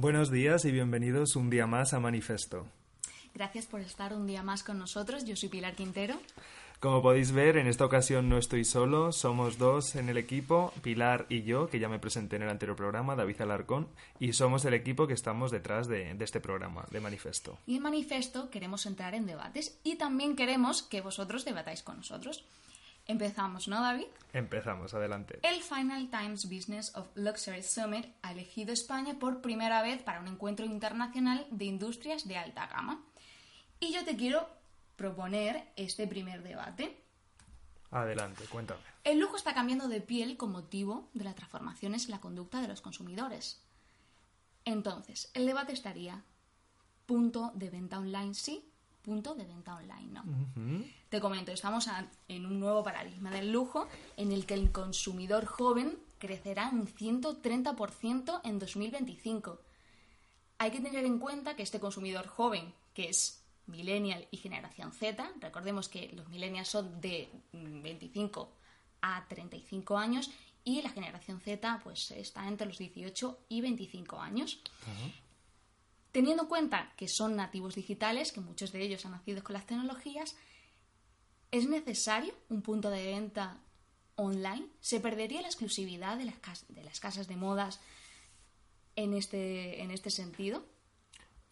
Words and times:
Buenos 0.00 0.30
días 0.30 0.64
y 0.64 0.70
bienvenidos 0.70 1.34
un 1.34 1.50
día 1.50 1.66
más 1.66 1.92
a 1.92 1.98
Manifesto. 1.98 2.68
Gracias 3.34 3.66
por 3.66 3.80
estar 3.80 4.14
un 4.14 4.28
día 4.28 4.44
más 4.44 4.62
con 4.62 4.78
nosotros. 4.78 5.24
Yo 5.24 5.34
soy 5.34 5.48
Pilar 5.48 5.74
Quintero. 5.74 6.14
Como 6.78 7.02
podéis 7.02 7.32
ver, 7.32 7.56
en 7.56 7.66
esta 7.66 7.84
ocasión 7.84 8.28
no 8.28 8.38
estoy 8.38 8.64
solo, 8.64 9.10
somos 9.10 9.58
dos 9.58 9.96
en 9.96 10.08
el 10.08 10.16
equipo, 10.16 10.72
Pilar 10.82 11.26
y 11.28 11.42
yo, 11.42 11.68
que 11.68 11.80
ya 11.80 11.88
me 11.88 11.98
presenté 11.98 12.36
en 12.36 12.42
el 12.42 12.48
anterior 12.48 12.76
programa, 12.76 13.16
David 13.16 13.40
Alarcón, 13.40 13.88
y 14.20 14.34
somos 14.34 14.64
el 14.66 14.74
equipo 14.74 15.08
que 15.08 15.14
estamos 15.14 15.50
detrás 15.50 15.88
de, 15.88 16.14
de 16.14 16.24
este 16.24 16.38
programa, 16.38 16.86
de 16.92 17.00
Manifesto. 17.00 17.58
Y 17.66 17.74
en 17.74 17.82
Manifesto 17.82 18.50
queremos 18.50 18.86
entrar 18.86 19.16
en 19.16 19.26
debates 19.26 19.80
y 19.82 19.96
también 19.96 20.36
queremos 20.36 20.84
que 20.84 21.00
vosotros 21.00 21.44
debatáis 21.44 21.82
con 21.82 21.96
nosotros. 21.96 22.44
Empezamos, 23.08 23.68
¿no, 23.68 23.80
David? 23.80 24.06
Empezamos, 24.34 24.92
adelante. 24.92 25.40
El 25.42 25.62
Final 25.62 26.10
Times 26.10 26.44
Business 26.44 26.94
of 26.94 27.08
Luxury 27.14 27.62
Summit 27.62 28.06
ha 28.20 28.32
elegido 28.32 28.72
España 28.72 29.18
por 29.18 29.40
primera 29.40 29.80
vez 29.80 30.02
para 30.02 30.20
un 30.20 30.28
encuentro 30.28 30.66
internacional 30.66 31.46
de 31.50 31.64
industrias 31.64 32.28
de 32.28 32.36
alta 32.36 32.66
gama. 32.66 33.02
Y 33.80 33.94
yo 33.94 34.04
te 34.04 34.14
quiero 34.14 34.46
proponer 34.96 35.72
este 35.76 36.06
primer 36.06 36.42
debate. 36.42 37.02
Adelante, 37.90 38.44
cuéntame. 38.44 38.82
El 39.04 39.18
lujo 39.18 39.36
está 39.36 39.54
cambiando 39.54 39.88
de 39.88 40.02
piel 40.02 40.36
con 40.36 40.52
motivo 40.52 41.08
de 41.14 41.24
las 41.24 41.34
transformaciones 41.34 42.04
en 42.04 42.10
la 42.10 42.20
conducta 42.20 42.60
de 42.60 42.68
los 42.68 42.82
consumidores. 42.82 43.62
Entonces, 44.66 45.30
el 45.32 45.46
debate 45.46 45.72
estaría, 45.72 46.22
punto 47.06 47.52
de 47.54 47.70
venta 47.70 47.98
online 47.98 48.34
sí, 48.34 48.67
punto 49.08 49.34
de 49.34 49.44
venta 49.46 49.74
online 49.74 50.12
no. 50.12 50.22
Te 51.08 51.18
comento, 51.20 51.50
estamos 51.52 51.88
a- 51.88 52.06
en 52.28 52.44
un 52.44 52.60
nuevo 52.60 52.84
paradigma 52.84 53.30
del 53.30 53.50
lujo 53.50 53.88
en 54.18 54.32
el 54.32 54.44
que 54.44 54.52
el 54.54 54.70
consumidor 54.70 55.46
joven 55.46 55.98
crecerá 56.18 56.68
un 56.70 56.86
130% 56.86 58.40
en 58.44 58.58
2025. 58.58 59.60
Hay 60.58 60.70
que 60.70 60.80
tener 60.80 61.04
en 61.06 61.18
cuenta 61.18 61.56
que 61.56 61.62
este 61.62 61.80
consumidor 61.80 62.26
joven, 62.26 62.74
que 62.92 63.08
es 63.08 63.42
millennial 63.66 64.26
y 64.30 64.36
generación 64.36 64.92
Z, 64.92 65.26
recordemos 65.40 65.88
que 65.88 66.10
los 66.14 66.28
millennials 66.28 66.68
son 66.68 67.00
de 67.00 67.30
mm, 67.52 67.80
25 67.82 68.52
a 69.00 69.24
35 69.28 69.96
años 69.96 70.30
y 70.64 70.82
la 70.82 70.90
generación 70.90 71.40
Z 71.40 71.80
pues 71.82 72.10
está 72.10 72.46
entre 72.46 72.66
los 72.66 72.76
18 72.78 73.38
y 73.48 73.60
25 73.62 74.20
años. 74.20 74.60
Teniendo 76.12 76.44
en 76.44 76.48
cuenta 76.48 76.92
que 76.96 77.06
son 77.08 77.36
nativos 77.36 77.74
digitales, 77.74 78.32
que 78.32 78.40
muchos 78.40 78.72
de 78.72 78.82
ellos 78.82 79.04
han 79.04 79.12
nacido 79.12 79.42
con 79.44 79.54
las 79.54 79.66
tecnologías, 79.66 80.36
¿es 81.50 81.68
necesario 81.68 82.34
un 82.48 82.62
punto 82.62 82.90
de 82.90 83.04
venta 83.04 83.60
online? 84.16 84.66
¿Se 84.80 85.00
perdería 85.00 85.42
la 85.42 85.48
exclusividad 85.48 86.16
de 86.16 86.24
las, 86.24 87.00
casas 87.00 87.28
de 87.28 87.36
modas 87.36 87.80
en 88.96 89.14
este, 89.14 89.82
en 89.82 89.90
este 89.90 90.10
sentido? 90.10 90.64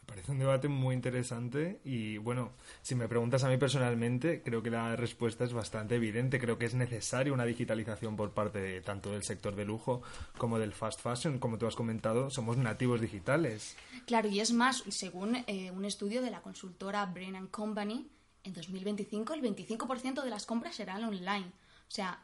Parece 0.06 0.30
un 0.30 0.38
debate 0.38 0.68
muy 0.68 0.94
interesante 0.94 1.80
y 1.84 2.18
bueno, 2.18 2.52
si 2.80 2.94
me 2.94 3.08
preguntas 3.08 3.42
a 3.42 3.48
mí 3.48 3.56
personalmente, 3.56 4.40
creo 4.40 4.62
que 4.62 4.70
la 4.70 4.94
respuesta 4.94 5.44
es 5.44 5.52
bastante 5.52 5.96
evidente. 5.96 6.38
Creo 6.38 6.58
que 6.58 6.66
es 6.66 6.74
necesaria 6.74 7.32
una 7.32 7.44
digitalización 7.44 8.16
por 8.16 8.30
parte 8.30 8.60
de 8.60 8.80
tanto 8.80 9.10
del 9.10 9.24
sector 9.24 9.56
de 9.56 9.64
lujo 9.64 10.02
como 10.38 10.60
del 10.60 10.72
fast 10.72 11.00
fashion. 11.00 11.38
Como 11.40 11.58
tú 11.58 11.66
has 11.66 11.74
comentado, 11.74 12.30
somos 12.30 12.56
nativos 12.56 13.00
digitales. 13.00 13.76
Claro, 14.06 14.28
y 14.28 14.38
es 14.38 14.52
más, 14.52 14.84
según 14.88 15.44
eh, 15.48 15.72
un 15.72 15.84
estudio 15.84 16.22
de 16.22 16.30
la 16.30 16.40
consultora 16.40 17.04
Brain 17.06 17.48
Company, 17.48 18.08
en 18.44 18.52
2025 18.52 19.34
el 19.34 19.42
25% 19.42 20.22
de 20.22 20.30
las 20.30 20.46
compras 20.46 20.76
serán 20.76 21.02
online. 21.02 21.46
O 21.88 21.90
sea, 21.90 22.22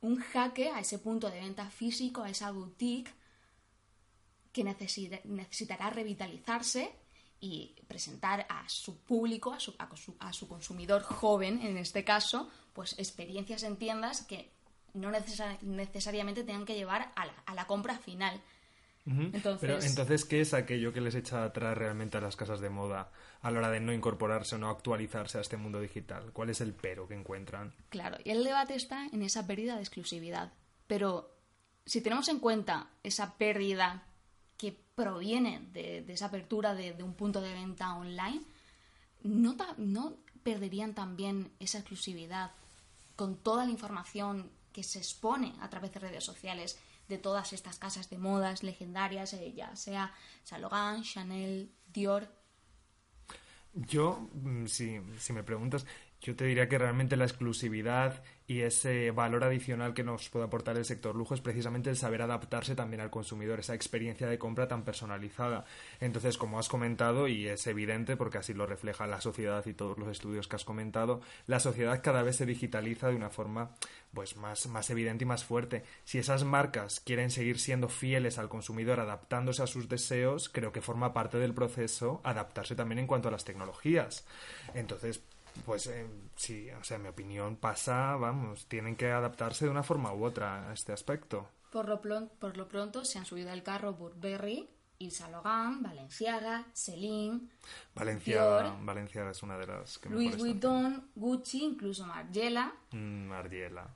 un 0.00 0.18
jaque 0.18 0.70
a 0.70 0.80
ese 0.80 0.98
punto 0.98 1.30
de 1.30 1.40
venta 1.40 1.70
físico, 1.70 2.22
a 2.22 2.30
esa 2.30 2.50
boutique, 2.50 3.12
que 4.52 4.64
necesita- 4.64 5.20
necesitará 5.24 5.90
revitalizarse 5.90 6.90
y 7.40 7.74
presentar 7.88 8.46
a 8.48 8.68
su 8.68 8.98
público, 8.98 9.52
a 9.52 9.60
su, 9.60 9.74
a 9.78 9.88
su- 9.96 10.16
a 10.20 10.32
su 10.32 10.46
consumidor 10.48 11.02
joven, 11.02 11.60
en 11.62 11.76
este 11.78 12.04
caso, 12.04 12.50
pues 12.72 12.98
experiencias 12.98 13.62
en 13.62 13.76
tiendas 13.76 14.22
que 14.22 14.50
no 14.94 15.10
necesar- 15.10 15.62
necesariamente 15.62 16.44
tengan 16.44 16.66
que 16.66 16.74
llevar 16.74 17.12
a 17.16 17.26
la, 17.26 17.32
a 17.46 17.54
la 17.54 17.66
compra 17.66 17.98
final. 17.98 18.40
Entonces- 19.06 19.60
Pero 19.60 19.80
entonces, 19.82 20.24
¿qué 20.24 20.40
es 20.42 20.52
aquello 20.54 20.92
que 20.92 21.00
les 21.00 21.14
echa 21.14 21.42
atrás 21.42 21.76
realmente 21.76 22.18
a 22.18 22.20
las 22.20 22.36
casas 22.36 22.60
de 22.60 22.68
moda 22.70 23.10
a 23.40 23.50
la 23.50 23.58
hora 23.58 23.70
de 23.70 23.80
no 23.80 23.92
incorporarse 23.92 24.54
o 24.54 24.58
no 24.58 24.68
actualizarse 24.68 25.38
a 25.38 25.40
este 25.40 25.56
mundo 25.56 25.80
digital? 25.80 26.32
¿Cuál 26.32 26.50
es 26.50 26.60
el 26.60 26.74
pero 26.74 27.08
que 27.08 27.14
encuentran? 27.14 27.74
Claro, 27.88 28.18
y 28.24 28.30
el 28.30 28.44
debate 28.44 28.74
está 28.74 29.06
en 29.06 29.22
esa 29.22 29.46
pérdida 29.46 29.74
de 29.76 29.80
exclusividad. 29.80 30.52
Pero 30.86 31.34
si 31.86 32.02
tenemos 32.02 32.28
en 32.28 32.38
cuenta 32.38 32.90
esa 33.02 33.36
pérdida 33.38 34.06
proviene 35.00 35.60
de, 35.72 36.04
esa 36.08 36.26
apertura 36.26 36.74
de, 36.74 37.02
un 37.02 37.14
punto 37.14 37.40
de 37.40 37.54
venta 37.54 37.94
online, 37.94 38.42
¿no, 39.22 39.56
ta- 39.56 39.74
¿no 39.78 40.16
perderían 40.42 40.94
también 40.94 41.50
esa 41.58 41.78
exclusividad 41.78 42.50
con 43.16 43.36
toda 43.36 43.64
la 43.64 43.70
información 43.70 44.50
que 44.72 44.82
se 44.82 44.98
expone 44.98 45.54
a 45.60 45.70
través 45.70 45.92
de 45.92 46.00
redes 46.00 46.24
sociales 46.24 46.78
de 47.08 47.18
todas 47.18 47.52
estas 47.52 47.78
casas 47.78 48.08
de 48.10 48.18
modas 48.18 48.62
legendarias, 48.62 49.32
eh, 49.32 49.52
ya 49.54 49.74
sea 49.74 50.12
Saint 50.44 51.04
Chanel, 51.04 51.70
Dior? 51.92 52.28
Yo, 53.72 54.28
mm, 54.34 54.66
si, 54.66 55.00
si 55.18 55.32
me 55.32 55.42
preguntas, 55.42 55.86
yo 56.20 56.36
te 56.36 56.44
diría 56.44 56.68
que 56.68 56.78
realmente 56.78 57.16
la 57.16 57.24
exclusividad 57.24 58.22
y 58.50 58.62
ese 58.62 59.12
valor 59.12 59.44
adicional 59.44 59.94
que 59.94 60.02
nos 60.02 60.28
puede 60.28 60.44
aportar 60.44 60.76
el 60.76 60.84
sector 60.84 61.14
lujo 61.14 61.34
es 61.34 61.40
precisamente 61.40 61.88
el 61.88 61.96
saber 61.96 62.20
adaptarse 62.20 62.74
también 62.74 63.00
al 63.00 63.08
consumidor, 63.08 63.60
esa 63.60 63.76
experiencia 63.76 64.26
de 64.26 64.40
compra 64.40 64.66
tan 64.66 64.82
personalizada. 64.82 65.66
Entonces, 66.00 66.36
como 66.36 66.58
has 66.58 66.68
comentado, 66.68 67.28
y 67.28 67.46
es 67.46 67.68
evidente 67.68 68.16
porque 68.16 68.38
así 68.38 68.52
lo 68.52 68.66
refleja 68.66 69.06
la 69.06 69.20
sociedad 69.20 69.64
y 69.66 69.72
todos 69.72 69.96
los 69.98 70.08
estudios 70.08 70.48
que 70.48 70.56
has 70.56 70.64
comentado, 70.64 71.20
la 71.46 71.60
sociedad 71.60 72.02
cada 72.02 72.24
vez 72.24 72.38
se 72.38 72.44
digitaliza 72.44 73.06
de 73.06 73.14
una 73.14 73.30
forma 73.30 73.70
pues 74.12 74.36
más, 74.36 74.66
más 74.66 74.90
evidente 74.90 75.22
y 75.22 75.28
más 75.28 75.44
fuerte. 75.44 75.84
Si 76.02 76.18
esas 76.18 76.42
marcas 76.42 76.98
quieren 76.98 77.30
seguir 77.30 77.60
siendo 77.60 77.88
fieles 77.88 78.36
al 78.36 78.48
consumidor, 78.48 78.98
adaptándose 78.98 79.62
a 79.62 79.68
sus 79.68 79.88
deseos, 79.88 80.48
creo 80.48 80.72
que 80.72 80.80
forma 80.80 81.12
parte 81.12 81.38
del 81.38 81.54
proceso 81.54 82.20
adaptarse 82.24 82.74
también 82.74 82.98
en 82.98 83.06
cuanto 83.06 83.28
a 83.28 83.30
las 83.30 83.44
tecnologías. 83.44 84.26
Entonces, 84.74 85.22
pues 85.66 85.86
eh, 85.86 86.06
sí, 86.36 86.68
o 86.70 86.84
sea, 86.84 86.98
mi 86.98 87.08
opinión 87.08 87.56
pasa, 87.56 88.16
vamos, 88.16 88.66
tienen 88.66 88.96
que 88.96 89.10
adaptarse 89.10 89.64
de 89.64 89.70
una 89.70 89.82
forma 89.82 90.12
u 90.12 90.24
otra 90.24 90.68
a 90.70 90.72
este 90.72 90.92
aspecto. 90.92 91.48
Por 91.70 91.88
lo, 91.88 92.00
por 92.28 92.56
lo 92.56 92.68
pronto 92.68 93.04
se 93.04 93.18
han 93.18 93.24
subido 93.26 93.50
al 93.52 93.62
carro 93.62 93.94
Burberry, 93.94 94.68
Yves 94.98 95.16
Saint 95.16 95.32
Laurent, 95.32 95.82
Balenciaga, 95.82 96.66
Celine, 96.74 97.40
Valenciaga, 97.94 98.62
Dior, 98.72 98.84
Valenciaga 98.84 99.30
es 99.30 99.42
una 99.42 99.56
de 99.56 99.66
las 99.66 99.98
que 99.98 100.08
Louis 100.10 100.30
están. 100.30 100.40
Vuitton, 100.40 101.10
Gucci, 101.14 101.64
incluso 101.64 102.04
Margiela, 102.06 102.74
Mm, 102.92 103.26
Margiela. 103.28 103.88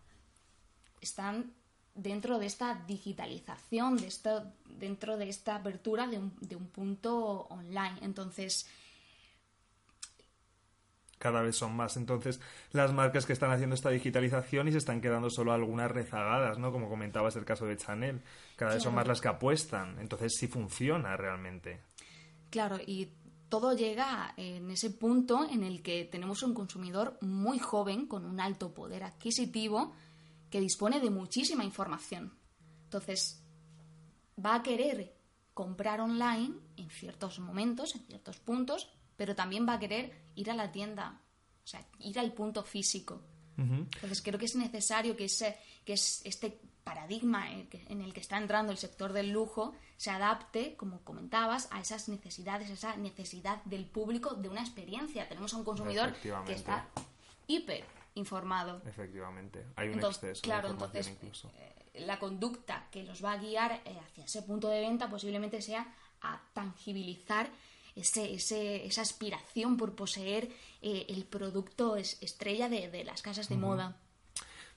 están 1.00 1.52
dentro 1.94 2.38
de 2.38 2.46
esta 2.46 2.74
digitalización, 2.86 3.96
de 3.96 4.06
esto, 4.06 4.52
dentro 4.66 5.16
de 5.16 5.28
esta 5.28 5.56
apertura 5.56 6.06
de 6.06 6.18
un, 6.18 6.32
de 6.40 6.56
un 6.56 6.68
punto 6.68 7.42
online. 7.50 7.98
Entonces, 8.02 8.68
cada 11.24 11.40
vez 11.40 11.56
son 11.56 11.74
más 11.74 11.96
entonces 11.96 12.38
las 12.72 12.92
marcas 12.92 13.24
que 13.24 13.32
están 13.32 13.50
haciendo 13.50 13.74
esta 13.74 13.88
digitalización 13.88 14.68
y 14.68 14.72
se 14.72 14.76
están 14.76 15.00
quedando 15.00 15.30
solo 15.30 15.54
algunas 15.54 15.90
rezagadas, 15.90 16.58
¿no? 16.58 16.70
Como 16.70 16.90
comentabas 16.90 17.34
el 17.36 17.46
caso 17.46 17.64
de 17.64 17.78
Chanel. 17.78 18.20
Cada 18.56 18.74
vez 18.74 18.82
son 18.82 18.94
más 18.94 19.08
las 19.08 19.22
que 19.22 19.28
apuestan. 19.28 19.98
Entonces 20.00 20.34
sí 20.38 20.48
funciona 20.48 21.16
realmente. 21.16 21.80
claro, 22.50 22.76
y 22.86 23.08
todo 23.48 23.74
llega 23.74 24.34
en 24.36 24.70
ese 24.70 24.90
punto 24.90 25.48
en 25.48 25.64
el 25.64 25.82
que 25.82 26.04
tenemos 26.04 26.42
un 26.42 26.52
consumidor 26.52 27.16
muy 27.22 27.58
joven, 27.58 28.06
con 28.06 28.26
un 28.26 28.38
alto 28.38 28.74
poder 28.74 29.02
adquisitivo, 29.02 29.94
que 30.50 30.60
dispone 30.60 31.00
de 31.00 31.08
muchísima 31.08 31.64
información. 31.64 32.34
Entonces, 32.84 33.42
va 34.44 34.56
a 34.56 34.62
querer 34.62 35.16
comprar 35.54 36.02
online 36.02 36.54
en 36.76 36.90
ciertos 36.90 37.38
momentos, 37.38 37.94
en 37.94 38.02
ciertos 38.02 38.40
puntos, 38.40 38.90
pero 39.16 39.34
también 39.34 39.66
va 39.68 39.74
a 39.74 39.78
querer 39.78 40.12
ir 40.34 40.50
a 40.50 40.54
la 40.54 40.70
tienda, 40.72 41.20
o 41.64 41.66
sea, 41.66 41.84
ir 41.98 42.18
al 42.18 42.32
punto 42.32 42.62
físico. 42.64 43.22
Ujú. 43.56 43.74
Entonces 43.74 44.20
creo 44.22 44.38
que 44.38 44.46
es 44.46 44.56
necesario 44.56 45.16
que, 45.16 45.26
ese, 45.26 45.56
que 45.84 45.92
es- 45.94 46.22
este 46.24 46.60
paradigma 46.82 47.50
en 47.50 48.02
el 48.02 48.12
que 48.12 48.20
está 48.20 48.36
entrando 48.36 48.70
el 48.72 48.78
sector 48.78 49.12
del 49.12 49.30
lujo 49.30 49.74
se 49.96 50.10
adapte, 50.10 50.74
como 50.76 51.00
comentabas, 51.02 51.68
a 51.70 51.80
esas 51.80 52.08
necesidades, 52.10 52.68
a 52.68 52.74
esa 52.74 52.96
necesidad 52.96 53.62
del 53.64 53.86
público 53.86 54.34
de 54.34 54.48
una 54.50 54.60
experiencia. 54.60 55.26
Tenemos 55.28 55.54
a 55.54 55.56
un 55.56 55.64
consumidor 55.64 56.12
que 56.44 56.52
está 56.52 56.88
hiper 57.46 57.84
informado. 58.16 58.82
Efectivamente, 58.86 59.64
hay 59.76 59.88
un 59.90 60.00
exceso 60.04 60.42
claro, 60.42 60.68
de 60.68 60.74
entonces, 60.74 61.08
incluso. 61.08 61.50
Eh, 61.56 62.00
la 62.06 62.18
conducta 62.18 62.88
que 62.90 63.02
los 63.04 63.24
va 63.24 63.32
a 63.32 63.38
guiar 63.38 63.80
eh, 63.84 63.98
hacia 64.04 64.24
ese 64.24 64.42
punto 64.42 64.68
de 64.68 64.80
venta 64.80 65.08
posiblemente 65.08 65.62
sea 65.62 65.94
a 66.20 66.40
tangibilizar 66.52 67.48
ese, 67.96 68.34
ese, 68.34 68.86
esa 68.86 69.02
aspiración 69.02 69.76
por 69.76 69.94
poseer 69.94 70.50
eh, 70.82 71.06
el 71.08 71.24
producto 71.24 71.96
estrella 71.96 72.68
de, 72.68 73.04
las 73.04 73.22
casas 73.22 73.48
de 73.48 73.56
moda. 73.56 73.96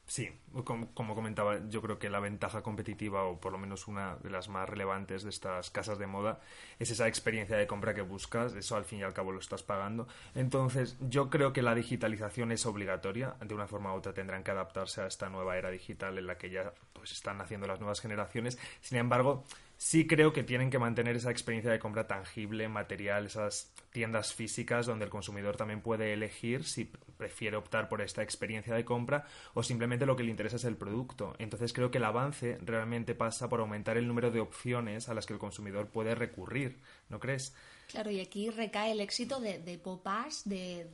Sí, 0.08 0.30
como, 0.64 1.16
comentaba, 1.16 1.60
yo 1.68 1.82
creo 1.82 2.00
que 2.00 2.10
la 2.10 2.22
ventaja 2.22 2.62
competitiva, 2.62 3.26
o 3.26 3.42
por 3.42 3.52
lo 3.52 3.58
menos 3.58 3.90
una 3.90 4.16
de 4.16 4.30
las 4.30 4.48
más 4.48 4.70
relevantes 4.70 5.24
de 5.24 5.30
estas 5.30 5.70
casas 5.70 6.00
de 6.00 6.08
moda, 6.08 6.40
es 6.80 6.92
esa 6.92 7.10
experiencia 7.10 7.58
de 7.58 7.68
compra 7.68 7.94
que 7.94 8.04
buscas, 8.04 8.54
eso 8.54 8.78
al 8.78 8.86
fin 8.86 9.00
y 9.00 9.04
al 9.04 9.14
cabo 9.14 9.34
lo 9.34 9.40
estás 9.40 9.64
pagando. 9.64 10.08
Entonces, 10.34 10.96
yo 11.10 11.30
creo 11.30 11.52
que 11.52 11.62
la 11.62 11.76
digitalización 11.76 12.54
es 12.54 12.66
obligatoria, 12.66 13.36
de 13.42 13.54
una 13.54 13.68
forma 13.68 13.94
u 13.94 13.98
otra 13.98 14.14
tendrán 14.14 14.46
que 14.46 14.52
adaptarse 14.52 15.02
a 15.02 15.08
esta 15.08 15.28
nueva 15.28 15.58
era 15.58 15.70
digital 15.72 16.18
en 16.18 16.28
la 16.28 16.38
que 16.38 16.52
ya 16.52 16.74
pues, 16.94 17.12
están 17.12 17.38
naciendo 17.38 17.68
las 17.68 17.82
nuevas 17.82 18.00
generaciones. 18.00 18.58
Sin 18.80 19.00
embargo, 19.00 19.44
sí 19.78 20.08
creo 20.08 20.34
que 20.34 20.44
tienen 20.44 20.70
que 20.70 20.80
mantener 20.80 21.16
esa 21.16 21.32
experiencia 21.32 21.72
de 21.72 21.80
compra 21.80 22.08
tangible, 22.08 22.68
material, 22.68 23.28
esas 23.28 23.74
tiendas 23.92 24.34
físicas 24.34 24.86
donde 24.86 25.06
el 25.06 25.12
consumidor 25.12 25.56
también 25.56 25.82
puede 25.82 26.14
elegir 26.14 26.64
si 26.64 26.92
prefiere 27.18 27.58
optar 27.58 27.90
por 27.90 28.02
esta 28.02 28.22
experiencia 28.22 28.76
de 28.76 28.86
compra 28.86 29.26
o 29.54 29.64
simplemente 29.64 30.06
lo 30.06 30.16
que 30.16 30.24
le 30.24 30.32
interesa 30.32 30.58
es 30.58 30.66
el 30.66 30.78
producto. 30.78 31.36
Entonces 31.40 31.74
creo 31.74 31.92
que 31.92 31.98
el 31.98 32.06
avance 32.06 32.58
realmente 32.62 33.16
pasa 33.16 33.50
por 33.50 33.60
aumentar 33.60 33.98
el 33.98 34.08
número 34.08 34.32
de 34.32 34.40
opciones 34.40 35.10
a 35.10 35.14
las 35.14 35.26
que 35.26 35.34
el 35.34 35.40
consumidor 35.40 35.88
puede 35.88 36.16
recurrir, 36.16 36.80
¿no 37.10 37.20
crees? 37.20 37.56
Claro, 37.88 38.12
y 38.12 38.20
aquí 38.20 38.50
recae 38.50 38.92
el 38.92 39.00
éxito 39.00 39.40
de, 39.40 39.60
de 39.60 39.78
popas, 39.78 40.42
de, 40.44 40.90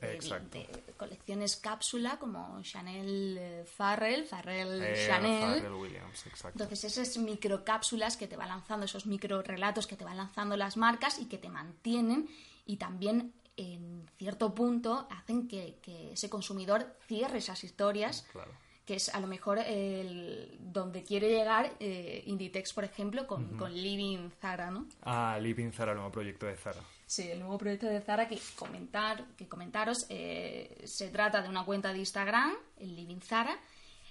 colecciones 0.96 1.56
cápsula 1.56 2.18
como 2.18 2.62
Chanel 2.62 3.36
eh, 3.36 3.64
Farrell, 3.64 4.24
Farrell 4.24 4.80
eh, 4.80 5.06
Chanel. 5.06 5.60
Farrell 5.60 5.74
Williams, 5.74 6.26
exacto. 6.26 6.62
Entonces, 6.62 6.96
esas 6.96 7.18
microcápsulas 7.18 8.16
que 8.16 8.28
te 8.28 8.36
van 8.36 8.48
lanzando, 8.48 8.86
esos 8.86 9.06
micro 9.06 9.42
relatos 9.42 9.88
que 9.88 9.96
te 9.96 10.04
van 10.04 10.16
lanzando 10.16 10.56
las 10.56 10.76
marcas 10.76 11.18
y 11.18 11.26
que 11.26 11.38
te 11.38 11.48
mantienen 11.48 12.28
y 12.64 12.76
también 12.76 13.34
en 13.56 14.08
cierto 14.16 14.54
punto 14.54 15.08
hacen 15.10 15.48
que, 15.48 15.78
ese 16.12 16.30
consumidor 16.30 16.96
cierre 17.06 17.38
esas 17.38 17.64
historias. 17.64 18.26
Que 18.84 18.94
es 18.96 19.14
a 19.14 19.20
lo 19.20 19.26
mejor 19.26 19.58
el, 19.58 20.58
donde 20.60 21.02
quiere 21.02 21.30
llegar 21.30 21.72
eh, 21.80 22.22
Inditex, 22.26 22.72
por 22.72 22.84
ejemplo, 22.84 23.26
con, 23.26 23.56
con, 23.56 23.72
Living 23.72 24.30
Zara, 24.40 24.70
¿no? 24.70 24.86
Ah, 25.02 25.38
Living 25.40 25.70
Zara, 25.72 25.92
el 25.92 25.96
nuevo 25.96 26.12
proyecto 26.12 26.46
de 26.46 26.56
Zara. 26.56 26.80
Sí, 27.06 27.30
el 27.30 27.40
nuevo 27.40 27.56
proyecto 27.58 27.86
de 27.86 28.00
Zara 28.00 28.28
que, 28.28 28.38
comentar, 28.56 29.24
que 29.36 29.48
comentaros 29.48 30.06
eh, 30.08 30.82
se 30.84 31.08
trata 31.08 31.40
de 31.42 31.48
una 31.48 31.64
cuenta 31.64 31.92
de 31.92 31.98
Instagram, 31.98 32.52
el 32.76 32.94
Living 32.94 33.20
Zara, 33.20 33.58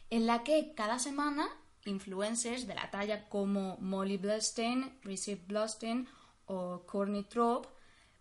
en 0.10 0.26
la 0.26 0.44
que 0.44 0.74
cada 0.76 0.98
semana 1.00 1.48
influencers 1.86 2.66
de 2.66 2.76
la 2.76 2.90
talla 2.90 3.28
como 3.30 3.78
Molly 3.80 4.18
Bloodstain, 4.18 4.98
Richard 5.04 5.40
Bloodstain 5.48 6.08
o 6.46 6.84
Courtney 6.86 7.24
Trope 7.24 7.68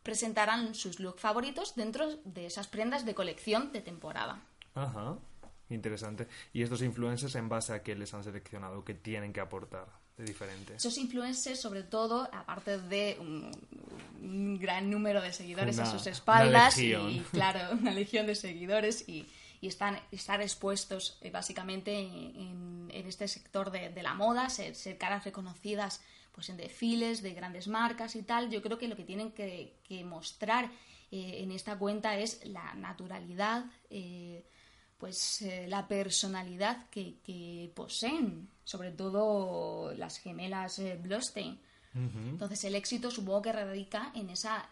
presentarán 0.02 0.74
sus 0.74 1.00
looks 1.00 1.20
favoritos 1.20 1.74
dentro 1.76 2.16
de 2.24 2.46
esas 2.46 2.66
prendas 2.66 3.04
de 3.04 3.14
colección 3.14 3.72
de 3.72 3.80
temporada. 3.80 4.42
Ajá, 4.74 5.16
interesante. 5.72 6.28
¿Y 6.52 6.62
estos 6.62 6.82
influencers 6.82 7.34
en 7.34 7.48
base 7.48 7.72
a 7.72 7.82
qué 7.82 7.94
les 7.94 8.12
han 8.14 8.24
seleccionado? 8.24 8.84
¿Qué 8.84 8.94
tienen 8.94 9.32
que 9.32 9.40
aportar 9.40 9.86
de 10.16 10.24
diferente? 10.24 10.74
Esos 10.76 10.96
influencers, 10.98 11.60
sobre 11.60 11.82
todo, 11.82 12.28
aparte 12.32 12.78
de 12.78 13.16
un, 13.20 14.58
gran 14.58 14.88
número 14.90 15.20
de 15.20 15.32
seguidores 15.32 15.78
a 15.78 15.86
sus 15.86 16.06
espaldas, 16.06 16.78
y 16.78 17.22
claro, 17.32 17.72
una 17.72 17.90
legión 17.90 18.26
de 18.26 18.34
seguidores 18.34 19.08
y, 19.08 19.26
están, 19.60 19.98
estar 20.10 20.40
expuestos 20.40 21.18
eh, 21.20 21.30
básicamente 21.30 21.96
en, 21.96 22.90
este 22.92 23.26
sector 23.26 23.70
de, 23.70 24.02
la 24.02 24.14
moda, 24.14 24.48
ser, 24.48 24.74
ser 24.74 24.98
caras 24.98 25.24
reconocidas 25.24 26.00
pues 26.32 26.48
en 26.48 26.56
desfiles 26.56 27.22
de 27.22 27.34
grandes 27.34 27.68
marcas 27.68 28.16
y 28.16 28.22
tal, 28.22 28.50
yo 28.50 28.62
creo 28.62 28.78
que 28.78 28.88
lo 28.88 28.96
que 28.96 29.04
tienen 29.04 29.32
que, 29.32 29.76
mostrar 30.04 30.70
eh, 31.10 31.42
en 31.42 31.52
esta 31.52 31.78
cuenta 31.78 32.16
es 32.16 32.44
la 32.46 32.74
naturalidad, 32.74 33.66
eh, 33.90 34.44
pues 35.02 35.42
eh, 35.42 35.66
la 35.66 35.88
personalidad 35.88 36.88
que, 36.88 37.72
poseen, 37.74 38.48
sobre 38.62 38.92
todo 38.92 39.92
las 39.94 40.18
gemelas 40.18 40.80
Blostein. 41.02 41.58
Entonces 41.92 42.62
el 42.62 42.76
éxito 42.76 43.10
supongo 43.10 43.42
que 43.42 43.52
radica 43.52 44.12
en 44.14 44.30
esa 44.30 44.68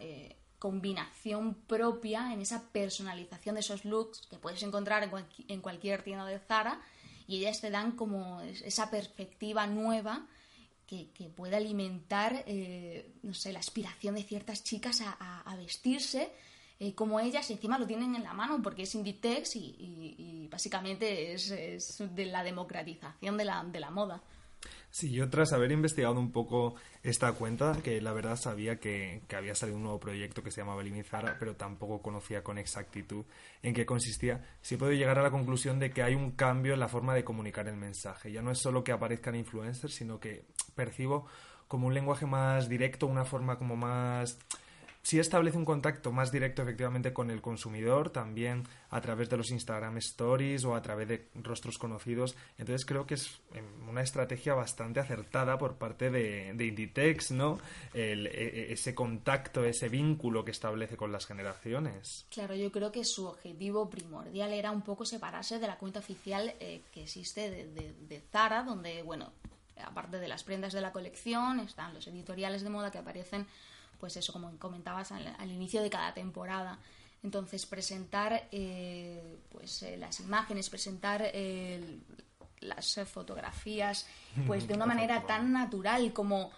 combinación 0.60 1.54
propia, 1.66 2.32
en 2.32 2.42
esa 2.42 2.62
personalización 2.70 3.56
de 3.56 3.60
esos 3.62 3.84
looks 3.84 4.22
que 4.30 4.38
puedes 4.38 4.62
encontrar 4.62 5.02
en, 5.02 5.10
en 5.48 5.60
cualquier 5.60 6.04
tienda 6.04 6.24
de 6.24 6.38
Zara 6.38 6.80
y 7.26 7.38
ellas 7.38 7.60
te 7.60 7.70
dan 7.70 7.92
como 7.92 8.40
esa 8.42 8.88
perspectiva 8.88 9.66
nueva 9.66 10.28
que, 11.14 11.30
pueda 11.36 11.58
alimentar, 11.58 12.42
eh, 12.46 13.12
no 13.22 13.32
sé, 13.32 13.52
la 13.52 13.60
aspiración 13.60 14.16
de 14.16 14.24
ciertas 14.24 14.64
chicas 14.64 15.00
a, 15.02 15.56
vestirse 15.56 16.32
eh, 16.80 16.94
como 16.94 17.20
ellas 17.20 17.48
y 17.50 17.52
encima 17.52 17.78
lo 17.78 17.86
tienen 17.86 18.14
en 18.14 18.24
la 18.24 18.32
mano 18.32 18.60
porque 18.62 18.82
es 18.82 18.94
Inditex 18.94 19.54
y, 19.54 20.48
básicamente 20.50 21.34
es, 21.34 21.48
de 21.98 22.24
la 22.24 22.42
democratización 22.42 23.36
de 23.36 23.44
la, 23.44 23.62
de 23.62 23.80
la 23.80 23.90
moda. 23.90 24.22
Sí, 24.90 25.12
yo 25.12 25.28
tras 25.30 25.52
haber 25.52 25.72
investigado 25.72 26.18
un 26.18 26.32
poco 26.32 26.74
esta 27.02 27.32
cuenta, 27.32 27.78
que 27.82 28.00
la 28.00 28.12
verdad 28.12 28.36
sabía 28.36 28.80
que, 28.80 29.22
había 29.36 29.54
salido 29.54 29.76
un 29.76 29.84
nuevo 29.84 30.00
proyecto 30.00 30.42
que 30.42 30.50
se 30.50 30.62
llamaba 30.62 30.82
Limizara, 30.82 31.36
pero 31.38 31.54
tampoco 31.54 32.02
conocía 32.02 32.42
con 32.42 32.58
exactitud 32.58 33.24
en 33.62 33.74
qué 33.74 33.86
consistía, 33.86 34.44
sí 34.62 34.76
puedo 34.76 34.92
llegar 34.92 35.18
a 35.18 35.22
la 35.22 35.30
conclusión 35.30 35.78
de 35.78 35.90
que 35.90 36.02
hay 36.02 36.14
un 36.14 36.32
cambio 36.32 36.74
en 36.74 36.80
la 36.80 36.88
forma 36.88 37.14
de 37.14 37.24
comunicar 37.24 37.68
el 37.68 37.76
mensaje. 37.76 38.32
Ya 38.32 38.42
no 38.42 38.50
es 38.50 38.58
solo 38.58 38.82
que 38.82 38.92
aparezcan 38.92 39.36
influencers, 39.36 39.94
sino 39.94 40.18
que 40.18 40.46
percibo 40.74 41.26
como 41.68 41.86
un 41.86 41.94
lenguaje 41.94 42.26
más 42.26 42.68
directo, 42.68 43.06
una 43.06 43.24
forma 43.24 43.58
como 43.58 43.76
más 43.76 44.38
si 45.02 45.18
establece 45.18 45.56
un 45.56 45.64
contacto 45.64 46.12
más 46.12 46.30
directo 46.30 46.62
efectivamente 46.62 47.12
con 47.12 47.30
el 47.30 47.40
consumidor, 47.40 48.10
también 48.10 48.64
a 48.90 49.00
través 49.00 49.30
de 49.30 49.36
los 49.36 49.50
Instagram 49.50 49.96
Stories 49.98 50.64
o 50.64 50.74
a 50.74 50.82
través 50.82 51.08
de 51.08 51.28
rostros 51.34 51.78
conocidos. 51.78 52.36
Entonces 52.58 52.84
creo 52.84 53.06
que 53.06 53.14
es 53.14 53.40
em, 53.54 53.88
una 53.88 54.02
estrategia 54.02 54.54
bastante 54.54 55.00
acertada 55.00 55.56
por 55.58 55.76
parte 55.76 56.10
de, 56.10 56.50
Inditex, 56.50 57.30
¿no? 57.30 57.58
E, 57.94 58.12
e, 58.12 58.72
ese 58.72 58.94
contacto, 58.94 59.64
ese 59.64 59.88
vínculo 59.88 60.44
que 60.44 60.50
establece 60.50 60.96
con 60.96 61.12
las 61.12 61.26
generaciones. 61.26 62.26
Claro, 62.30 62.54
yo 62.54 62.70
creo 62.70 62.92
que 62.92 63.04
su 63.04 63.26
objetivo 63.26 63.88
primordial 63.88 64.52
era 64.52 64.70
un 64.70 64.82
poco 64.82 65.06
separarse 65.06 65.58
de 65.58 65.66
la 65.66 65.78
cuenta 65.78 66.00
oficial 66.00 66.54
eh, 66.60 66.82
que 66.92 67.04
existe 67.04 67.50
de, 67.50 67.94
de 67.98 68.20
Zara, 68.30 68.64
donde, 68.64 69.02
bueno, 69.02 69.32
aparte 69.84 70.18
de 70.18 70.28
las 70.28 70.44
prendas 70.44 70.72
de 70.72 70.80
la 70.80 70.92
colección, 70.92 71.60
están 71.60 71.94
los 71.94 72.06
editoriales 72.06 72.62
de 72.62 72.70
moda 72.70 72.90
que 72.90 72.98
aparecen 72.98 73.46
pues 74.00 74.16
eso, 74.16 74.32
como 74.32 74.50
comentabas 74.58 75.12
al, 75.12 75.50
inicio 75.50 75.82
de 75.82 75.90
cada 75.90 76.14
temporada. 76.14 76.78
Entonces, 77.22 77.66
presentar 77.66 78.48
eh, 78.50 79.38
pues, 79.50 79.82
eh, 79.82 79.98
las 79.98 80.20
imágenes, 80.20 80.70
presentar 80.70 81.22
eh, 81.22 81.98
las 82.60 82.98
fotografías, 83.04 84.06
pues 84.46 84.66
de 84.66 84.74
una 84.74 84.86
manera 84.86 85.26
tan 85.26 85.52
natural 85.52 86.12
como, 86.14 86.50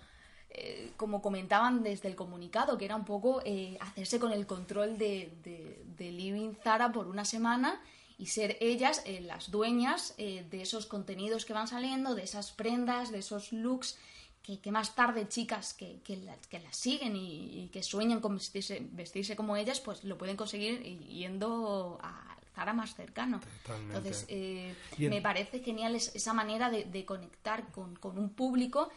como 0.96 1.20
comentaban 1.20 1.82
desde 1.82 2.08
el 2.08 2.14
comunicado, 2.14 2.78
que 2.78 2.84
era 2.84 2.94
un 2.94 3.04
poco 3.04 3.42
hacerse 3.80 4.20
con 4.20 4.32
el 4.32 4.46
control 4.46 4.98
de, 4.98 5.36
de, 5.42 5.82
de, 5.96 6.12
Living 6.12 6.54
Zara 6.62 6.92
por 6.92 7.08
una 7.08 7.24
semana 7.24 7.80
y 8.18 8.26
ser 8.26 8.58
ellas 8.60 9.02
las 9.22 9.50
dueñas 9.50 10.14
de 10.18 10.62
esos 10.62 10.84
contenidos 10.84 11.46
que 11.46 11.54
van 11.54 11.68
saliendo, 11.68 12.14
de 12.14 12.24
esas 12.24 12.52
prendas, 12.52 13.10
de 13.10 13.20
esos 13.20 13.50
looks 13.52 13.98
que, 14.42 14.72
más 14.72 14.94
tarde 14.94 15.28
chicas 15.28 15.72
que, 15.74 16.00
que, 16.02 16.16
las 16.16 16.76
siguen 16.76 17.14
y, 17.16 17.68
que 17.72 17.82
sueñan 17.82 18.20
con 18.20 18.34
vestirse, 18.34 18.84
vestirse 18.90 19.36
como 19.36 19.56
ellas, 19.56 19.80
pues 19.80 20.02
lo 20.04 20.18
pueden 20.18 20.36
conseguir 20.36 20.82
yendo 20.82 21.98
a 22.02 22.36
Zara 22.54 22.72
más 22.72 22.94
cercano. 22.94 23.40
Entonces, 23.86 24.26
eh, 24.28 24.74
me 24.98 25.22
parece 25.22 25.60
genial 25.60 25.94
esa 25.94 26.32
manera 26.32 26.70
de, 26.70 27.04
conectar 27.04 27.70
con, 27.70 27.98
un 28.02 28.30
público 28.30 28.90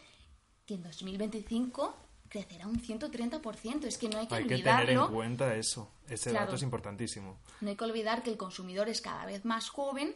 que 0.65 0.73
en 0.73 0.83
2025 0.83 1.95
crecerá 2.27 2.67
un 2.67 2.81
130%. 2.81 3.85
Es 3.85 3.97
que 3.97 4.09
no 4.09 4.17
hay 4.17 4.27
que 4.27 4.35
olvidarlo. 4.35 4.65
Hay 4.65 4.85
que 4.85 4.87
tener 4.87 4.97
en 4.97 5.13
cuenta 5.13 5.55
eso. 5.55 5.91
Ese 6.09 6.31
dato 6.31 6.55
es 6.55 6.63
importantísimo. 6.63 7.37
No 7.61 7.69
hay 7.69 7.75
que 7.75 7.83
olvidar 7.83 8.23
que 8.23 8.31
el 8.31 8.37
consumidor 8.37 8.89
es 8.89 8.99
cada 8.99 9.25
vez 9.25 9.45
más 9.45 9.69
joven 9.69 10.15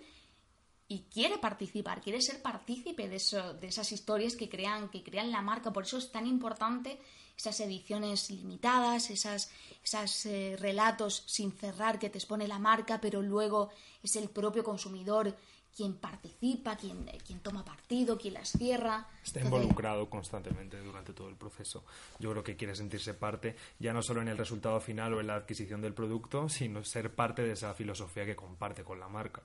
y 0.92 1.04
quiere 1.04 1.38
participar, 1.38 2.02
quiere 2.02 2.20
ser 2.20 2.42
partícipe 2.42 3.08
de, 3.08 3.18
eso, 3.18 3.54
de 3.54 3.68
esas 3.68 3.92
historias 3.92 4.36
que 4.36 4.50
crean, 4.50 4.90
que 4.90 5.04
crean 5.04 5.32
la 5.32 5.44
marca. 5.44 5.72
Por 5.72 5.84
eso 5.84 6.00
es 6.00 6.12
tan 6.12 6.26
importante 6.26 7.00
esas 7.38 7.60
ediciones 7.62 8.32
limitadas, 8.32 9.12
esas, 9.12 9.52
esas 9.84 10.26
eh, 10.26 10.58
relatos 10.60 11.24
sin 11.28 11.52
cerrar 11.52 12.00
que 12.00 12.10
te 12.10 12.18
expone 12.18 12.48
la 12.48 12.58
marca, 12.58 13.00
pero 13.00 13.22
luego 13.22 13.70
es 14.02 14.16
el 14.16 14.30
propio 14.30 14.64
consumidor 14.64 15.38
quién 15.76 15.94
participa, 15.94 16.76
quién, 16.76 17.06
quién 17.26 17.40
toma 17.40 17.64
partido, 17.64 18.18
quién 18.18 18.34
las 18.34 18.52
cierra. 18.52 19.08
Está 19.24 19.42
involucrado 19.42 20.10
constantemente 20.10 20.82
durante 20.82 21.14
todo 21.14 21.30
el 21.30 21.36
proceso. 21.36 21.86
Yo 22.18 22.32
creo 22.32 22.44
que 22.44 22.58
quiere 22.58 22.76
sentirse 22.76 23.14
parte, 23.14 23.56
ya 23.78 23.94
no 23.94 24.02
solo 24.02 24.22
en 24.22 24.28
el 24.28 24.38
resultado 24.38 24.82
final 24.82 25.14
o 25.14 25.22
en 25.22 25.28
la 25.28 25.36
adquisición 25.36 25.82
del 25.82 25.94
producto, 25.94 26.50
sino 26.50 26.84
ser 26.84 27.14
parte 27.14 27.44
de 27.44 27.54
esa 27.54 27.74
filosofía 27.76 28.26
que 28.26 28.36
comparte 28.36 28.84
con 28.84 29.00
la 29.00 29.08
marca. 29.08 29.44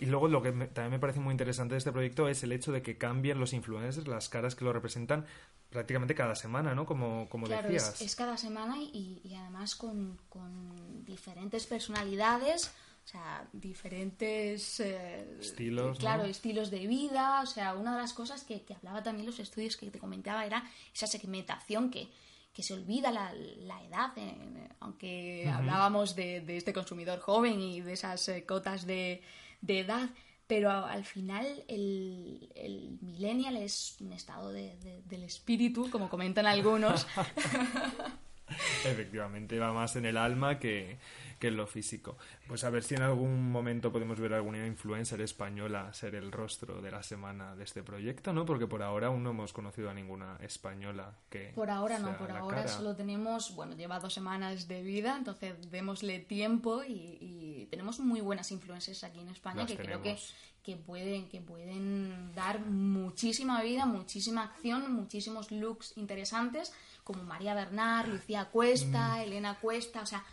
Y 0.00 0.06
luego 0.06 0.28
lo 0.28 0.42
que 0.42 0.52
también 0.52 0.92
me 0.92 0.98
parece 0.98 1.20
muy 1.20 1.32
interesante 1.32 1.74
de 1.74 1.78
este 1.78 1.92
proyecto 1.92 2.28
es 2.28 2.42
el 2.42 2.52
hecho 2.52 2.72
de 2.72 2.82
que 2.82 2.96
cambien 2.96 3.38
los 3.38 3.52
influencers, 3.52 4.08
las 4.08 4.28
caras 4.28 4.54
que 4.54 4.64
lo 4.64 4.72
representan 4.72 5.26
prácticamente 5.70 6.14
cada 6.14 6.34
semana, 6.34 6.74
¿no? 6.74 6.86
Como, 6.86 7.28
como 7.28 7.46
claro, 7.46 7.68
decías. 7.68 8.00
Es, 8.00 8.02
es 8.02 8.16
cada 8.16 8.36
semana 8.36 8.78
y, 8.78 9.20
y 9.24 9.34
además 9.34 9.74
con, 9.74 10.18
con 10.28 11.04
diferentes 11.04 11.66
personalidades 11.66 12.72
o 13.04 13.06
sea, 13.06 13.46
diferentes 13.52 14.80
eh, 14.80 15.36
estilos. 15.38 15.98
Claro, 15.98 16.24
estilos 16.24 16.70
de 16.70 16.86
vida. 16.86 17.42
O 17.42 17.46
sea, 17.46 17.74
una 17.74 17.94
de 17.94 18.00
las 18.00 18.14
cosas 18.14 18.44
que, 18.44 18.64
hablaba 18.74 19.02
también 19.02 19.26
los 19.26 19.38
estudios 19.38 19.76
que 19.76 19.90
te 19.90 19.98
comentaba 19.98 20.46
era 20.46 20.64
esa 20.94 21.06
segmentación 21.06 21.90
que, 21.90 22.08
que 22.54 22.62
se 22.62 22.72
olvida 22.72 23.10
la, 23.10 23.30
la 23.34 23.84
edad, 23.84 24.12
eh, 24.16 24.68
aunque 24.80 25.50
hablábamos 25.52 26.16
de, 26.16 26.40
de, 26.40 26.56
este 26.56 26.72
consumidor 26.72 27.20
joven 27.20 27.60
y 27.60 27.82
de 27.82 27.92
esas 27.92 28.26
eh, 28.30 28.46
cotas 28.46 28.86
de, 28.86 29.20
de, 29.66 29.80
edad, 29.80 30.10
pero 30.46 30.70
al 30.70 31.04
final 31.04 31.64
el, 31.68 32.50
el 32.54 32.98
millennial 33.00 33.56
es 33.56 33.96
un 34.00 34.12
estado 34.12 34.52
del 34.52 35.22
espíritu, 35.22 35.90
como 35.90 36.08
comentan 36.08 36.46
algunos. 36.46 37.06
Efectivamente, 38.84 39.58
va 39.58 39.72
más 39.72 39.96
en 39.96 40.04
el 40.04 40.16
alma 40.16 40.58
que, 40.58 40.98
que 41.44 41.48
en 41.48 41.58
lo 41.58 41.66
físico. 41.66 42.16
Pues 42.48 42.64
a 42.64 42.70
ver 42.70 42.82
si 42.82 42.94
en 42.94 43.02
algún 43.02 43.52
momento 43.52 43.92
podemos 43.92 44.18
ver 44.18 44.32
alguna 44.32 44.66
influencer 44.66 45.20
española 45.20 45.92
ser 45.92 46.14
el 46.14 46.32
rostro 46.32 46.80
de 46.80 46.90
la 46.90 47.02
semana 47.02 47.54
de 47.54 47.64
este 47.64 47.82
proyecto, 47.82 48.32
¿no? 48.32 48.46
Porque 48.46 48.66
por 48.66 48.82
ahora 48.82 49.08
aún 49.08 49.22
no 49.22 49.30
hemos 49.30 49.52
conocido 49.52 49.90
a 49.90 49.94
ninguna 49.94 50.38
española 50.40 51.18
que. 51.28 51.52
Por 51.54 51.68
ahora 51.68 51.98
no, 51.98 52.16
por 52.16 52.30
ahora 52.30 52.66
solo 52.66 52.96
tenemos, 52.96 53.54
bueno, 53.54 53.76
lleva 53.76 54.00
dos 54.00 54.14
semanas 54.14 54.68
de 54.68 54.82
vida, 54.82 55.16
entonces 55.18 55.70
démosle 55.70 56.18
tiempo 56.20 56.82
y, 56.82 57.68
tenemos 57.70 57.98
muy 58.00 58.20
buenas 58.20 58.50
influencers 58.52 59.04
aquí 59.04 59.20
en 59.20 59.28
España 59.28 59.66
que 59.66 59.76
creo 59.76 60.00
que, 60.00 60.16
que 60.62 60.76
pueden, 60.76 61.28
que 61.28 61.40
pueden 61.40 62.32
dar 62.34 62.60
muchísima 62.60 63.62
vida, 63.62 63.84
muchísima 63.84 64.44
acción, 64.44 64.92
muchísimos 64.94 65.50
looks 65.50 65.92
interesantes, 65.96 66.72
como 67.02 67.22
María 67.24 67.54
Bernard, 67.54 68.08
Lucía 68.08 68.46
Cuesta, 68.46 69.16
mm. 69.16 69.20
Elena 69.22 69.58
Cuesta, 69.60 70.02
o 70.02 70.06
sea, 70.06 70.24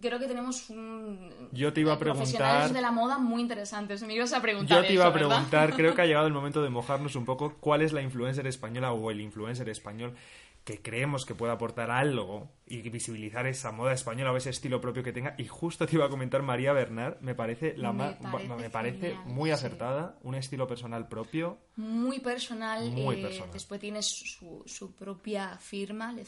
creo 0.00 0.18
que 0.18 0.26
tenemos 0.26 0.70
un, 0.70 1.48
yo 1.52 1.72
te 1.72 1.82
iba 1.82 1.92
a 1.92 1.98
preguntar 1.98 2.72
de 2.72 2.80
la 2.80 2.90
moda 2.90 3.18
muy 3.18 3.40
interesantes. 3.42 4.02
Me 4.02 4.14
ibas 4.14 4.32
a 4.32 4.40
preguntar. 4.40 4.82
Yo 4.82 4.86
te 4.86 4.94
iba 4.94 5.06
a 5.06 5.12
preguntar, 5.12 5.74
creo 5.74 5.94
que 5.94 6.02
ha 6.02 6.06
llegado 6.06 6.26
el 6.26 6.32
momento 6.32 6.62
de 6.62 6.70
mojarnos 6.70 7.16
un 7.16 7.24
poco 7.24 7.54
cuál 7.60 7.82
es 7.82 7.92
la 7.92 8.02
influencer 8.02 8.46
española 8.46 8.92
o 8.92 9.10
el 9.10 9.20
influencer 9.20 9.68
español 9.68 10.14
que 10.64 10.82
creemos 10.82 11.24
que 11.24 11.34
puede 11.34 11.52
aportar 11.52 11.90
algo 11.90 12.50
y 12.66 12.88
visibilizar 12.90 13.46
esa 13.46 13.72
moda 13.72 13.92
española 13.92 14.32
o 14.32 14.36
ese 14.36 14.50
estilo 14.50 14.80
propio 14.80 15.02
que 15.02 15.12
tenga. 15.12 15.34
Y 15.38 15.46
justo 15.46 15.86
te 15.86 15.96
iba 15.96 16.06
a 16.06 16.08
comentar 16.08 16.42
María 16.42 16.72
Bernard, 16.72 17.20
me 17.20 17.34
parece, 17.34 17.76
la 17.76 17.92
me 17.92 18.12
parece, 18.12 18.48
me 18.54 18.70
parece 18.70 19.14
muy 19.24 19.50
acertada, 19.50 20.18
un 20.22 20.34
estilo 20.34 20.66
personal 20.66 21.08
propio. 21.08 21.58
Muy 21.76 22.20
personal. 22.20 22.92
Eh, 22.96 23.42
después 23.52 23.80
tiene 23.80 24.02
su, 24.02 24.62
su, 24.66 24.94
propia 24.94 25.56
firma, 25.58 26.12
Le 26.12 26.24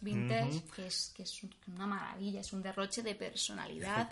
Vintage, 0.00 0.62
que, 0.76 0.86
es, 0.86 1.12
que 1.16 1.22
es 1.24 1.40
una 1.66 1.86
maravilla, 1.86 2.40
es 2.40 2.52
un 2.52 2.62
derroche 2.62 3.02
de 3.02 3.14
personalidad 3.14 4.08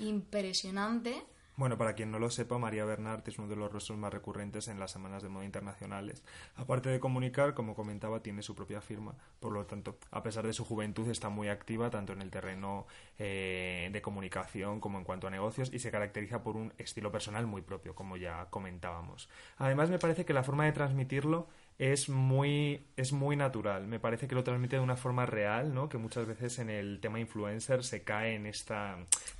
impresionante. 0.00 1.22
Bueno, 1.56 1.78
para 1.78 1.94
quien 1.94 2.10
no 2.10 2.18
lo 2.18 2.28
sepa, 2.28 2.58
María 2.58 2.84
Bernard 2.84 3.26
es 3.26 3.38
uno 3.38 3.48
de 3.48 3.56
los 3.56 3.72
rostros 3.72 3.98
más 3.98 4.12
recurrentes 4.12 4.68
en 4.68 4.78
las 4.78 4.90
semanas 4.90 5.22
de 5.22 5.30
moda 5.30 5.46
internacionales. 5.46 6.22
Aparte 6.54 6.90
de 6.90 7.00
comunicar, 7.00 7.54
como 7.54 7.74
comentaba, 7.74 8.20
tiene 8.22 8.42
su 8.42 8.54
propia 8.54 8.82
firma. 8.82 9.14
Por 9.40 9.52
lo 9.52 9.64
tanto, 9.64 9.96
a 10.10 10.22
pesar 10.22 10.46
de 10.46 10.52
su 10.52 10.66
juventud, 10.66 11.08
está 11.08 11.30
muy 11.30 11.48
activa 11.48 11.88
tanto 11.88 12.12
en 12.12 12.20
el 12.20 12.30
terreno 12.30 12.86
eh, 13.18 13.88
de 13.90 14.02
comunicación 14.02 14.80
como 14.80 14.98
en 14.98 15.04
cuanto 15.04 15.28
a 15.28 15.30
negocios 15.30 15.72
y 15.72 15.78
se 15.78 15.90
caracteriza 15.90 16.42
por 16.42 16.56
un 16.56 16.74
estilo 16.76 17.10
personal 17.10 17.46
muy 17.46 17.62
propio, 17.62 17.94
como 17.94 18.18
ya 18.18 18.48
comentábamos. 18.50 19.30
Además, 19.56 19.88
me 19.88 19.98
parece 19.98 20.26
que 20.26 20.34
la 20.34 20.42
forma 20.42 20.66
de 20.66 20.72
transmitirlo 20.72 21.48
es 21.78 22.08
muy, 22.08 22.86
es 22.96 23.12
muy 23.12 23.36
natural. 23.36 23.86
Me 23.86 24.00
parece 24.00 24.26
que 24.26 24.34
lo 24.34 24.42
transmite 24.42 24.76
de 24.76 24.82
una 24.82 24.96
forma 24.96 25.26
real, 25.26 25.74
¿no? 25.74 25.90
Que 25.90 25.98
muchas 25.98 26.26
veces 26.26 26.58
en 26.58 26.70
el 26.70 27.00
tema 27.00 27.20
influencer 27.20 27.84
se 27.84 28.02
cae 28.02 28.34
en 28.34 28.46
este 28.46 28.74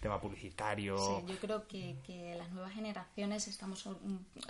tema 0.00 0.21
publicitario. 0.21 0.99
Sí, 0.99 1.33
yo 1.33 1.38
creo 1.38 1.66
que, 1.66 1.97
que 2.05 2.35
las 2.37 2.52
nuevas 2.52 2.75
generaciones 2.75 3.49
estamos 3.49 3.88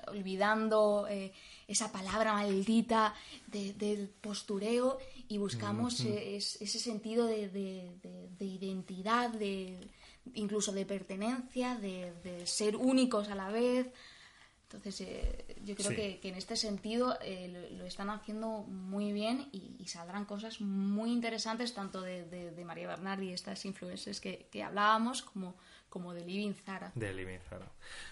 olvidando 0.08 1.06
eh, 1.08 1.32
esa 1.68 1.92
palabra 1.92 2.32
maldita 2.32 3.14
del 3.46 4.08
postureo 4.20 4.98
y 5.28 5.38
buscamos 5.38 6.00
ese 6.00 6.78
sentido 6.80 7.26
de, 7.26 7.48
de, 7.48 8.44
identidad, 8.44 9.30
de 9.30 9.78
incluso 10.34 10.72
de 10.72 10.84
pertenencia, 10.86 11.76
de 11.76 12.46
ser 12.46 12.74
únicos 12.74 13.28
a 13.28 13.36
la 13.36 13.48
vez. 13.48 13.86
Entonces, 14.68 15.00
eh, 15.02 15.56
yo 15.64 15.76
creo 15.76 15.90
que, 15.90 16.18
en 16.24 16.34
este 16.34 16.56
sentido 16.56 17.16
eh, 17.22 17.70
lo, 17.78 17.86
están 17.86 18.10
haciendo 18.10 18.64
muy 18.64 19.12
bien 19.12 19.48
y, 19.52 19.86
saldrán 19.86 20.24
cosas 20.24 20.60
muy 20.60 21.12
interesantes 21.12 21.72
tanto 21.72 22.02
de, 22.02 22.64
María 22.66 22.88
Bernard 22.88 23.22
y 23.22 23.32
estas 23.32 23.64
influencers 23.64 24.20
que, 24.20 24.48
que 24.50 24.64
hablábamos 24.64 25.22
como, 25.22 25.54
como 25.96 26.12
de 26.12 26.26
Living 26.26 26.52
Zara. 26.52 26.92
De 26.94 27.10
Living 27.14 27.38
Zara. 27.48 27.64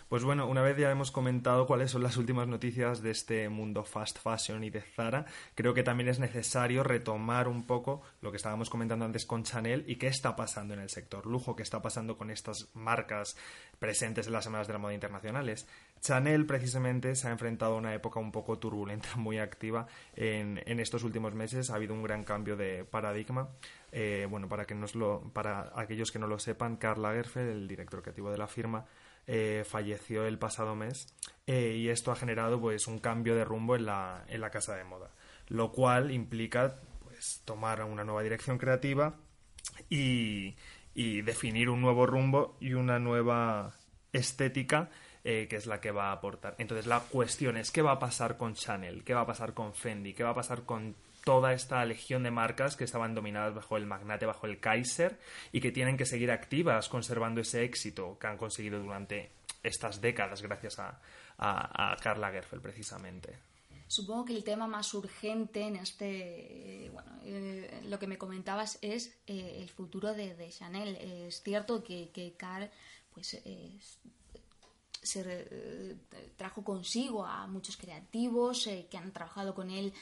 Pues 0.09 0.25
bueno, 0.25 0.49
una 0.49 0.62
vez 0.62 0.79
ya 0.79 0.91
hemos 0.91 1.11
comentado 1.11 1.67
cuáles 1.67 1.91
son 1.91 2.03
las 2.03 2.17
últimas 2.17 2.49
noticias 2.49 3.03
de 3.03 3.11
este 3.11 3.50
mundo 3.50 3.85
fast 3.85 4.19
fashion 4.19 4.64
y 4.64 4.71
de 4.71 4.81
Zara, 4.81 5.26
creo 5.55 5.75
que 5.75 5.83
también 5.83 6.09
es 6.09 6.19
necesario 6.19 6.83
retomar 6.83 7.47
un 7.47 7.67
poco 7.67 8.00
lo 8.23 8.31
que 8.31 8.38
estábamos 8.38 8.71
comentando 8.71 9.05
antes 9.05 9.26
con 9.26 9.43
Chanel 9.43 9.85
y 9.87 9.97
qué 9.97 10.07
está 10.07 10.35
pasando 10.35 10.73
en 10.73 10.81
el 10.81 10.88
sector 10.88 11.26
lujo, 11.26 11.57
qué 11.57 11.62
está 11.62 11.83
pasando 11.83 12.17
con 12.17 12.31
estas 12.31 12.71
marcas 12.73 13.37
presentes 13.79 14.29
en 14.29 14.33
las 14.33 14.45
semanas 14.45 14.67
de 14.67 14.73
la 14.73 14.79
moda 14.79 14.95
internacionales. 14.95 15.69
Chanel 16.00 16.47
precisamente 16.47 17.14
se 17.17 17.29
ha 17.29 17.33
enfrentado 17.33 17.75
a 17.75 17.79
una 17.79 17.95
época 17.95 18.19
un 18.19 18.33
poco 18.33 18.59
turbulenta, 18.59 19.09
muy 19.17 19.38
activa 19.38 19.87
en, 20.17 20.62
en 20.64 20.81
estos 20.81 21.03
últimos 21.03 21.35
meses. 21.35 21.69
Ha 21.69 21.75
habido 21.75 21.93
un 21.93 22.03
gran 22.03 22.25
cambio 22.25 22.57
de 22.57 22.85
paradigma. 22.85 23.50
Eh, 23.97 24.27
bueno, 24.29 24.49
para, 24.49 24.65
que 24.65 24.75
nos 24.75 24.97
lo, 24.97 25.31
para 25.33 25.71
aquellos 25.77 26.11
que 26.11 26.19
no 26.19 26.27
lo 26.27 26.41
sepan, 26.41 26.79
Karl 26.79 27.01
Lagerfeld, 27.01 27.49
el 27.49 27.69
director 27.69 28.03
creativo 28.03 28.29
de 28.29 28.39
la 28.39 28.49
firma, 28.49 28.87
eh, 29.25 29.65
falleció 29.65 30.27
el 30.27 30.37
pasado 30.37 30.75
mes 30.75 31.15
eh, 31.47 31.77
y 31.77 31.89
esto 31.89 32.11
ha 32.11 32.17
generado 32.17 32.61
pues 32.61 32.89
un 32.89 32.99
cambio 32.99 33.37
de 33.37 33.45
rumbo 33.45 33.77
en 33.77 33.87
la, 33.87 34.25
en 34.27 34.41
la 34.41 34.51
casa 34.51 34.75
de 34.75 34.83
moda, 34.83 35.13
lo 35.47 35.71
cual 35.71 36.11
implica 36.11 36.75
pues 37.05 37.43
tomar 37.45 37.85
una 37.85 38.03
nueva 38.03 38.25
dirección 38.25 38.59
creativa 38.59 39.15
y, 39.89 40.57
y 40.93 41.23
definir 41.23 41.71
un 41.71 41.81
nuevo 41.81 42.05
rumbo 42.05 42.57
y 42.59 42.75
una 42.75 42.99
nueva 42.99 43.77
estética 44.13 44.91
eh, 45.23 45.47
que 45.49 45.55
es 45.55 45.67
la 45.67 45.81
que 45.81 45.93
va 45.93 46.09
a 46.09 46.13
aportar. 46.13 46.57
Entonces 46.59 46.87
la 46.87 46.99
cuestión 46.99 47.57
es 47.57 47.71
qué 47.71 47.81
va 47.81 47.93
a 47.93 47.99
pasar 48.01 48.37
con 48.37 48.55
Chanel, 48.55 49.05
qué 49.05 49.15
va 49.15 49.21
a 49.21 49.27
pasar 49.27 49.55
con 49.55 49.73
Fendi, 49.73 50.15
qué 50.15 50.25
va 50.25 50.31
a 50.31 50.35
pasar 50.35 50.65
con 50.65 50.97
toda 51.25 51.54
esta 51.54 51.85
legión 51.85 52.23
de 52.23 52.31
marcas 52.31 52.76
que 52.76 52.85
estaban 52.85 53.14
dominadas 53.14 53.54
bajo 53.54 53.76
el 53.76 53.87
magnate, 53.87 54.26
bajo 54.26 54.47
el 54.47 54.61
Kaiser, 54.61 55.19
y 55.52 55.61
que 55.61 55.73
tienen 55.73 55.97
que 55.97 56.04
seguir 56.04 56.31
activas 56.31 56.88
conservando 56.88 57.40
ese 57.40 57.64
éxito 57.64 58.19
que 58.19 58.26
han 58.26 58.37
conseguido 58.37 58.78
durante 58.81 59.33
estas 59.62 60.00
décadas 60.00 60.43
gracias 60.43 60.78
a, 60.78 61.00
a, 61.38 61.97
Karl 61.97 62.21
Lagerfeld 62.21 62.62
precisamente. 62.62 63.38
Supongo 63.88 64.26
que 64.26 64.37
el 64.37 64.45
tema 64.45 64.66
más 64.66 64.93
urgente 64.95 65.62
en 65.62 65.76
este, 65.76 66.90
bueno, 66.93 67.11
eh, 67.25 67.83
lo 67.85 67.99
que 67.99 68.07
me 68.07 68.19
comentabas 68.19 68.78
es 68.83 69.19
eh, 69.26 69.59
el 69.61 69.69
futuro 69.71 70.14
de, 70.14 70.49
Chanel. 70.50 70.97
Es 70.97 71.43
cierto 71.43 71.83
que, 71.83 72.11
que 72.11 72.35
Karl, 72.37 72.71
pues, 73.12 73.40
se 75.02 75.97
trajo 76.37 76.64
consigo 76.64 77.25
a 77.25 77.47
muchos 77.47 77.76
creativos 77.76 78.66
eh, 78.66 78.88
que 78.90 78.97
han 78.97 79.12
trabajado 79.12 79.54
con 79.54 79.71
él 79.71 79.93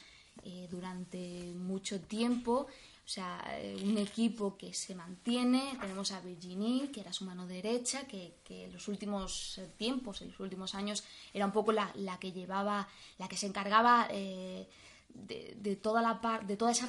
eh, 0.44 0.68
durante 0.70 1.52
mucho 1.56 2.00
tiempo. 2.00 2.66
O 3.04 3.08
sea, 3.08 3.42
eh, 3.58 3.76
un 3.82 3.98
equipo 3.98 4.56
que 4.56 4.72
se 4.74 4.94
mantiene. 4.94 5.76
Tenemos 5.80 6.12
a 6.12 6.20
Virginie, 6.20 6.90
que 6.90 7.00
era 7.00 7.12
su 7.12 7.24
mano 7.24 7.46
derecha, 7.46 8.06
que, 8.06 8.34
en 8.48 8.72
los 8.72 8.88
últimos 8.88 9.60
tiempos, 9.76 10.22
en 10.22 10.28
los 10.28 10.40
últimos 10.40 10.74
años, 10.74 11.04
era 11.34 11.46
un 11.46 11.52
poco 11.52 11.72
la, 11.72 11.90
la 11.96 12.18
que 12.18 12.32
llevaba, 12.32 12.88
la 13.18 13.28
que 13.28 13.36
se 13.36 13.46
encargaba 13.46 14.08
de, 14.08 14.66
de, 15.14 15.76
toda 15.76 16.00
la 16.00 16.40
de 16.46 16.56
toda 16.56 16.70
esa 16.70 16.88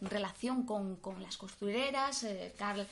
relación 0.00 0.64
con, 0.64 0.96
con 0.96 1.22
las 1.22 1.36
costureras. 1.36 2.26
Carl 2.56 2.86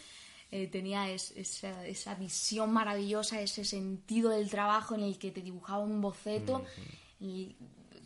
eh, 0.54 0.66
tenía 0.66 1.10
esa, 1.10 1.86
esa, 1.86 2.14
visión 2.14 2.74
maravillosa, 2.74 3.40
ese 3.40 3.64
sentido 3.64 4.28
del 4.28 4.50
trabajo 4.50 4.94
en 4.94 5.02
el 5.02 5.18
que 5.18 5.30
te 5.30 5.40
dibujaba 5.40 5.78
un 5.78 6.02
boceto 6.02 6.62
y 7.18 7.56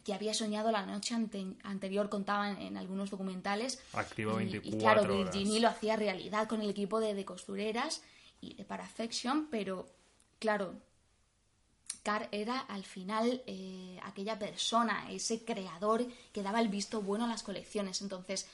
que 0.06 0.14
había 0.14 0.32
soñado 0.32 0.70
la 0.70 0.86
noche 0.86 1.16
anterior, 1.64 2.08
contaban 2.08 2.62
en, 2.62 2.76
algunos 2.76 3.10
documentales. 3.10 3.82
Activo 3.92 4.36
24 4.36 4.76
y, 4.76 4.80
claro, 4.80 5.16
Virginie 5.16 5.58
lo 5.58 5.68
hacía 5.68 5.96
realidad 5.96 6.46
con 6.46 6.62
el 6.62 6.70
equipo 6.70 7.00
de, 7.00 7.14
de 7.14 7.24
costureras 7.24 8.02
y 8.40 8.54
de 8.54 8.64
Parafection, 8.64 9.48
pero 9.50 9.88
claro, 10.38 10.76
Carl 12.06 12.28
era 12.30 12.60
al 12.60 12.84
final 12.84 13.42
eh, 13.48 13.98
aquella 14.04 14.38
persona, 14.38 15.10
ese 15.10 15.44
creador 15.44 16.06
que 16.32 16.44
daba 16.44 16.60
el 16.60 16.68
visto 16.68 17.02
bueno 17.02 17.24
a 17.24 17.28
las 17.28 17.42
colecciones. 17.42 18.00
Entonces, 18.00 18.46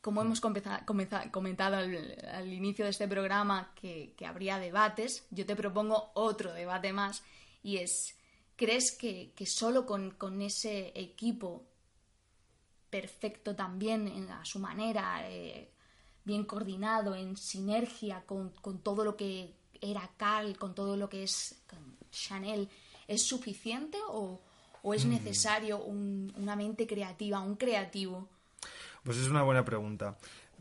como 0.00 0.22
hemos 0.22 0.40
comentado 0.40 1.76
al, 1.76 2.50
inicio 2.50 2.86
de 2.86 2.92
este 2.92 3.06
programa 3.06 3.74
que, 3.74 4.14
habría 4.26 4.58
debates, 4.58 5.26
yo 5.30 5.44
te 5.44 5.54
propongo 5.54 6.12
otro 6.14 6.54
debate 6.54 6.94
más 6.94 7.22
y 7.62 7.76
es, 7.76 8.16
¿crees 8.56 8.92
que, 8.92 9.32
solo 9.46 9.86
con, 9.86 10.42
ese 10.42 10.92
equipo 10.94 11.64
perfecto 12.90 13.54
también 13.54 14.08
en, 14.08 14.30
a 14.30 14.44
su 14.44 14.58
manera, 14.58 15.28
eh, 15.28 15.70
bien 16.24 16.44
coordinado, 16.44 17.14
en 17.14 17.36
sinergia 17.36 18.22
con, 18.26 18.52
todo 18.82 19.04
lo 19.04 19.16
que 19.16 19.54
era 19.80 20.10
Cal, 20.16 20.56
con 20.56 20.74
todo 20.74 20.96
lo 20.96 21.08
que 21.08 21.24
es 21.24 21.62
Chanel, 22.10 22.68
¿es 23.08 23.22
suficiente 23.22 23.98
o, 24.08 24.40
es 24.92 25.06
mm. 25.06 25.10
necesario 25.10 25.78
una 25.78 26.56
mente 26.56 26.86
creativa, 26.86 27.40
un 27.40 27.56
creativo? 27.56 28.28
Pues 29.02 29.18
es 29.18 29.28
una 29.28 29.42
buena 29.42 29.64
pregunta 29.64 30.16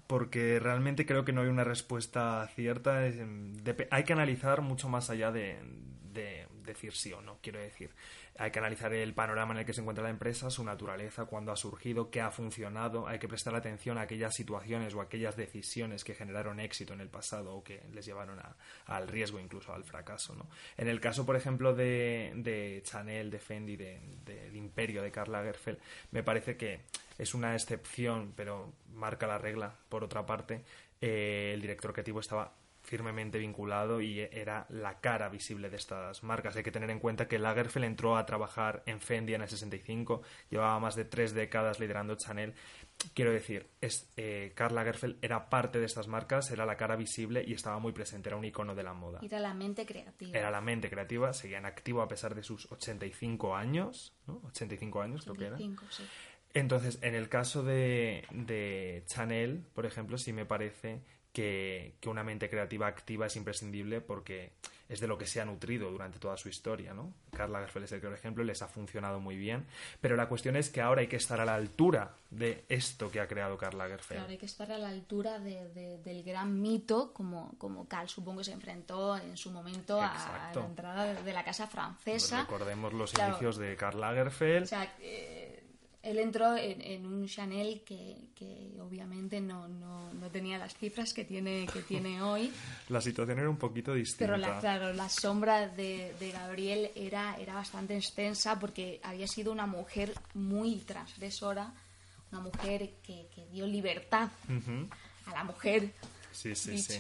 porque 0.08 0.60
realmente 0.60 1.06
creo 1.06 1.26
que 1.26 1.34
no 1.34 1.42
hay 1.42 1.48
una 1.48 1.64
respuesta 1.64 2.48
cierta. 2.56 3.00
hay 3.00 4.04
que 4.04 4.14
analizar 4.14 4.62
mucho 4.62 4.90
más 4.90 5.10
allá 5.10 5.32
de, 5.32 6.43
decir 6.64 6.94
sí 6.94 7.14
o 7.14 7.22
no, 7.22 7.40
quiero 7.42 7.60
decir. 7.60 7.92
Hay 8.38 8.52
que 8.52 8.60
analizar 8.60 8.92
el 8.94 9.14
panorama 9.14 9.54
en 9.54 9.60
el 9.60 9.66
que 9.66 9.74
se 9.74 9.82
encuentra 9.82 10.04
la 10.04 10.10
empresa, 10.10 10.50
su 10.50 10.64
naturaleza, 10.64 11.26
cuándo 11.26 11.52
ha 11.52 11.56
surgido, 11.56 12.10
qué 12.10 12.22
ha 12.22 12.32
funcionado. 12.32 13.08
Hay 13.08 13.20
que 13.20 13.28
prestar 13.28 13.56
atención 13.56 13.98
a 13.98 14.02
aquellas 14.02 14.34
situaciones 14.34 14.96
o 14.96 15.02
aquellas 15.02 15.36
decisiones 15.36 16.04
que 16.04 16.16
generaron 16.16 16.60
éxito 16.60 16.94
en 16.94 17.02
el 17.02 17.10
pasado 17.10 17.56
o 17.56 17.64
que 17.64 17.84
les 17.94 18.06
llevaron 18.06 18.40
al 18.86 19.08
riesgo, 19.08 19.40
incluso 19.40 19.74
al 19.74 19.84
fracaso. 19.84 20.36
¿no? 20.36 20.48
En 20.78 20.88
el 20.88 21.00
caso, 21.00 21.26
por 21.26 21.36
ejemplo, 21.36 21.76
de, 21.76 22.82
Chanel, 22.84 23.30
de 23.30 23.40
Fendi, 23.40 23.76
del 23.76 24.56
imperio 24.56 25.04
de 25.04 25.12
Karl 25.12 25.32
Lagerfeld, 25.32 25.80
me 26.12 26.24
parece 26.24 26.58
que 26.58 26.82
es 27.18 27.34
una 27.34 27.54
excepción, 27.54 28.34
pero 28.36 28.74
marca 28.94 29.28
la 29.28 29.38
regla. 29.38 29.76
Por 29.90 30.04
otra 30.04 30.26
parte, 30.26 30.64
eh, 31.00 31.52
el 31.54 31.62
director 31.62 31.94
creativo 31.94 32.20
estaba 32.20 32.54
firmemente 32.84 33.38
vinculado 33.38 34.02
y 34.02 34.20
era 34.20 34.66
la 34.70 35.00
cara 35.00 35.30
visible 35.30 35.70
de 35.70 35.78
estas 35.78 36.22
marcas. 36.24 36.56
Hay 36.56 36.64
que 36.64 36.72
tener 36.72 36.90
en 36.90 37.00
cuenta 37.00 37.28
que 37.28 37.40
Lagerfeld 37.40 37.86
entró 37.86 38.18
a 38.18 38.26
trabajar 38.26 38.84
en 38.86 39.00
Fendi 39.00 39.34
en 39.34 39.42
el 39.42 39.48
65, 39.48 40.22
llevaba 40.50 40.80
más 40.80 40.96
de 40.96 41.06
tres 41.06 41.34
décadas 41.34 41.80
liderando 41.80 42.16
Chanel. 42.16 42.54
Quiero 43.14 43.32
decir, 43.32 43.68
es, 43.82 44.12
eh, 44.18 44.52
Karl 44.54 44.76
Lagerfeld 44.76 45.18
era 45.22 45.50
parte 45.50 45.80
de 45.80 45.86
estas 45.86 46.08
marcas, 46.08 46.52
era 46.52 46.66
la 46.66 46.76
cara 46.76 46.96
visible 46.96 47.44
y 47.46 47.54
estaba 47.54 47.80
muy 47.80 47.94
presente, 47.94 48.30
era 48.30 48.38
un 48.38 48.46
icono 48.46 48.76
de 48.76 48.84
la 48.84 48.94
moda. 48.94 49.20
Era 49.24 49.40
la 49.40 49.54
mente 49.54 49.86
creativa. 49.86 50.38
Era 50.38 50.52
la 50.52 50.62
mente 50.62 50.90
creativa, 50.90 51.34
seguía 51.34 51.58
en 51.58 51.66
activo 51.66 52.02
a 52.02 52.08
pesar 52.08 52.36
de 52.36 52.44
sus 52.44 52.72
85 52.72 53.56
años, 53.56 54.14
¿no? 54.28 54.42
85 54.46 55.02
años 55.02 55.24
creo 55.24 55.36
que 55.36 55.46
era. 55.48 55.58
Sí. 55.58 55.74
Entonces, 56.54 57.00
en 57.02 57.16
el 57.16 57.30
caso 57.30 57.64
de, 57.64 58.26
de 58.30 59.04
Chanel, 59.08 59.66
por 59.74 59.86
ejemplo, 59.86 60.18
sí 60.18 60.34
me 60.34 60.46
parece 60.46 61.02
que, 61.34 61.96
una 62.06 62.24
mente 62.24 62.50
creativa 62.50 62.88
activa 62.88 63.26
es 63.26 63.36
imprescindible 63.36 64.00
porque 64.00 64.52
es 64.88 65.00
de 65.00 65.08
lo 65.08 65.18
que 65.18 65.26
se 65.26 65.42
ha 65.42 65.46
nutrido 65.46 65.90
durante 65.90 66.20
toda 66.20 66.38
su 66.38 66.48
historia, 66.48 66.94
¿no? 66.94 67.12
Karl 67.36 67.52
Lagerfeld 67.52 67.86
es 67.86 67.92
el 67.94 68.00
claro 68.00 68.16
ejemplo 68.16 68.44
y 68.44 68.48
les 68.48 68.62
ha 68.62 68.68
funcionado 68.68 69.20
muy 69.20 69.36
bien, 69.36 69.66
pero 70.00 70.16
la 70.16 70.30
cuestión 70.30 70.56
es 70.56 70.70
que 70.70 70.82
ahora 70.82 71.02
hay 71.02 71.08
que 71.08 71.16
estar 71.16 71.42
a 71.42 71.46
la 71.46 71.56
altura 71.56 72.16
de 72.30 72.66
esto 72.70 73.10
que 73.10 73.20
ha 73.20 73.28
creado 73.28 73.58
Karl 73.58 73.78
Lagerfeld. 73.78 74.20
Claro, 74.20 74.32
hay 74.32 74.38
que 74.38 74.46
estar 74.46 74.72
a 74.72 74.78
la 74.78 74.90
altura 74.90 75.40
del 75.40 76.24
gran 76.24 76.62
mito, 76.62 77.12
como, 77.14 77.56
como 77.58 77.88
Karl 77.88 78.08
supongo 78.08 78.40
que 78.40 78.44
se 78.46 78.52
enfrentó 78.52 79.18
en 79.18 79.36
su 79.36 79.50
momento 79.50 80.00
a, 80.00 80.52
la 80.54 80.66
entrada 80.66 81.14
de, 81.16 81.34
la 81.34 81.44
casa 81.44 81.66
francesa. 81.66 82.42
recordemos 82.42 82.94
los 82.94 83.12
inicios 83.16 83.58
de 83.58 83.76
Karl 83.76 84.00
Lagerfeld. 84.00 84.66
O 84.66 84.68
sea, 84.68 84.96
eh, 85.00 85.53
él 86.04 86.20
entró 86.20 86.58
en, 86.58 87.06
un 87.06 87.26
Chanel 87.28 87.82
que, 87.86 88.18
obviamente 88.82 89.40
no, 89.40 89.70
tenía 90.32 90.58
las 90.58 90.76
cifras 90.76 91.14
que 91.14 91.24
tiene, 91.24 91.66
que 91.72 91.82
tiene 91.82 92.22
hoy. 92.22 92.52
La 92.90 93.02
situación 93.02 93.40
era 93.40 93.50
un 93.50 93.58
poquito 93.58 93.94
distinta. 93.94 94.26
Pero 94.26 94.38
la, 94.38 94.60
claro, 94.60 94.94
la 94.94 95.08
sombra 95.08 95.68
de, 95.68 96.14
Gabriel 96.34 96.92
era, 96.96 97.38
era 97.40 97.56
bastante 97.56 97.96
extensa 97.96 98.60
porque 98.60 99.00
había 99.04 99.28
sido 99.28 99.52
una 99.52 99.66
mujer 99.66 100.14
muy 100.34 100.76
transgresora, 100.80 101.74
una 102.32 102.42
mujer 102.42 102.92
que, 103.02 103.26
dio 103.52 103.66
libertad 103.66 104.30
a 105.26 105.32
la 105.32 105.44
mujer. 105.46 105.92
Sí, 106.34 106.54
sí, 106.54 106.78
sí 106.78 107.00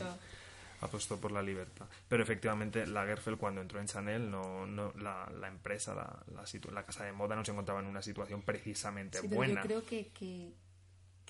apostó 0.83 1.19
por 1.19 1.31
la 1.31 1.41
libertad. 1.41 1.87
Pero 2.07 2.23
efectivamente, 2.23 2.85
Lagerfeld 2.85 3.37
cuando 3.37 3.61
entró 3.61 3.79
en 3.79 3.87
Chanel, 3.87 4.29
no, 4.29 4.65
no 4.65 4.93
la, 4.93 5.29
la 5.39 5.47
empresa, 5.47 5.95
la, 5.95 6.23
la, 6.33 6.71
la, 6.71 6.85
casa 6.85 7.05
de 7.05 7.11
moda 7.11 7.35
no 7.35 7.45
se 7.45 7.51
encontraba 7.51 7.79
en 7.79 7.87
una 7.87 8.01
situación 8.01 8.41
precisamente 8.41 9.21
buena. 9.21 9.61
Yo 9.61 9.67
creo 9.67 9.85
que, 9.85 10.11
que, 10.13 10.53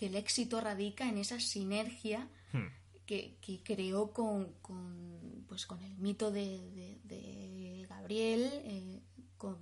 el 0.06 0.16
éxito 0.16 0.60
radica 0.60 1.08
en 1.08 1.18
esa 1.18 1.40
sinergia 1.40 2.28
hmm. 2.52 3.06
que, 3.06 3.38
que, 3.40 3.64
creó 3.64 4.12
con, 4.12 4.52
con, 4.62 5.46
pues, 5.48 5.66
con 5.66 5.82
el 5.82 5.98
mito 5.98 6.30
de, 6.30 7.00
de, 7.06 7.86
Gabriel, 7.88 8.50
eh, 8.66 9.00
con, 9.38 9.58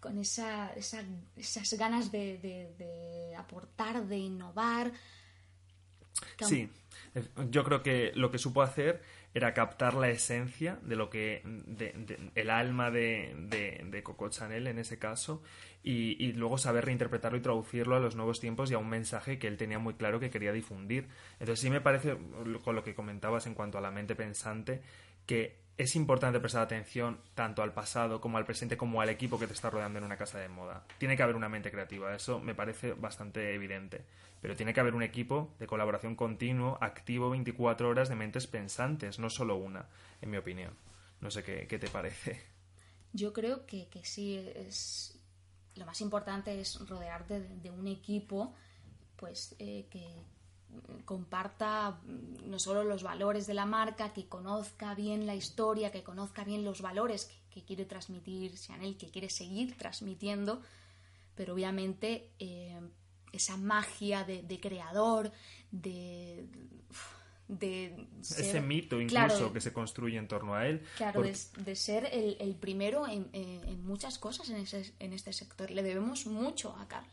con 0.00 0.18
esa, 0.18 0.72
esa, 0.72 1.04
esas 1.36 1.72
ganas 1.74 2.10
de, 2.10 2.38
de 2.38 3.36
aportar, 3.36 4.06
de 4.06 4.18
innovar. 4.18 4.92
Sí, 6.40 6.68
yo 7.50 7.64
creo 7.64 7.82
que 7.82 8.12
lo 8.14 8.30
que 8.30 8.38
supo 8.38 8.62
hacer 8.62 9.02
era 9.34 9.54
captar 9.54 9.94
la 9.94 10.08
esencia 10.08 10.78
de 10.82 10.96
lo 10.96 11.10
que 11.10 11.42
el 12.34 12.50
alma 12.50 12.90
de, 12.90 14.00
Coco 14.02 14.28
Chanel 14.28 14.66
en 14.66 14.78
ese 14.78 14.98
caso 14.98 15.42
y, 15.82 16.32
luego 16.32 16.58
saber 16.58 16.84
reinterpretarlo 16.84 17.38
y 17.38 17.42
traducirlo 17.42 17.96
a 17.96 18.00
los 18.00 18.16
nuevos 18.16 18.40
tiempos 18.40 18.70
y 18.70 18.74
a 18.74 18.78
un 18.78 18.88
mensaje 18.88 19.38
que 19.38 19.46
él 19.46 19.56
tenía 19.56 19.78
muy 19.78 19.94
claro 19.94 20.20
que 20.20 20.30
quería 20.30 20.52
difundir. 20.52 21.08
Entonces 21.38 21.60
sí 21.60 21.70
me 21.70 21.80
parece, 21.80 22.16
con 22.64 22.74
lo 22.74 22.82
que 22.82 22.94
comentabas 22.94 23.46
en 23.46 23.54
cuanto 23.54 23.78
a 23.78 23.80
la 23.80 23.90
mente 23.90 24.14
pensante, 24.14 24.82
que 25.26 25.66
es 25.78 25.94
importante 25.94 26.40
prestar 26.40 26.62
atención 26.62 27.20
tanto 27.34 27.62
al 27.62 27.74
pasado 27.74 28.20
como 28.20 28.38
al 28.38 28.46
presente 28.46 28.76
como 28.76 29.00
al 29.00 29.10
equipo 29.10 29.38
que 29.38 29.46
te 29.46 29.52
está 29.52 29.68
rodeando 29.68 29.98
en 29.98 30.04
una 30.04 30.16
casa 30.16 30.38
de 30.38 30.48
moda. 30.48 30.84
Tiene 30.98 31.16
que 31.16 31.22
haber 31.22 31.36
una 31.36 31.48
mente 31.48 31.70
creativa, 31.70 32.14
eso 32.14 32.40
me 32.40 32.54
parece 32.54 32.94
bastante 32.94 33.54
evidente. 33.54 34.02
Pero 34.40 34.54
tiene 34.54 34.74
que 34.74 34.80
haber 34.80 34.94
un 34.94 35.02
equipo 35.02 35.54
de 35.58 35.66
colaboración 35.66 36.14
continuo, 36.14 36.78
activo 36.80 37.30
24 37.30 37.88
horas 37.88 38.08
de 38.08 38.16
mentes 38.16 38.46
pensantes, 38.46 39.18
no 39.18 39.30
solo 39.30 39.56
una, 39.56 39.88
en 40.20 40.30
mi 40.30 40.36
opinión. 40.36 40.74
No 41.20 41.30
sé 41.30 41.42
qué, 41.42 41.78
te 41.78 41.88
parece. 41.88 42.40
Yo 43.12 43.32
creo 43.32 43.66
que, 43.66 43.88
sí, 44.02 44.36
es 44.36 45.18
lo 45.74 45.86
más 45.86 46.00
importante 46.00 46.58
es 46.58 46.78
rodearte 46.88 47.40
de, 47.40 47.70
un 47.70 47.86
equipo 47.86 48.54
pues 49.16 49.54
eh, 49.58 49.86
que, 49.90 50.06
comparta 51.04 52.00
mm, 52.04 52.50
no 52.50 52.58
solo 52.58 52.84
los 52.84 53.02
valores 53.02 53.46
de 53.46 53.54
la 53.54 53.66
marca, 53.66 54.12
que 54.12 54.28
conozca 54.28 54.94
bien 54.94 55.26
la 55.26 55.34
historia, 55.34 55.90
que 55.90 56.02
conozca 56.02 56.44
bien 56.44 56.64
los 56.64 56.80
valores 56.80 57.30
que, 57.50 57.64
quiere 57.64 57.86
transmitir 57.86 58.54
Chanel, 58.54 58.98
que 58.98 59.10
quiere 59.10 59.30
seguir 59.30 59.78
transmitiendo, 59.78 60.60
pero 61.34 61.54
obviamente 61.54 62.30
eh, 62.38 62.78
esa 63.36 63.56
magia 63.56 64.24
de, 64.24 64.60
creador, 64.60 65.32
de... 65.70 66.46
de 67.48 68.06
Ese 68.20 68.60
mito 68.60 69.00
incluso 69.00 69.52
que 69.52 69.60
se 69.60 69.72
construye 69.72 70.18
en 70.18 70.28
torno 70.28 70.54
a 70.54 70.66
él. 70.66 70.82
Claro, 70.96 71.22
de, 71.22 71.76
ser 71.76 72.08
el, 72.12 72.54
primero 72.56 73.06
en, 73.06 73.84
muchas 73.84 74.18
cosas 74.18 74.50
en, 74.50 74.64
en 74.98 75.12
este 75.12 75.32
sector. 75.32 75.70
Le 75.70 75.82
debemos 75.82 76.26
mucho 76.26 76.76
a 76.76 76.88
Carl. 76.88 77.06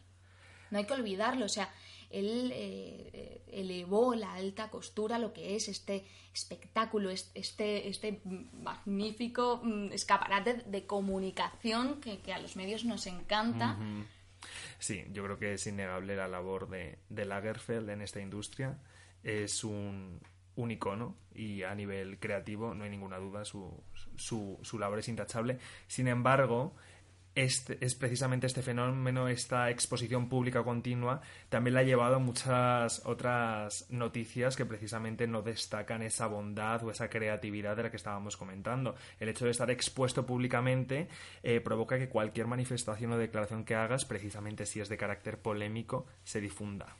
No 0.72 0.80
hay 0.80 0.86
que 0.86 0.94
olvidarlo. 0.94 1.46
O 1.46 1.50
sea, 1.50 1.70
él 2.14 2.52
eh, 2.54 3.42
elevó 3.52 4.14
la 4.14 4.34
alta 4.34 4.70
costura, 4.70 5.18
lo 5.18 5.34
que 5.34 5.56
es 5.56 5.68
este 5.68 6.06
espectáculo, 6.34 7.10
este, 7.10 7.88
este 7.88 8.22
magnífico 8.62 9.62
mm, 9.64 9.92
escaparate 9.92 10.64
de 10.66 10.86
comunicación 10.86 12.00
que, 12.02 12.34
a 12.34 12.40
los 12.40 12.56
medios 12.56 12.86
nos 12.86 13.08
encanta. 13.08 13.78
Sí, 14.84 15.06
yo 15.14 15.24
creo 15.24 15.40
que 15.40 15.54
es 15.54 15.66
innegable 15.66 16.18
la 16.18 16.28
labor 16.28 16.68
de, 16.68 17.00
de 17.08 17.24
Lagerfeld 17.24 17.90
en 17.90 18.02
esta 18.02 18.20
industria. 18.20 18.82
Es 19.24 19.64
un, 19.64 20.20
un 20.58 20.72
icono 20.72 21.16
y 21.34 21.64
a 21.64 21.74
nivel 21.74 22.20
creativo 22.20 22.74
no 22.74 22.84
hay 22.84 22.90
ninguna 22.90 23.18
duda, 23.18 23.46
su, 23.46 23.82
su, 24.18 24.60
su 24.62 24.80
labor 24.80 25.00
es 25.00 25.08
intachable. 25.08 25.58
Sin 25.88 26.10
embargo, 26.10 26.76
este, 27.36 27.78
es 27.84 27.96
precisamente 27.96 28.48
este 28.48 28.62
fenómeno, 28.62 29.28
esta 29.28 29.70
exposición 29.70 30.30
pública 30.30 30.64
continua, 30.64 31.22
también 31.50 31.74
la 31.74 31.80
ha 31.80 31.84
llevado 31.84 32.16
a 32.16 32.20
muchas 32.20 33.02
otras 33.06 33.88
noticias 33.90 34.56
que 34.56 34.66
precisamente 34.66 35.28
no 35.28 35.42
destacan 35.42 36.04
esa 36.04 36.28
bondad 36.28 36.84
o 36.84 36.92
esa 36.92 37.10
creatividad 37.10 37.76
de 37.76 37.84
la 37.84 37.92
que 37.92 37.98
estábamos 37.98 38.38
comentando. 38.38 38.96
El 39.20 39.30
hecho 39.30 39.46
de 39.46 39.52
estar 39.52 39.72
expuesto 39.72 40.26
públicamente 40.26 41.08
eh, 41.42 41.60
provoca 41.60 41.98
que 41.98 42.10
cualquier 42.10 42.48
manifestación 42.48 43.12
o 43.12 43.18
declaración 43.18 43.66
que 43.66 43.76
hagas, 43.76 44.06
precisamente 44.06 44.66
si 44.66 44.80
es 44.80 44.90
de 44.90 44.98
carácter 44.98 45.40
polémico, 45.40 46.06
se 46.24 46.40
difunda. 46.40 46.96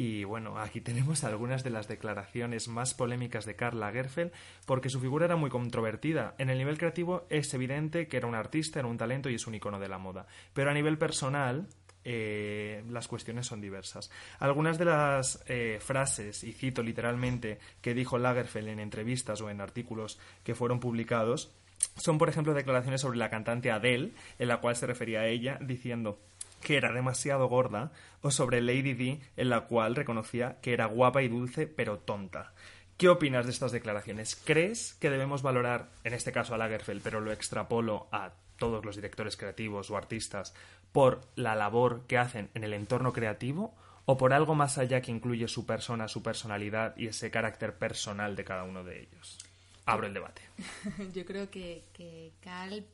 Y 0.00 0.24
bueno, 0.24 0.56
aquí 0.56 0.80
tenemos 0.80 1.24
algunas 1.24 1.62
de 1.62 1.68
las 1.68 1.86
declaraciones 1.86 2.68
más 2.68 2.94
polémicas 2.94 3.44
de 3.44 3.54
Karl 3.54 3.78
Lagerfeld, 3.78 4.32
porque 4.64 4.88
su 4.88 4.98
figura 4.98 5.26
era 5.26 5.36
muy 5.36 5.50
controvertida. 5.50 6.34
En 6.38 6.48
el 6.48 6.56
nivel 6.56 6.78
creativo 6.78 7.26
es 7.28 7.52
evidente 7.52 8.08
que 8.08 8.16
era 8.16 8.26
un 8.26 8.34
artista, 8.34 8.78
era 8.78 8.88
un 8.88 8.96
talento 8.96 9.28
y 9.28 9.34
es 9.34 9.46
un 9.46 9.56
icono 9.56 9.78
de 9.78 9.88
la 9.88 9.98
moda. 9.98 10.26
Pero 10.54 10.70
a 10.70 10.72
nivel 10.72 10.96
personal, 10.96 11.68
eh, 12.02 12.82
las 12.88 13.08
cuestiones 13.08 13.46
son 13.46 13.60
diversas. 13.60 14.10
Algunas 14.38 14.78
de 14.78 14.86
las 14.86 15.44
eh, 15.46 15.76
frases, 15.82 16.44
y 16.44 16.54
cito 16.54 16.82
literalmente, 16.82 17.58
que 17.82 17.92
dijo 17.92 18.16
Lagerfeld 18.16 18.68
en 18.68 18.80
entrevistas 18.80 19.42
o 19.42 19.50
en 19.50 19.60
artículos 19.60 20.18
que 20.42 20.54
fueron 20.54 20.80
publicados, 20.80 21.52
son, 21.96 22.16
por 22.16 22.30
ejemplo, 22.30 22.54
declaraciones 22.54 23.02
sobre 23.02 23.18
la 23.18 23.28
cantante 23.28 23.70
Adele, 23.70 24.12
en 24.38 24.48
la 24.48 24.62
cual 24.62 24.76
se 24.76 24.86
refería 24.86 25.20
a 25.20 25.26
ella 25.26 25.58
diciendo 25.60 26.18
que 26.60 26.76
era 26.76 26.92
demasiado 26.92 27.48
gorda, 27.48 27.92
o 28.22 28.30
sobre 28.30 28.60
Lady 28.60 28.94
D, 28.94 29.20
en 29.36 29.50
la 29.50 29.62
cual 29.62 29.96
reconocía 29.96 30.58
que 30.60 30.72
era 30.72 30.86
guapa 30.86 31.22
y 31.22 31.28
dulce, 31.28 31.66
pero 31.66 31.98
tonta. 31.98 32.52
¿Qué 32.96 33.08
opinas 33.08 33.46
de 33.46 33.52
estas 33.52 33.72
declaraciones? 33.72 34.36
¿Crees 34.44 34.94
que 35.00 35.08
debemos 35.08 35.42
valorar, 35.42 35.88
en 36.04 36.12
este 36.12 36.32
caso 36.32 36.54
a 36.54 36.58
Lagerfeld, 36.58 37.02
pero 37.02 37.20
lo 37.20 37.32
extrapolo 37.32 38.08
a 38.12 38.32
todos 38.58 38.84
los 38.84 38.94
directores 38.94 39.36
creativos 39.36 39.90
o 39.90 39.96
artistas, 39.96 40.54
por 40.92 41.22
la 41.34 41.54
labor 41.54 42.06
que 42.06 42.18
hacen 42.18 42.50
en 42.54 42.62
el 42.62 42.74
entorno 42.74 43.12
creativo 43.12 43.74
o 44.04 44.16
por 44.16 44.32
algo 44.32 44.54
más 44.54 44.76
allá 44.76 45.00
que 45.00 45.10
incluye 45.10 45.48
su 45.48 45.66
persona, 45.66 46.08
su 46.08 46.22
personalidad 46.22 46.96
y 46.96 47.06
ese 47.06 47.30
carácter 47.30 47.78
personal 47.78 48.36
de 48.36 48.44
cada 48.44 48.64
uno 48.64 48.84
de 48.84 49.00
ellos? 49.00 49.38
Abro 49.86 50.06
el 50.06 50.14
debate. 50.14 50.42
Yo 51.14 51.24
creo 51.24 51.50
que, 51.50 51.84
que 51.92 52.32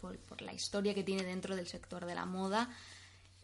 por, 0.00 0.40
la 0.40 0.52
historia 0.52 0.94
que 0.94 1.02
tiene 1.02 1.24
dentro 1.24 1.56
del 1.56 1.66
sector 1.66 2.06
de 2.06 2.14
la 2.14 2.26
moda, 2.26 2.70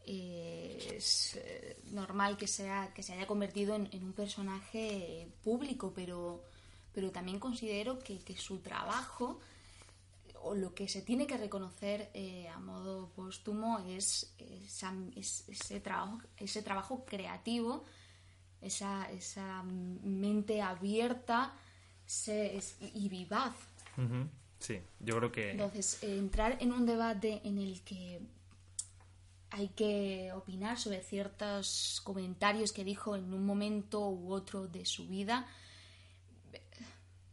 eh, 0.05 0.95
es 0.97 1.37
eh, 1.37 1.77
normal 1.91 2.37
que, 2.37 2.47
sea, 2.47 2.93
que 2.95 3.03
se 3.03 3.13
haya 3.13 3.27
convertido 3.27 3.75
en, 3.75 3.89
un 4.03 4.13
personaje 4.13 5.29
público, 5.45 5.93
pero, 5.95 6.43
pero 6.93 7.11
también 7.11 7.39
considero 7.39 7.99
que, 7.99 8.19
que 8.19 8.37
su 8.37 8.59
trabajo 8.59 9.41
o 10.43 10.55
lo 10.55 10.75
que 10.75 10.89
se 10.89 11.03
tiene 11.03 11.27
que 11.27 11.37
reconocer 11.37 12.11
eh, 12.15 12.49
a 12.49 12.59
modo 12.59 13.11
póstumo 13.11 13.79
es, 13.79 14.35
ese, 15.17 15.81
trabajo, 15.81 16.19
ese 16.37 16.63
trabajo 16.63 17.05
creativo, 17.05 17.85
esa, 18.61 19.11
esa 19.13 19.63
mente 19.63 20.63
abierta 20.63 21.55
y 22.95 23.09
vivaz. 23.09 23.55
Sí, 24.59 24.81
yo 25.01 25.17
creo 25.19 25.33
que... 25.33 25.51
Entonces, 25.53 26.03
entrar 26.03 26.59
en 26.61 26.73
un 26.73 26.87
debate 26.87 27.41
en 27.45 27.59
el 27.59 27.83
que 27.83 28.21
hay 29.53 29.69
que 29.69 30.33
opinar 30.33 30.79
sobre 30.79 31.03
ciertos 31.03 32.01
comentarios 32.05 32.73
que 32.73 32.85
dijo 32.85 33.17
en 33.17 33.35
un 33.35 33.45
momento 33.45 34.09
u 34.09 34.33
otro 34.33 34.67
de 34.67 34.87
su 34.87 35.07
vida, 35.07 35.47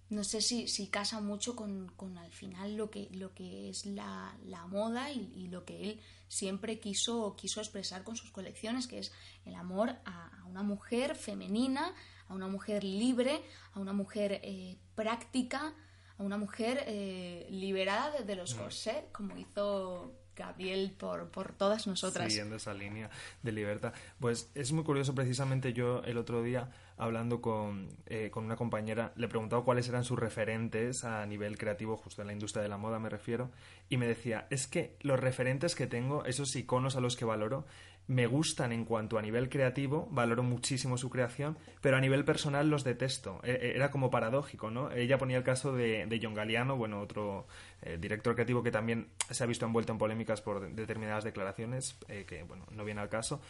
no 0.10 0.24
sé 0.26 0.42
si, 0.42 0.68
si 0.68 0.88
casa 0.88 1.22
mucho 1.22 1.56
con, 1.56 1.90
al 2.18 2.32
final 2.32 2.76
lo 2.76 2.90
que, 2.90 3.10
lo 3.14 3.34
que 3.34 3.70
es 3.70 3.86
la, 3.86 4.36
moda 4.68 5.12
y, 5.12 5.48
lo 5.48 5.64
que 5.64 5.82
él 5.82 6.02
siempre 6.28 6.80
quiso, 6.80 7.36
quiso 7.38 7.62
expresar 7.62 8.04
con 8.04 8.18
sus 8.18 8.32
colecciones, 8.32 8.88
que 8.88 9.00
es 9.00 9.14
el 9.46 9.56
amor 9.56 9.96
a, 10.06 10.44
una 10.50 10.64
mujer 10.64 11.16
femenina, 11.16 11.94
a 12.28 12.34
una 12.34 12.48
mujer 12.48 12.84
libre, 12.84 13.42
a 13.74 13.80
una 13.80 13.94
mujer 13.94 14.42
eh, 14.44 14.78
práctica, 14.96 15.74
a 16.18 16.24
una 16.24 16.38
mujer 16.38 16.84
eh, 16.88 17.48
liberada 17.52 18.20
de, 18.20 18.36
los 18.36 18.56
mm. 18.56 18.58
corsets, 18.58 19.12
como 19.14 19.38
hizo 19.38 20.16
Gabriel 20.40 20.96
por, 20.98 21.28
por 21.30 21.52
todas 21.52 21.86
nosotras. 21.86 22.28
Siguiendo 22.30 22.56
esa 22.56 22.74
línea 22.74 23.10
de 23.44 23.52
libertad. 23.52 23.94
Pues 24.20 24.50
es 24.56 24.72
muy 24.72 24.86
curioso, 24.86 25.14
precisamente 25.14 25.74
yo 25.74 26.02
el 26.06 26.18
otro 26.18 26.42
día 26.42 26.70
hablando 26.98 27.42
con, 27.42 27.90
eh, 28.08 28.30
con 28.32 28.46
una 28.46 28.56
compañera, 28.56 29.14
le 29.16 29.26
he 29.26 29.30
preguntado 29.30 29.64
cuáles 29.64 29.88
eran 29.88 30.04
sus 30.04 30.20
referentes 30.20 31.06
a 31.06 31.26
nivel 31.26 31.58
creativo, 31.58 31.96
justo 31.96 32.22
en 32.22 32.28
la 32.28 32.34
industria 32.34 32.62
de 32.62 32.70
la 32.70 32.78
moda 32.78 33.00
me 33.00 33.10
refiero, 33.10 33.52
y 33.88 33.98
me 33.98 34.06
decía, 34.06 34.48
es 34.50 34.68
que 34.68 34.98
los 35.02 35.20
referentes 35.20 35.76
que 35.76 35.88
tengo, 35.88 36.26
esos 36.26 36.56
iconos 36.56 36.96
a 36.98 37.02
los 37.02 37.16
que 37.16 37.24
valoro, 37.24 37.66
me 38.10 38.26
gustan 38.26 38.72
en 38.72 38.86
cuanto 38.86 39.20
a 39.20 39.22
nivel 39.22 39.50
creativo, 39.50 40.08
valoro 40.12 40.42
muchísimo 40.42 40.98
su 40.98 41.12
creación, 41.12 41.58
pero 41.80 41.96
a 41.96 42.02
nivel 42.02 42.26
personal 42.26 42.68
los 42.68 42.84
detesto. 42.84 43.40
E, 43.44 43.52
e, 43.52 43.76
era 43.76 43.92
como 43.92 44.10
paradójico, 44.10 44.72
¿no? 44.72 44.92
Ella 44.92 45.20
ponía 45.20 45.38
el 45.38 45.44
caso 45.44 45.74
de, 45.74 46.08
de 46.08 46.20
John 46.22 46.34
Galliano, 46.34 46.76
bueno, 46.76 47.02
otro 47.02 47.46
eh, 47.84 47.98
director 48.02 48.34
creativo 48.34 48.64
que 48.64 48.72
también 48.72 49.10
se 49.30 49.44
ha 49.44 49.48
visto 49.48 49.68
envuelto 49.68 49.92
en 49.92 50.00
polémicas 50.00 50.42
por 50.42 50.74
determinadas 50.74 51.24
declaraciones, 51.24 51.98
eh, 52.08 52.26
que, 52.28 52.42
bueno, 52.42 52.66
no 52.72 52.84
viene 52.84 53.00
al 53.00 53.10
caso, 53.10 53.42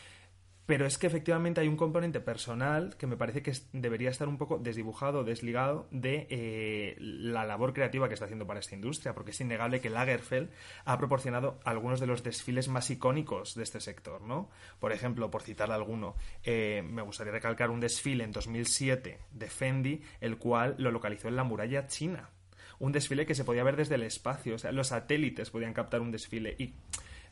pero 0.70 0.86
es 0.86 1.00
que 1.00 1.08
efectivamente 1.08 1.62
hay 1.62 1.68
un 1.68 1.76
componente 1.76 2.20
personal 2.20 2.96
que 2.96 3.08
me 3.08 3.18
parece 3.18 3.42
que 3.42 3.54
debería 3.74 4.12
estar 4.12 4.28
un 4.28 4.38
poco 4.38 4.60
desdibujado, 4.60 5.24
desligado 5.24 5.88
de 5.90 6.28
eh, 6.30 6.96
la 7.00 7.44
labor 7.44 7.74
creativa 7.74 8.08
que 8.08 8.14
está 8.14 8.26
haciendo 8.26 8.46
para 8.46 8.60
esta 8.60 8.76
industria, 8.76 9.16
porque 9.16 9.32
es 9.32 9.42
innegable 9.42 9.82
que 9.82 9.90
Lagerfeld 9.90 10.52
ha 10.86 10.96
proporcionado 11.00 11.60
algunos 11.64 12.00
de 12.00 12.06
los 12.06 12.22
desfiles 12.22 12.68
más 12.68 12.88
icónicos 12.92 13.56
de 13.56 13.64
este 13.64 13.80
sector, 13.80 14.22
¿no? 14.22 14.52
Por 14.80 14.92
ejemplo, 14.92 15.32
por 15.32 15.42
citar 15.42 15.72
alguno, 15.72 16.16
eh, 16.44 16.84
me 16.88 17.02
gustaría 17.02 17.34
recalcar 17.34 17.72
un 17.72 17.80
desfile 17.80 18.24
en 18.24 18.32
2007 18.32 19.22
de 19.32 19.48
Fendi, 19.48 20.04
el 20.22 20.38
cual 20.38 20.76
lo 20.78 20.92
localizó 20.92 21.30
en 21.30 21.36
la 21.36 21.44
muralla 21.44 21.88
china. 21.88 22.30
Un 22.78 22.92
desfile 22.92 23.26
que 23.26 23.34
se 23.34 23.44
podía 23.44 23.64
ver 23.64 23.76
desde 23.76 23.96
el 23.96 24.04
espacio, 24.04 24.54
o 24.54 24.60
sea, 24.60 24.72
los 24.72 24.90
satélites 24.90 25.50
podían 25.50 25.74
captar 25.74 26.02
un 26.02 26.12
desfile 26.12 26.56
y 26.60 26.76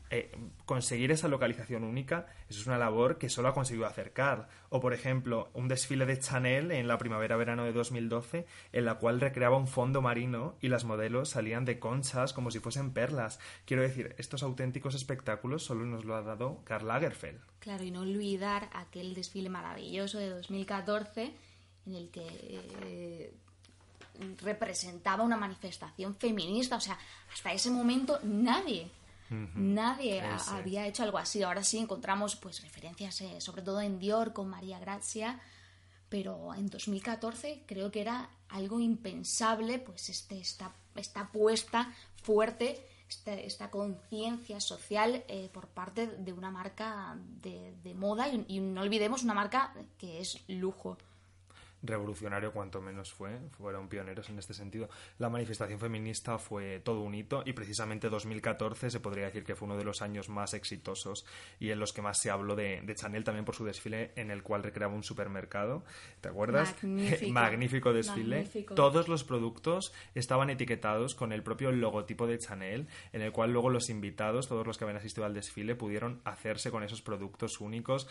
eh, 0.09 0.31
conseguir 0.65 1.11
esa 1.11 1.27
localización 1.27 1.83
única, 1.83 2.27
eso 2.49 2.61
es 2.61 2.67
una 2.67 2.77
labor 2.77 3.17
que 3.17 3.29
solo 3.29 3.49
ha 3.49 3.53
conseguido 3.53 3.85
acercar. 3.85 4.47
O, 4.69 4.79
por 4.79 4.93
ejemplo, 4.93 5.49
un 5.53 5.67
desfile 5.67 6.05
de 6.05 6.19
Chanel 6.19 6.71
en 6.71 6.87
la 6.87 6.97
primavera-verano 6.97 7.65
de 7.65 7.73
2012, 7.73 8.45
en 8.71 8.85
la 8.85 8.95
cual 8.95 9.19
recreaba 9.19 9.57
un 9.57 9.67
fondo 9.67 10.01
marino 10.01 10.55
y 10.61 10.69
las 10.69 10.85
modelos 10.85 11.29
salían 11.29 11.65
de 11.65 11.79
conchas 11.79 12.33
como 12.33 12.51
si 12.51 12.59
fuesen 12.59 12.93
perlas. 12.93 13.39
Quiero 13.65 13.83
decir, 13.83 14.15
estos 14.17 14.43
auténticos 14.43 14.95
espectáculos 14.95 15.63
solo 15.63 15.85
nos 15.85 16.05
lo 16.05 16.15
ha 16.15 16.21
dado 16.21 16.61
Karl 16.63 16.87
Lagerfeld. 16.87 17.41
Claro, 17.59 17.83
y 17.83 17.91
no 17.91 18.01
olvidar 18.01 18.69
aquel 18.73 19.13
desfile 19.13 19.49
maravilloso 19.49 20.19
de 20.19 20.29
2014 20.29 21.33
en 21.85 21.95
el 21.95 22.09
que 22.09 22.27
eh, 22.83 23.33
representaba 24.41 25.23
una 25.23 25.37
manifestación 25.37 26.15
feminista. 26.15 26.77
O 26.77 26.81
sea, 26.81 26.97
hasta 27.33 27.51
ese 27.51 27.71
momento 27.71 28.19
nadie 28.23 28.89
Nadie 29.29 30.21
había 30.21 30.87
hecho 30.87 31.03
algo 31.03 31.17
así. 31.17 31.43
Ahora 31.43 31.63
sí 31.63 31.77
encontramos 31.77 32.35
pues 32.35 32.61
referencias, 32.61 33.21
eh, 33.21 33.41
sobre 33.41 33.61
todo 33.61 33.81
en 33.81 33.99
Dior 33.99 34.33
con 34.33 34.49
María 34.49 34.79
Grazia, 34.79 35.39
pero 36.09 36.53
en 36.53 36.67
2014 36.67 37.63
creo 37.65 37.91
que 37.91 38.01
era 38.01 38.29
algo 38.49 38.79
impensable, 38.79 39.79
pues 39.79 40.09
este, 40.09 40.39
esta, 40.39 40.73
esta 40.95 41.21
apuesta 41.21 41.93
fuerte, 42.23 42.85
esta, 43.09 43.69
conciencia 43.69 44.59
social 44.59 45.23
eh, 45.27 45.49
por 45.53 45.67
parte 45.67 46.07
de 46.07 46.33
una 46.33 46.51
marca 46.51 47.17
de, 47.41 47.93
moda 47.95 48.27
y 48.29 48.59
no 48.59 48.81
olvidemos 48.81 49.23
una 49.23 49.33
marca 49.33 49.73
que 49.97 50.19
es 50.19 50.43
lujo 50.47 50.97
revolucionario 51.83 52.51
cuanto 52.51 52.81
menos 52.81 53.13
fue, 53.13 53.39
fueron 53.57 53.87
pioneros 53.87 54.29
en 54.29 54.39
este 54.39 54.53
sentido. 54.53 54.89
La 55.19 55.29
manifestación 55.29 55.79
feminista 55.79 56.37
fue 56.37 56.79
todo 56.79 57.01
un 57.01 57.15
hito 57.15 57.43
y 57.45 57.53
precisamente 57.53 58.09
2014 58.09 58.89
se 58.89 58.99
podría 58.99 59.25
decir 59.25 59.43
que 59.43 59.55
fue 59.55 59.67
uno 59.67 59.77
de 59.77 59.83
los 59.83 60.01
años 60.01 60.29
más 60.29 60.53
exitosos 60.53 61.25
y 61.59 61.69
en 61.71 61.79
los 61.79 61.93
que 61.93 62.01
más 62.01 62.19
se 62.19 62.29
habló 62.29 62.55
de, 62.55 62.83
Chanel 62.95 63.23
también 63.23 63.45
por 63.45 63.55
su 63.55 63.65
desfile 63.65 64.11
en 64.15 64.31
el 64.31 64.43
cual 64.43 64.63
recreaba 64.63 64.93
un 64.93 65.03
supermercado. 65.03 65.83
¿Te 66.21 66.29
acuerdas? 66.29 66.75
Magnífico, 67.29 67.93
desfile. 67.93 68.47
Todos 68.75 69.07
los 69.07 69.23
productos 69.23 69.93
estaban 70.15 70.49
etiquetados 70.49 71.15
con 71.15 71.31
el 71.31 71.43
propio 71.43 71.71
logotipo 71.71 72.27
de 72.27 72.39
Chanel, 72.39 72.87
en 73.13 73.21
el 73.21 73.31
cual 73.31 73.51
luego 73.53 73.69
los 73.69 73.89
invitados, 73.89 74.47
todos 74.47 74.65
los 74.65 74.77
que 74.77 74.85
habían 74.85 74.97
asistido 74.97 75.25
al 75.25 75.33
desfile, 75.33 75.75
pudieron 75.75 76.21
hacerse 76.23 76.71
con 76.71 76.83
esos 76.83 77.01
productos 77.01 77.61
únicos. 77.61 78.07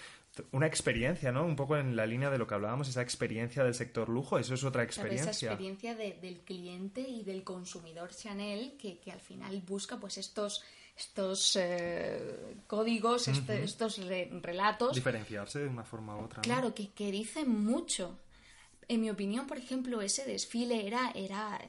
Una 0.53 0.67
experiencia, 0.67 1.33
¿no? 1.33 1.45
Un 1.45 1.57
poco 1.57 1.77
en 1.77 1.97
la 1.97 2.07
línea 2.07 2.31
de 2.31 2.39
lo 2.39 2.47
que 2.47 2.55
hablábamos, 2.55 2.89
esa 2.89 3.03
experiencia 3.03 3.56
del 3.65 3.75
sector 3.75 4.09
lujo, 4.09 4.39
eso 4.39 4.55
es 4.55 4.65
otra 4.65 4.83
experiencia. 4.83 5.31
esa 5.31 5.47
experiencia 5.47 5.95
del 5.95 6.41
cliente 6.41 7.01
y 7.01 7.23
del 7.25 7.45
consumidor 7.45 8.15
Chanel 8.15 8.77
que, 8.79 9.01
al 9.11 9.21
final 9.21 9.63
busca 9.67 9.99
pues 9.99 10.19
estos 10.19 10.63
estos 10.97 11.57
eh, 11.57 12.57
códigos, 12.67 13.29
este, 13.29 13.63
estos 13.63 14.01
relatos. 14.41 14.95
Diferenciarse 14.95 15.59
de 15.59 15.69
una 15.69 15.85
forma 15.85 16.17
u 16.17 16.25
otra. 16.25 16.41
Claro, 16.41 16.75
que, 16.75 16.89
que 16.89 17.11
dicen 17.11 17.51
mucho. 17.51 18.19
En 18.89 19.03
mi 19.03 19.11
opinión, 19.11 19.47
por 19.47 19.59
ejemplo, 19.59 20.01
ese 20.01 20.25
desfile 20.25 20.87
era, 20.87 21.11
era, 21.15 21.61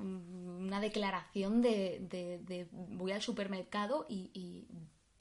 una 0.00 0.80
declaración 0.80 1.62
de, 1.62 2.00
de, 2.08 2.66
voy 2.72 3.12
al 3.12 3.22
supermercado 3.22 4.06
y 4.08 4.66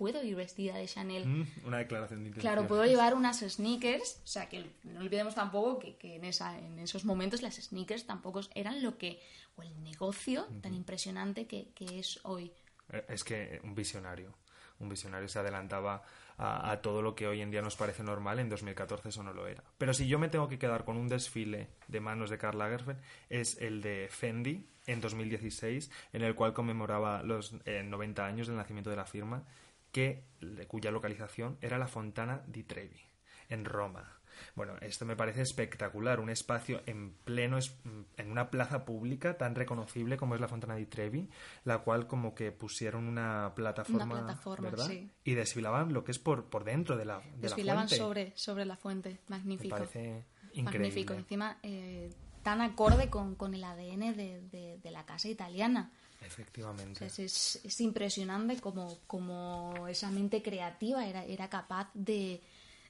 puedo 0.04 0.22
ir 0.22 0.36
vestida 0.36 0.76
de 0.76 0.86
Chanel. 0.86 1.26
Mm, 1.26 1.48
una 1.66 1.78
declaración 1.78 2.26
de 2.26 2.32
Claro, 2.32 2.68
puedo 2.68 2.84
llevar 2.84 3.14
unas 3.14 3.40
sneakers, 3.40 4.20
o 4.22 4.28
sea, 4.28 4.50
que 4.50 4.70
no 4.84 5.00
olvidemos 5.00 5.34
tampoco 5.34 5.80
que, 5.80 6.16
en, 6.18 6.26
esa, 6.26 6.60
en 6.60 6.78
esos 6.78 7.06
momentos 7.06 7.42
las 7.42 7.56
sneakers 7.56 8.06
tampoco 8.06 8.42
eran 8.54 8.84
lo 8.84 8.98
que, 8.98 9.22
o 9.56 9.62
el 9.62 9.82
negocio 9.82 10.46
tan 10.62 10.74
impresionante 10.74 11.48
que, 11.48 11.72
es 11.80 12.20
hoy. 12.24 12.52
Eh, 12.90 13.06
es 13.08 13.24
que 13.24 13.62
un 13.64 13.74
visionario, 13.76 14.36
un 14.80 14.90
visionario 14.90 15.30
se 15.30 15.40
adelantaba 15.40 16.04
a, 16.38 16.82
todo 16.82 17.02
lo 17.02 17.16
que 17.16 17.26
hoy 17.26 17.40
en 17.40 17.50
día 17.50 17.62
nos 17.62 17.78
parece 17.78 18.04
normal, 18.04 18.40
en 18.40 18.50
2014 18.50 19.08
eso 19.08 19.24
no 19.24 19.32
lo 19.32 19.48
era. 19.48 19.64
Pero 19.78 19.94
si 19.94 20.06
yo 20.10 20.20
me 20.20 20.28
tengo 20.28 20.50
que 20.50 20.60
quedar 20.60 20.84
con 20.84 20.98
un 20.98 21.08
desfile 21.08 21.70
de 21.88 22.02
manos 22.02 22.30
de 22.30 22.38
Karl 22.38 22.58
Lagerfeld, 22.58 23.00
es 23.30 23.58
el 23.62 23.82
de 23.82 24.10
Fendi 24.12 24.68
en 24.86 25.00
2016, 25.00 25.90
en 26.12 26.24
el 26.24 26.36
cual 26.36 26.52
conmemoraba 26.52 27.24
los 27.24 27.54
90 27.54 28.22
eh, 28.22 28.26
años 28.26 28.48
del 28.48 28.58
nacimiento 28.58 28.90
de 28.90 28.98
la 28.98 29.06
firma, 29.06 29.46
que, 29.94 30.26
cuya 30.68 30.92
localización 30.92 31.58
era 31.62 31.78
la 31.78 31.88
Fontana 31.88 32.42
di 32.48 32.64
Trevi, 32.64 33.00
en 33.48 33.64
Roma. 33.64 34.20
Bueno, 34.56 34.74
esto 34.82 35.06
me 35.06 35.16
parece 35.16 35.44
espectacular, 35.44 36.20
un 36.20 36.32
espacio 36.32 36.82
en 36.88 37.14
pleno, 37.14 37.60
en 38.18 38.32
una 38.32 38.50
plaza 38.50 38.84
pública 38.84 39.38
tan 39.38 39.54
reconocible 39.54 40.18
como 40.18 40.34
es 40.34 40.42
la 40.42 40.48
Fontana 40.48 40.76
di 40.76 40.88
Trevi, 40.88 41.30
la 41.64 41.80
cual 41.80 42.08
como 42.08 42.34
que 42.34 42.52
pusieron 42.52 43.06
una 43.08 43.54
plataforma, 43.56 44.06
una 44.06 44.26
plataforma 44.26 44.76
Sí. 44.78 45.12
y 45.24 45.36
desfilaban 45.36 45.94
lo 45.94 46.04
que 46.04 46.12
es 46.12 46.20
por, 46.20 46.46
por 46.46 46.64
dentro 46.64 46.98
de 46.98 47.06
la 47.06 47.20
de 47.20 47.48
Desfilaban 47.48 47.86
la 47.90 47.96
sobre, 47.96 48.34
sobre 48.36 48.66
la 48.66 48.76
fuente, 48.76 49.20
magnífico. 49.28 49.76
Me 49.76 49.82
parece 49.82 50.26
increíble. 50.54 50.64
Magnífico, 50.64 51.14
encima 51.14 51.60
eh, 51.62 52.10
tan 52.42 52.62
acorde 52.62 53.10
con, 53.10 53.36
con 53.36 53.54
el 53.54 53.64
ADN 53.64 54.16
de, 54.18 54.80
de, 54.82 54.92
la 54.92 55.06
casa 55.06 55.30
italiana. 55.30 55.92
Efectivamente. 56.26 57.06
es, 57.06 57.20
es, 57.64 57.82
impresionante 57.82 58.60
como, 58.60 59.00
como 59.08 59.88
esa 59.88 60.10
mente 60.12 60.42
creativa 60.42 61.06
era, 61.06 61.26
era 61.26 61.50
capaz 61.50 61.90
de, 61.94 62.42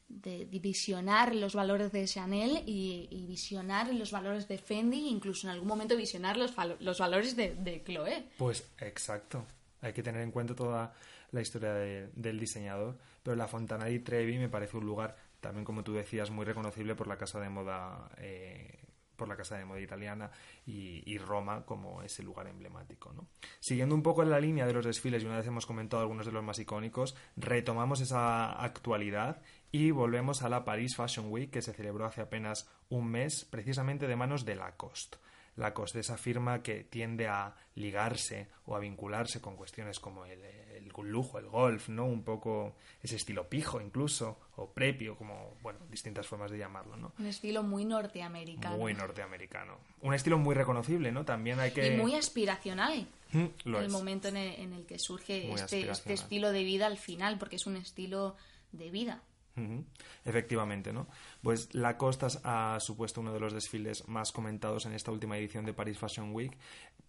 de, 0.07 0.45
visionar 0.59 1.35
los 1.35 1.55
valores 1.55 1.91
de 1.91 2.05
Chanel 2.05 2.63
y, 2.65 3.25
visionar 3.27 3.93
los 3.93 4.11
valores 4.11 4.47
de 4.47 4.57
Fendi, 4.57 5.07
incluso 5.07 5.47
en 5.47 5.53
algún 5.53 5.67
momento 5.67 5.95
visionar 5.97 6.37
los, 6.37 6.53
los 6.79 6.99
valores 6.99 7.35
de, 7.35 7.55
de, 7.55 7.83
Chloé. 7.83 8.25
Pues 8.37 8.65
exacto. 8.79 9.45
Hay 9.81 9.93
que 9.93 10.03
tener 10.03 10.21
en 10.21 10.31
cuenta 10.31 10.55
toda 10.55 10.93
la 11.31 11.41
historia 11.41 11.73
del 11.73 12.39
diseñador. 12.39 12.97
Pero 13.21 13.35
la 13.35 13.47
Fontana 13.47 13.85
di 13.85 13.99
Trevi 13.99 14.37
me 14.37 14.49
parece 14.49 14.77
un 14.77 14.85
lugar, 14.85 15.15
también 15.39 15.65
como 15.65 15.83
tú 15.83 15.93
decías, 15.93 16.29
muy 16.29 16.45
reconocible 16.45 16.95
por 16.95 17.07
la 17.07 17.17
casa 17.17 17.39
de 17.39 17.49
moda. 17.49 18.09
Eh, 18.17 18.82
por 19.15 19.27
la 19.27 19.35
Casa 19.35 19.57
de 19.57 19.65
Moda 19.65 19.79
Italiana 19.79 20.31
y, 20.65 21.17
Roma 21.17 21.65
como 21.65 22.01
ese 22.01 22.23
lugar 22.23 22.47
emblemático. 22.47 23.13
¿no? 23.13 23.27
Siguiendo 23.59 23.95
un 23.95 24.03
poco 24.03 24.23
en 24.23 24.29
la 24.29 24.39
línea 24.39 24.65
de 24.65 24.73
los 24.73 24.85
desfiles, 24.85 25.23
y 25.23 25.25
una 25.25 25.37
vez 25.37 25.47
hemos 25.47 25.65
comentado 25.65 26.01
algunos 26.01 26.25
de 26.25 26.31
los 26.31 26.43
más 26.43 26.59
icónicos, 26.59 27.15
retomamos 27.37 28.01
esa 28.01 28.51
actualidad 28.51 29.41
y 29.71 29.91
volvemos 29.91 30.43
a 30.43 30.49
la 30.49 30.65
Paris 30.65 30.95
Fashion 30.95 31.31
Week 31.31 31.49
que 31.49 31.61
se 31.61 31.73
celebró 31.73 32.05
hace 32.05 32.21
apenas 32.21 32.69
un 32.89 33.09
mes, 33.09 33.45
precisamente 33.45 34.07
de 34.07 34.15
manos 34.15 34.45
de 34.45 34.55
Lacoste. 34.55 35.17
Lacoste, 35.55 35.99
esa 35.99 36.17
firma 36.17 36.63
que 36.63 36.83
tiende 36.83 37.27
a 37.27 37.55
ligarse 37.75 38.47
o 38.65 38.75
a 38.75 38.79
vincularse 38.79 39.41
con 39.41 39.55
cuestiones 39.55 39.99
como 39.99 40.25
el, 40.25 40.39
lujo, 41.03 41.39
el 41.39 41.47
golf, 41.47 41.89
¿no? 41.89 42.05
Un 42.05 42.23
poco 42.23 42.75
ese 43.01 43.15
estilo 43.15 43.49
pijo 43.49 43.81
incluso, 43.81 44.39
o 44.55 44.69
prepio, 44.71 45.17
como, 45.17 45.57
bueno, 45.61 45.79
distintas 45.89 46.27
formas 46.27 46.51
de 46.51 46.57
llamarlo, 46.57 46.95
¿no? 46.95 47.13
Un 47.19 47.25
estilo 47.25 47.63
muy 47.63 47.83
norteamericano. 47.83 48.77
Muy 48.77 48.93
norteamericano. 48.93 49.77
Un 50.01 50.13
estilo 50.13 50.37
muy 50.37 50.55
reconocible, 50.55 51.11
¿no? 51.11 51.25
También 51.25 51.59
hay 51.59 51.71
que... 51.71 51.93
Y 51.93 51.97
muy 51.97 52.15
aspiracional. 52.15 53.07
Mm, 53.31 53.75
el 53.75 53.89
momento 53.89 54.27
en 54.27 54.37
el, 54.37 54.85
que 54.85 54.99
surge 54.99 55.51
este, 55.51 55.89
este 55.89 56.13
estilo 56.13 56.51
de 56.51 56.63
vida 56.63 56.85
al 56.85 56.97
final, 56.97 57.37
porque 57.37 57.55
es 57.55 57.65
un 57.65 57.75
estilo 57.75 58.35
de 58.71 58.91
vida. 58.91 59.23
Efectivamente, 60.25 60.91
¿no? 60.91 61.07
Pues 61.41 61.73
la 61.73 61.97
Costas 61.97 62.39
ha 62.43 62.77
supuesto 62.79 63.21
uno 63.21 63.33
de 63.33 63.39
los 63.39 63.53
desfiles 63.53 64.07
más 64.07 64.31
comentados 64.31 64.85
en 64.85 64.93
esta 64.93 65.11
última 65.11 65.37
edición 65.37 65.65
de 65.65 65.73
Paris 65.73 65.99
Fashion 65.99 66.33
Week 66.33 66.57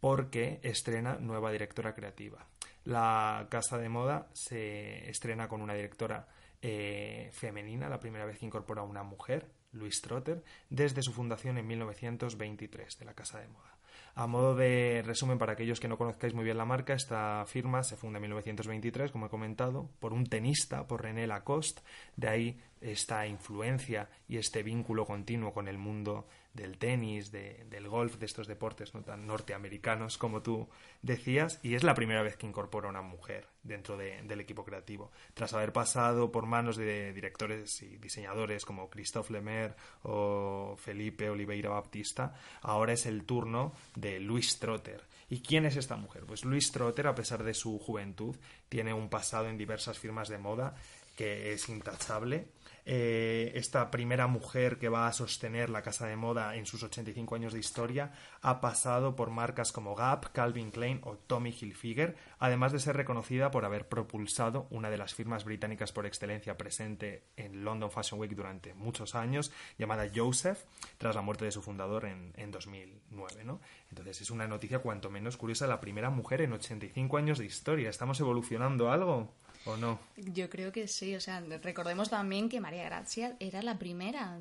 porque 0.01 0.61
estrena 0.63 1.17
nueva 1.17 1.51
directora 1.51 1.95
creativa. 1.95 2.47
La 2.85 3.47
casa 3.51 3.79
de 3.79 3.89
moda 3.89 4.29
se 4.35 5.09
estrena 5.09 5.49
con 5.49 5.63
una 5.63 5.75
directora 5.75 6.29
eh, 6.61 7.31
femenina, 7.33 7.89
la 7.89 8.01
primera 8.01 8.27
vez 8.27 8.39
que 8.39 8.47
incorpora 8.47 8.83
a 8.83 8.85
una 8.85 9.03
mujer, 9.03 9.51
Louise 9.73 10.03
Trotter, 10.03 10.45
desde 10.69 11.03
su 11.03 11.13
fundación 11.13 11.59
en 11.59 11.67
1923 11.67 12.99
de 12.99 13.05
la 13.05 13.15
casa 13.15 13.41
de 13.41 13.49
moda. 13.49 13.74
A 14.17 14.29
modo 14.29 14.55
de 14.55 15.03
resumen, 15.05 15.39
para 15.39 15.55
aquellos 15.55 15.81
que 15.81 15.89
no 15.89 15.99
conozcáis 15.99 16.35
muy 16.35 16.45
bien 16.45 16.57
la 16.57 16.65
marca, 16.65 16.95
esta 16.95 17.45
firma 17.47 17.83
se 17.83 17.97
funda 17.97 18.19
en 18.19 18.23
1923, 18.23 19.11
como 19.11 19.27
he 19.27 19.29
comentado, 19.29 19.91
por 19.99 20.13
un 20.13 20.25
tenista, 20.27 20.87
por 20.87 21.03
René 21.03 21.27
Lacoste. 21.27 21.83
De 22.17 22.29
ahí 22.29 22.61
esta 22.81 23.27
influencia 23.27 24.09
y 24.29 24.37
este 24.37 24.63
vínculo 24.63 25.05
continuo 25.05 25.53
con 25.53 25.67
el 25.67 25.79
mundo 25.79 26.29
del 26.55 26.79
tenis, 26.79 27.33
del 27.33 27.89
golf, 27.89 28.17
de 28.17 28.27
estos 28.27 28.47
deportes 28.47 28.93
tan 29.05 29.27
norteamericanos 29.27 30.17
como 30.17 30.41
tú 30.41 30.69
decías, 31.03 31.59
y 31.63 31.75
es 31.75 31.83
la 31.83 31.95
primera 31.95 32.23
vez 32.23 32.37
que 32.37 32.47
incorpora 32.47 32.89
una 32.89 33.03
mujer 33.03 33.49
dentro 33.65 33.97
del 33.97 34.41
equipo 34.41 34.65
creativo. 34.65 35.11
Tras 35.35 35.53
haber 35.53 35.73
pasado 35.73 36.31
por 36.31 36.47
manos 36.47 36.77
de 36.77 37.13
directores 37.13 37.83
y 37.83 37.97
diseñadores 37.97 38.65
como 38.65 38.89
Christophe 38.89 39.33
Lemaire 39.33 39.75
o 40.05 40.77
Felipe 40.79 41.29
Oliveira 41.29 41.71
Baptista, 41.71 42.35
ahora 42.63 42.93
es 42.93 43.07
el 43.07 43.25
turno 43.25 43.73
de 43.97 44.21
Louis 44.21 44.59
Trotter. 44.59 45.03
¿Y 45.29 45.41
quién 45.41 45.67
es 45.67 45.77
esta 45.77 45.97
mujer? 45.97 46.25
Pues 46.25 46.45
Louis 46.45 46.71
Trotter, 46.71 47.09
a 47.09 47.15
pesar 47.15 47.43
de 47.43 47.55
su 47.55 47.79
juventud, 47.79 48.37
tiene 48.69 48.95
un 48.95 49.09
pasado 49.09 49.49
en 49.49 49.59
diversas 49.59 49.99
firmas 49.99 50.29
de 50.29 50.39
moda 50.39 50.77
que 51.17 51.53
es 51.53 51.69
intachable 51.69 52.49
eh, 52.87 53.53
esta 53.55 53.91
primera 53.91 54.27
mujer 54.27 54.79
que 54.79 54.91
va 54.91 55.07
a 55.07 55.13
sostener 55.13 55.71
la 55.71 55.81
casa 55.81 56.07
de 56.07 56.17
moda 56.17 56.55
en 56.57 56.67
sus 56.67 56.83
85 56.83 57.35
años 57.35 57.55
de 57.55 57.59
historia 57.59 58.13
ha 58.43 58.61
pasado 58.61 59.17
por 59.17 59.31
marcas 59.31 59.73
como 59.73 59.95
Gap, 59.95 60.33
Calvin 60.33 60.71
Klein 60.71 61.01
o 61.05 61.17
Tommy 61.17 61.51
Hilfiger, 61.51 62.17
además 62.39 62.73
de 62.73 62.81
ser 62.81 62.97
reconocida 62.97 63.51
por 63.51 63.65
haber 63.65 63.89
propulsado 63.89 64.67
una 64.71 64.91
de 64.91 64.99
las 64.99 65.15
firmas 65.15 65.45
británicas 65.45 65.93
por 65.93 66.05
excelencia 66.05 66.59
presente 66.59 67.25
en 67.37 67.65
London 67.65 67.91
Fashion 67.91 68.21
Week 68.21 68.33
durante 68.33 68.75
muchos 68.75 69.15
años, 69.15 69.51
llamada 69.79 70.11
Joseph, 70.15 70.65
tras 70.99 71.15
la 71.15 71.23
muerte 71.23 71.47
de 71.47 71.53
su 71.53 71.63
fundador 71.63 72.05
en, 72.05 72.35
en 72.37 72.51
2009. 72.51 73.45
¿no? 73.45 73.61
Entonces 73.89 74.21
es 74.21 74.31
una 74.31 74.47
noticia 74.47 74.81
cuanto 74.81 75.11
menos 75.11 75.39
curiosa, 75.39 75.67
la 75.67 75.81
primera 75.81 76.11
mujer 76.11 76.43
en 76.43 76.53
85 76.53 77.17
años 77.17 77.39
de 77.39 77.47
historia. 77.47 77.89
¿Estamos 77.89 78.21
evolucionando 78.21 78.91
algo? 78.91 79.33
¿O 79.67 79.77
no? 79.77 79.99
Yo 80.17 80.51
creo 80.51 80.73
que 80.73 80.89
sí. 80.89 81.15
O 81.17 81.21
sea, 81.21 81.41
recordemos 81.41 82.11
también 82.11 82.49
que 82.49 82.61
María 82.61 82.85
Grazia 82.85 83.37
era 83.41 83.63
la 83.63 83.79
primera 83.79 84.39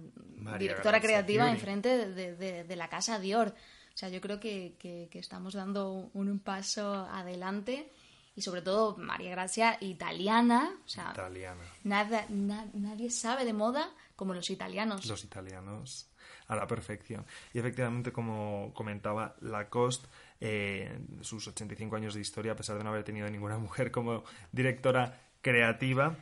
directora 0.60 1.00
creativa 1.00 1.50
en 1.50 1.58
frente 1.58 2.10
de, 2.10 2.76
la 2.76 2.90
casa 2.90 3.20
Dior. 3.20 3.50
O 3.94 3.98
sea, 3.98 4.10
yo 4.10 4.22
creo 4.22 4.40
que, 4.40 5.10
estamos 5.14 5.54
dando 5.54 6.10
un, 6.14 6.40
paso 6.40 6.94
adelante 6.94 7.92
y 8.36 8.42
sobre 8.42 8.62
todo 8.62 8.98
María 8.98 9.32
Grazia 9.32 9.78
italiana. 9.80 10.76
O 10.86 10.90
sea, 10.90 11.12
italiana. 11.14 11.64
Nada, 11.84 12.26
nadie 12.30 13.10
sabe 13.10 13.46
de 13.46 13.54
moda 13.54 13.92
como 14.16 14.34
los 14.34 14.50
italianos. 14.50 15.06
Los 15.06 15.24
italianos 15.24 16.10
a 16.48 16.56
la 16.56 16.68
perfección. 16.68 17.26
Y 17.54 17.60
efectivamente, 17.60 18.12
como 18.12 18.72
comentaba 18.74 19.36
Lacoste, 19.42 20.08
eh, 20.40 21.00
sus 21.22 21.48
85 21.48 21.96
años 21.96 22.14
de 22.14 22.22
historia, 22.22 22.52
a 22.52 22.56
pesar 22.56 22.78
de 22.78 22.84
no 22.84 22.90
haber 22.90 23.04
tenido 23.04 23.30
ninguna 23.30 23.58
mujer 23.60 23.92
como 23.92 24.24
directora 24.52 25.22
creativa, 25.42 26.16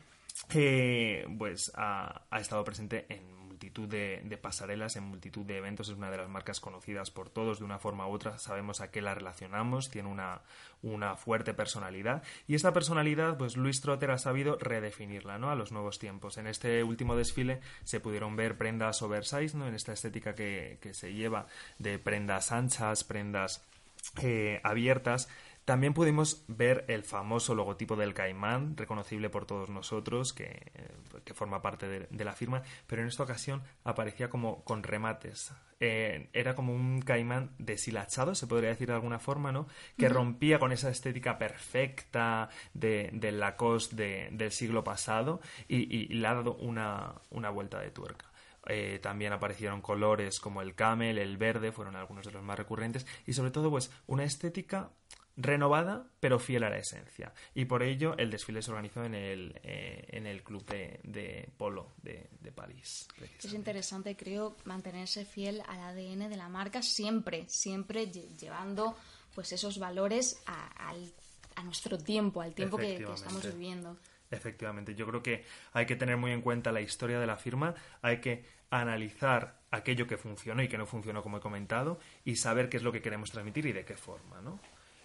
eh, 0.54 1.26
pues 1.38 1.72
ha, 1.76 2.24
estado 2.40 2.64
presente 2.64 3.06
en 3.10 3.41
multitud 3.62 3.88
de, 3.88 4.40
pasarelas, 4.42 4.96
en 4.96 5.04
multitud 5.04 5.46
de 5.46 5.58
eventos, 5.58 5.88
es 5.88 5.96
una 5.96 6.10
de 6.10 6.18
las 6.18 6.28
marcas 6.28 6.60
conocidas 6.60 7.12
por 7.12 7.30
todos 7.30 7.60
de 7.60 7.66
una 7.66 7.78
forma 7.78 8.08
u 8.08 8.12
otra, 8.12 8.40
sabemos 8.40 8.82
a 8.82 8.90
qué 8.90 9.04
la 9.04 9.14
relacionamos, 9.14 9.92
tiene 9.92 10.10
una, 10.10 10.42
una 10.82 11.16
fuerte 11.16 11.54
personalidad 11.54 12.24
y 12.48 12.56
esta 12.56 12.74
personalidad, 12.74 13.38
pues 13.38 13.58
Luis 13.58 13.80
Trotter 13.80 14.10
ha 14.10 14.18
sabido 14.18 14.58
redefinirla, 14.58 15.38
¿no? 15.38 15.52
A 15.52 15.56
los 15.56 15.72
nuevos 15.72 16.00
tiempos. 16.00 16.40
En 16.40 16.48
este 16.48 16.84
último 16.84 17.16
desfile 17.16 17.62
se 17.84 18.00
pudieron 18.00 18.36
ver 18.36 18.58
prendas 18.58 19.04
oversize, 19.04 19.56
¿no? 19.56 19.68
En 19.68 19.76
esta 19.76 19.94
estética 19.94 20.34
que, 20.34 20.80
que 20.82 20.96
se 20.96 21.14
lleva 21.14 21.46
de 21.78 22.00
prendas 22.00 22.52
anchas, 22.52 23.04
prendas 23.04 23.64
eh, 24.24 24.60
abiertas, 24.64 25.30
también 25.72 25.94
pudimos 25.94 26.44
ver 26.50 26.84
el 26.90 27.02
famoso 27.06 27.56
logotipo 27.56 27.96
del 27.96 28.14
caimán, 28.14 28.76
reconocible 28.76 29.30
por 29.30 29.46
todos 29.46 29.70
nosotros, 29.70 30.34
que, 30.34 30.70
eh, 30.74 31.34
forma 31.34 31.62
parte 31.62 31.88
de, 31.88 32.26
la 32.26 32.34
firma, 32.34 32.62
pero 32.88 33.02
en 33.02 33.08
esta 33.08 33.24
ocasión 33.24 33.64
aparecía 33.86 34.30
como 34.30 34.66
con 34.66 34.84
remates. 34.84 35.54
Eh, 35.80 36.30
era 36.34 36.56
como 36.56 36.76
un 36.76 37.02
caimán 37.02 37.52
deshilachado, 37.58 38.36
se 38.36 38.48
podría 38.48 38.72
decir 38.72 38.90
de 38.90 38.96
alguna 38.96 39.18
forma, 39.18 39.54
¿no? 39.54 39.66
Que 39.98 40.10
rompía 40.10 40.60
con 40.60 40.74
esa 40.74 40.90
estética 40.90 41.38
perfecta 41.38 42.50
de, 42.74 43.10
del 43.14 43.40
Lacoste 43.40 44.28
del 44.34 44.52
siglo 44.52 44.84
pasado 44.84 45.40
y, 45.70 46.08
le 46.08 46.28
ha 46.28 46.34
dado 46.34 46.56
una, 46.56 47.16
una 47.30 47.50
vuelta 47.50 47.80
de 47.80 47.92
tuerca. 47.92 48.30
Eh, 48.68 49.00
también 49.02 49.32
aparecieron 49.32 49.80
colores 49.80 50.42
como 50.42 50.62
el 50.62 50.76
camel, 50.76 51.18
el 51.18 51.38
verde, 51.38 51.72
fueron 51.72 51.96
algunos 51.96 52.26
de 52.26 52.34
los 52.34 52.44
más 52.44 52.58
recurrentes 52.58 53.08
y 53.26 53.32
sobre 53.32 53.52
todo 53.52 53.70
pues 53.72 53.90
una 54.06 54.26
estética 54.26 54.92
renovada 55.42 56.06
pero 56.20 56.40
fiel 56.40 56.64
a 56.64 56.70
la 56.70 56.78
esencia 56.78 57.34
y 57.54 57.66
por 57.66 57.84
ello 57.84 58.16
el 58.18 58.30
desfile 58.30 58.62
se 58.62 58.72
organizó 58.72 59.04
en 59.04 59.16
el, 59.16 59.60
eh, 59.64 60.06
en 60.10 60.28
el 60.28 60.44
club 60.44 60.66
de, 60.66 61.50
polo 61.58 61.94
de, 62.02 62.30
París. 62.56 63.08
Es 63.40 63.54
interesante 63.54 64.16
creo 64.16 64.58
mantenerse 64.66 65.26
fiel 65.26 65.64
al 65.68 65.80
ADN 65.80 66.30
de 66.30 66.36
la 66.36 66.50
marca 66.50 66.82
siempre, 66.82 67.46
siempre 67.48 68.08
llevando 68.08 68.96
pues 69.34 69.52
esos 69.54 69.80
valores 69.80 70.44
a, 70.46 70.94
nuestro 71.64 71.98
tiempo, 71.98 72.42
al 72.42 72.54
tiempo 72.54 72.78
que, 72.78 72.98
estamos 72.98 73.46
viviendo. 73.54 73.98
Efectivamente, 74.30 74.96
yo 74.96 75.06
creo 75.08 75.22
que 75.22 75.46
hay 75.74 75.86
que 75.86 75.96
tener 75.96 76.18
muy 76.18 76.32
en 76.32 76.42
cuenta 76.42 76.72
la 76.72 76.82
historia 76.82 77.20
de 77.20 77.28
la 77.28 77.38
firma, 77.38 77.76
hay 78.02 78.20
que 78.20 78.46
analizar 78.70 79.60
aquello 79.70 80.08
que 80.08 80.18
funcionó 80.18 80.64
y 80.64 80.68
que 80.68 80.78
no 80.78 80.86
funcionó, 80.86 81.22
como 81.22 81.38
he 81.38 81.42
comentado, 81.42 82.00
y 82.26 82.38
saber 82.38 82.70
qué 82.70 82.78
es 82.78 82.84
lo 82.84 82.92
que 82.92 83.02
queremos 83.02 83.32
transmitir 83.32 83.66
y 83.66 83.74
de 83.74 83.86
qué 83.86 83.96
forma, 83.96 84.42
¿no? 84.42 84.60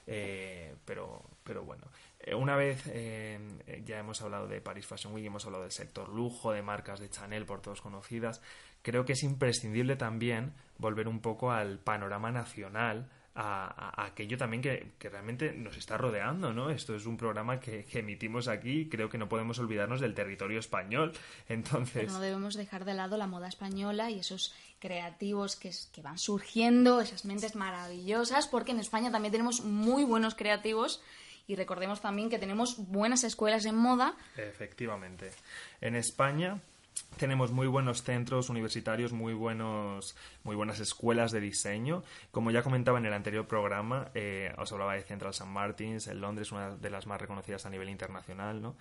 Eh, 0.07 0.77
pero, 0.85 1.23
pero 1.43 1.65
bueno, 1.65 1.85
eh, 2.21 2.35
una 2.35 2.55
vez 2.55 2.85
eh, 2.87 3.39
ya 3.85 3.99
hemos 3.99 4.23
hablado 4.23 4.47
de 4.47 4.61
Paris 4.61 4.87
Fashion 4.87 5.13
Week, 5.13 5.27
hemos 5.27 5.45
hablado 5.47 5.65
del 5.65 5.73
sector 5.73 6.09
lujo, 6.09 6.53
de 6.53 6.63
marcas 6.63 7.01
de 7.01 7.11
Chanel 7.11 7.45
por 7.45 7.61
todos 7.61 7.81
conocidas, 7.81 8.41
creo 8.83 9.05
que 9.05 9.15
es 9.15 9.23
imprescindible 9.25 9.97
también 9.97 10.55
volver 10.79 11.09
un 11.09 11.21
poco 11.21 11.51
al 11.51 11.81
panorama 11.81 12.31
nacional, 12.31 13.11
a, 13.37 14.05
aquello 14.07 14.39
también 14.39 14.63
que, 14.63 14.93
realmente 15.01 15.53
nos 15.53 15.77
está 15.77 15.99
rodeando, 15.99 16.53
¿no? 16.53 16.71
Esto 16.71 16.95
es 16.95 17.07
un 17.07 17.17
programa 17.17 17.61
que, 17.61 17.87
emitimos 17.93 18.49
aquí 18.49 18.89
creo 18.89 19.11
que 19.11 19.19
no 19.19 19.29
podemos 19.29 19.59
olvidarnos 19.59 20.01
del 20.01 20.15
territorio 20.15 20.59
español. 20.59 21.13
Entonces... 21.49 22.11
no 22.11 22.21
debemos 22.21 22.55
dejar 22.55 22.85
de 22.85 22.95
lado 22.95 23.17
la 23.17 23.27
moda 23.27 23.49
española 23.49 24.11
y 24.11 24.21
esos 24.21 24.55
creativos 24.79 25.57
que, 25.57 25.71
que 25.93 26.03
van 26.03 26.19
surgiendo, 26.19 27.01
esas 27.01 27.25
mentes 27.25 27.55
maravillosas, 27.55 28.49
porque 28.49 28.73
en 28.73 28.81
España 28.81 29.13
también 29.13 29.33
tenemos 29.33 29.61
muy 29.61 30.05
buenos 30.05 30.35
creativos 30.35 31.03
y 31.47 31.55
recordemos 31.55 32.01
también 32.01 32.31
que 32.31 32.39
tenemos 32.39 32.77
buenas 32.89 33.23
escuelas 33.23 33.67
en 33.67 33.77
moda. 33.77 34.17
Efectivamente. 34.37 35.31
En 35.81 35.95
España 35.95 36.61
tenemos 37.17 37.51
muy 37.51 37.67
buenos 37.67 38.03
centros 38.03 38.49
universitarios, 38.51 39.13
muy 39.13 39.35
buenos, 39.35 40.17
muy 40.45 40.57
buenas 40.57 40.81
escuelas 40.81 41.33
de 41.33 41.41
diseño. 41.41 42.03
Como 42.31 42.51
ya 42.51 42.63
comentaba 42.63 42.99
en 42.99 43.07
el 43.07 43.13
anterior 43.13 43.47
programa, 43.47 44.11
eh, 44.15 44.53
os 44.59 44.73
hablaba 44.73 44.95
de 44.95 45.03
Central 45.03 45.31
St. 45.31 45.49
Martins 45.51 46.07
en 46.09 46.21
Londres, 46.21 46.53
una 46.53 46.77
de 46.77 46.91
las 46.91 47.07
más 47.07 47.21
reconocidas 47.21 47.67
a 47.67 47.71
nivel 47.71 47.89
internacional, 47.89 48.61
¿no? 48.61 48.77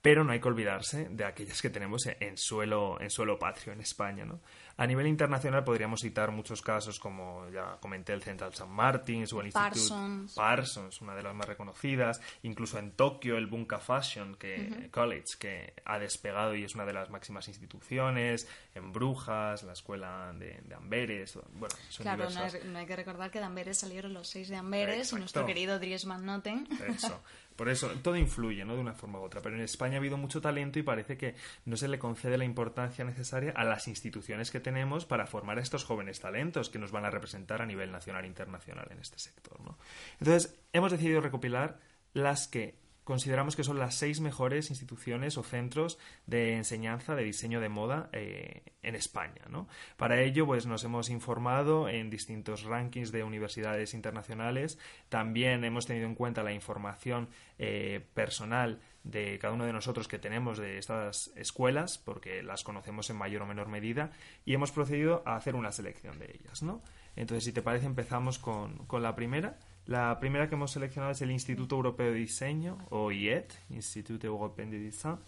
Pero 0.00 0.22
no 0.22 0.32
hay 0.32 0.40
que 0.40 0.48
olvidarse 0.48 1.08
de 1.10 1.24
aquellas 1.24 1.60
que 1.60 1.70
tenemos 1.70 2.06
en 2.06 2.36
suelo, 2.36 3.00
en 3.00 3.10
suelo 3.10 3.38
patrio, 3.38 3.72
en 3.72 3.80
España, 3.80 4.24
¿no? 4.24 4.40
A 4.78 4.86
nivel 4.86 5.06
internacional 5.06 5.64
podríamos 5.64 6.00
citar 6.00 6.30
muchos 6.30 6.60
casos 6.60 7.00
como 7.00 7.48
ya 7.50 7.78
comenté 7.80 8.12
el 8.12 8.22
Central 8.22 8.50
St. 8.52 8.68
Martins 8.68 9.32
o 9.32 9.40
el 9.40 9.50
Parsons. 9.50 10.34
Parsons, 10.34 11.00
una 11.00 11.14
de 11.14 11.22
las 11.22 11.34
más 11.34 11.46
reconocidas, 11.46 12.20
incluso 12.42 12.78
en 12.78 12.92
Tokio 12.92 13.38
el 13.38 13.46
Bunka 13.46 13.78
Fashion 13.78 14.36
que, 14.36 14.90
College 14.90 15.38
que 15.38 15.74
ha 15.84 15.98
despegado 15.98 16.54
y 16.54 16.64
es 16.64 16.74
una 16.74 16.84
de 16.84 16.92
las 16.92 17.08
máximas 17.08 17.48
instituciones, 17.48 18.46
en 18.74 18.92
Brujas, 18.92 19.62
la 19.62 19.72
escuela 19.72 20.34
de, 20.34 20.62
Amberes, 20.74 21.38
bueno, 21.54 21.74
Claro, 21.98 22.28
no 22.30 22.78
hay, 22.78 22.86
que 22.86 22.96
recordar 22.96 23.30
que 23.30 23.38
de 23.38 23.46
Amberes 23.46 23.78
salieron 23.78 24.12
los 24.12 24.28
seis 24.28 24.48
de 24.48 24.56
Amberes 24.56 25.12
y 25.12 25.16
nuestro 25.16 25.46
querido 25.46 25.78
Dries 25.78 26.04
Van 26.04 26.26
Noten. 26.26 26.68
Eso. 26.86 27.22
Por 27.56 27.68
eso, 27.68 27.88
todo 28.02 28.16
influye, 28.16 28.64
¿no? 28.64 28.74
De 28.74 28.80
una 28.80 28.92
forma 28.92 29.18
u 29.18 29.22
otra. 29.22 29.40
Pero 29.40 29.56
en 29.56 29.62
España 29.62 29.94
ha 29.94 29.98
habido 29.98 30.16
mucho 30.16 30.40
talento 30.40 30.78
y 30.78 30.82
parece 30.82 31.16
que 31.16 31.34
no 31.64 31.76
se 31.76 31.88
le 31.88 31.98
concede 31.98 32.38
la 32.38 32.44
importancia 32.44 33.04
necesaria 33.04 33.52
a 33.56 33.64
las 33.64 33.88
instituciones 33.88 34.50
que 34.50 34.60
tenemos 34.60 35.06
para 35.06 35.26
formar 35.26 35.58
a 35.58 35.62
estos 35.62 35.84
jóvenes 35.84 36.20
talentos 36.20 36.68
que 36.68 36.78
nos 36.78 36.92
van 36.92 37.04
a 37.04 37.10
representar 37.10 37.62
a 37.62 37.66
nivel 37.66 37.90
nacional 37.90 38.24
e 38.24 38.28
internacional 38.28 38.88
en 38.90 38.98
este 38.98 39.18
sector, 39.18 39.60
¿no? 39.60 39.78
Entonces, 40.20 40.54
hemos 40.72 40.92
decidido 40.92 41.20
recopilar 41.20 41.78
las 42.12 42.48
que 42.48 42.85
consideramos 43.06 43.54
que 43.54 43.62
son 43.62 43.78
las 43.78 43.94
seis 43.94 44.20
mejores 44.20 44.68
instituciones 44.68 45.38
o 45.38 45.44
centros 45.44 45.96
de 46.26 46.54
enseñanza 46.56 47.14
de 47.14 47.22
diseño 47.22 47.60
de 47.60 47.68
moda 47.68 48.10
eh, 48.12 48.64
en 48.82 48.96
España. 48.96 49.42
¿no? 49.48 49.68
Para 49.96 50.20
ello, 50.22 50.44
pues 50.44 50.66
nos 50.66 50.82
hemos 50.82 51.08
informado 51.08 51.88
en 51.88 52.10
distintos 52.10 52.64
rankings 52.64 53.12
de 53.12 53.22
universidades 53.22 53.94
internacionales. 53.94 54.76
También 55.08 55.62
hemos 55.62 55.86
tenido 55.86 56.06
en 56.06 56.16
cuenta 56.16 56.42
la 56.42 56.52
información 56.52 57.28
eh, 57.60 58.04
personal 58.12 58.80
de 59.04 59.38
cada 59.38 59.54
uno 59.54 59.66
de 59.66 59.72
nosotros 59.72 60.08
que 60.08 60.18
tenemos 60.18 60.58
de 60.58 60.78
estas 60.78 61.30
escuelas, 61.36 61.98
porque 61.98 62.42
las 62.42 62.64
conocemos 62.64 63.08
en 63.08 63.18
mayor 63.18 63.42
o 63.42 63.46
menor 63.46 63.68
medida, 63.68 64.10
y 64.44 64.52
hemos 64.52 64.72
procedido 64.72 65.22
a 65.26 65.36
hacer 65.36 65.54
una 65.54 65.70
selección 65.70 66.18
de 66.18 66.32
ellas. 66.40 66.64
¿no? 66.64 66.82
Entonces, 67.14 67.44
si 67.44 67.52
te 67.52 67.62
parece, 67.62 67.86
empezamos 67.86 68.40
con, 68.40 68.78
con 68.88 69.04
la 69.04 69.14
primera 69.14 69.60
la 69.86 70.18
primera 70.18 70.48
que 70.48 70.54
hemos 70.54 70.72
seleccionado 70.72 71.12
es 71.12 71.22
el 71.22 71.30
Instituto 71.30 71.76
Europeo 71.76 72.12
de 72.12 72.18
Diseño, 72.18 72.78
o 72.90 73.12
IET, 73.12 73.52
Instituto 73.70 74.26
Europeo 74.26 74.66
de 74.66 74.78
Design. 74.78 75.18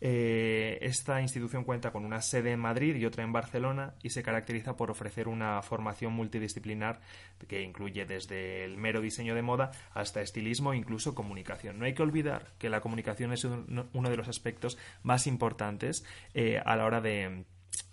Eh, 0.00 0.78
esta 0.82 1.22
institución 1.22 1.64
cuenta 1.64 1.90
con 1.90 2.04
una 2.04 2.20
sede 2.20 2.52
en 2.52 2.60
Madrid 2.60 2.96
y 2.96 3.06
otra 3.06 3.24
en 3.24 3.32
Barcelona 3.32 3.94
y 4.02 4.10
se 4.10 4.22
caracteriza 4.22 4.76
por 4.76 4.90
ofrecer 4.90 5.28
una 5.28 5.62
formación 5.62 6.12
multidisciplinar 6.12 7.00
que 7.48 7.62
incluye 7.62 8.04
desde 8.04 8.64
el 8.64 8.76
mero 8.76 9.00
diseño 9.00 9.34
de 9.34 9.42
moda 9.42 9.70
hasta 9.94 10.20
estilismo 10.20 10.72
e 10.72 10.76
incluso 10.76 11.14
comunicación. 11.14 11.78
No 11.78 11.86
hay 11.86 11.94
que 11.94 12.02
olvidar 12.02 12.52
que 12.58 12.68
la 12.68 12.80
comunicación 12.80 13.32
es 13.32 13.44
uno 13.44 14.10
de 14.10 14.16
los 14.16 14.28
aspectos 14.28 14.76
más 15.02 15.26
importantes 15.26 16.04
eh, 16.34 16.60
a 16.64 16.76
la 16.76 16.84
hora 16.84 17.00
de 17.00 17.44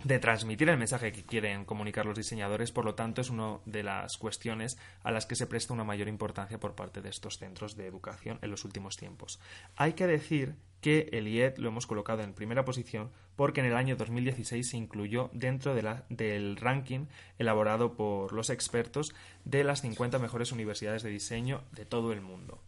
de 0.04 0.20
transmitir 0.20 0.70
el 0.70 0.78
mensaje 0.78 1.12
que 1.12 1.24
quieren 1.24 1.66
comunicar 1.66 2.06
los 2.06 2.18
diseñadores, 2.18 2.72
por 2.72 2.86
lo 2.86 2.96
tanto 2.96 3.22
es 3.22 3.30
una 3.30 3.60
de 3.66 3.84
las 3.84 4.18
cuestiones 4.18 4.78
a 5.04 5.12
las 5.12 5.26
que 5.26 5.36
se 5.36 5.46
presta 5.46 5.74
una 5.74 5.84
mayor 5.84 6.08
importancia 6.08 6.60
por 6.60 6.76
parte 6.76 7.02
de 7.02 7.10
estos 7.10 7.38
centros 7.38 7.76
de 7.76 7.86
educación 7.86 8.40
en 8.42 8.50
los 8.50 8.66
últimos 8.66 8.98
tiempos. 8.98 9.40
Hay 9.76 9.94
que 9.94 10.08
decir 10.08 10.56
que 10.82 11.10
el 11.12 11.28
IED 11.28 11.58
lo 11.58 11.70
hemos 11.70 11.86
colocado 11.86 12.24
en 12.24 12.34
primera 12.34 12.66
posición 12.66 13.12
porque 13.36 13.60
en 13.62 13.68
el 13.68 13.76
año 13.76 13.96
2016 13.96 14.70
se 14.70 14.78
incluyó 14.78 15.30
dentro 15.34 15.76
del 15.76 16.58
ranking 16.58 17.06
elaborado 17.38 17.96
por 17.96 18.34
los 18.34 18.50
expertos 18.50 19.14
de 19.46 19.64
las 19.64 19.82
50 19.82 20.18
mejores 20.18 20.52
universidades 20.52 21.04
de 21.04 21.12
diseño 21.12 21.64
de 21.74 21.86
todo 21.86 22.12
el 22.12 22.22
mundo. 22.22 22.60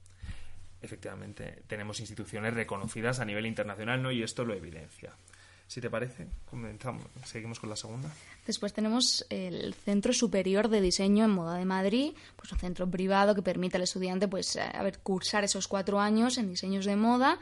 Efectivamente, 0.83 1.63
tenemos 1.67 1.99
instituciones 2.01 2.53
reconocidas 2.53 3.19
a 3.19 3.25
nivel 3.25 3.45
internacional, 3.45 4.03
¿no? 4.03 4.11
Y 4.11 4.21
esto 4.21 4.43
lo 4.45 4.53
evidencia. 4.53 5.15
Si 5.67 5.81
te 5.81 5.89
parece, 5.89 6.27
comenzamos, 6.49 7.03
seguimos 7.25 7.59
con 7.59 7.69
la 7.69 7.75
segunda. 7.75 8.09
Después 8.45 8.73
tenemos 8.73 9.25
el 9.29 9.73
Centro 9.73 10.13
Superior 10.13 10.67
de 10.67 10.81
Diseño 10.81 11.25
en 11.25 11.31
Moda 11.31 11.57
de 11.57 11.65
Madrid, 11.65 12.13
pues 12.35 12.51
un 12.51 12.59
centro 12.59 12.89
privado 12.89 13.33
que 13.33 13.41
permite 13.41 13.77
al 13.77 13.83
estudiante 13.83 14.27
pues 14.27 14.57
a 14.57 14.83
ver, 14.83 14.99
cursar 14.99 15.43
esos 15.43 15.67
cuatro 15.67 15.99
años 15.99 16.37
en 16.37 16.49
diseños 16.49 16.85
de 16.85 16.95
moda 16.95 17.39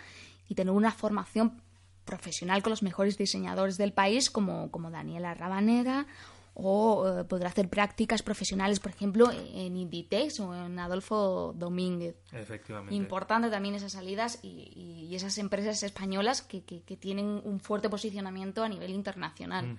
y 0.47 0.55
tener 0.55 0.73
una 0.73 0.91
formación 0.91 1.61
profesional 2.05 2.63
con 2.63 2.71
los 2.71 2.83
mejores 2.83 3.17
diseñadores 3.17 3.77
del 3.77 3.93
país 3.93 4.29
como, 4.29 4.69
como 4.71 4.91
Daniela 4.91 5.33
Rabanera 5.33 6.07
o 6.53 7.07
eh, 7.07 7.23
podrá 7.23 7.49
hacer 7.49 7.69
prácticas 7.69 8.23
profesionales, 8.23 8.79
por 8.79 8.91
ejemplo, 8.91 9.31
en 9.31 9.77
Inditex 9.77 10.39
o 10.41 10.53
en 10.55 10.77
Adolfo 10.79 11.53
Domínguez. 11.55 12.15
Efectivamente. 12.31 12.93
Importante 12.93 13.49
también 13.49 13.75
esas 13.75 13.93
salidas 13.93 14.39
y, 14.41 15.09
esas 15.15 15.37
empresas 15.37 15.83
españolas 15.83 16.41
que, 16.41 16.61
tienen 16.99 17.41
un 17.43 17.59
fuerte 17.59 17.89
posicionamiento 17.89 18.63
a 18.63 18.69
nivel 18.69 18.91
internacional. 18.91 19.77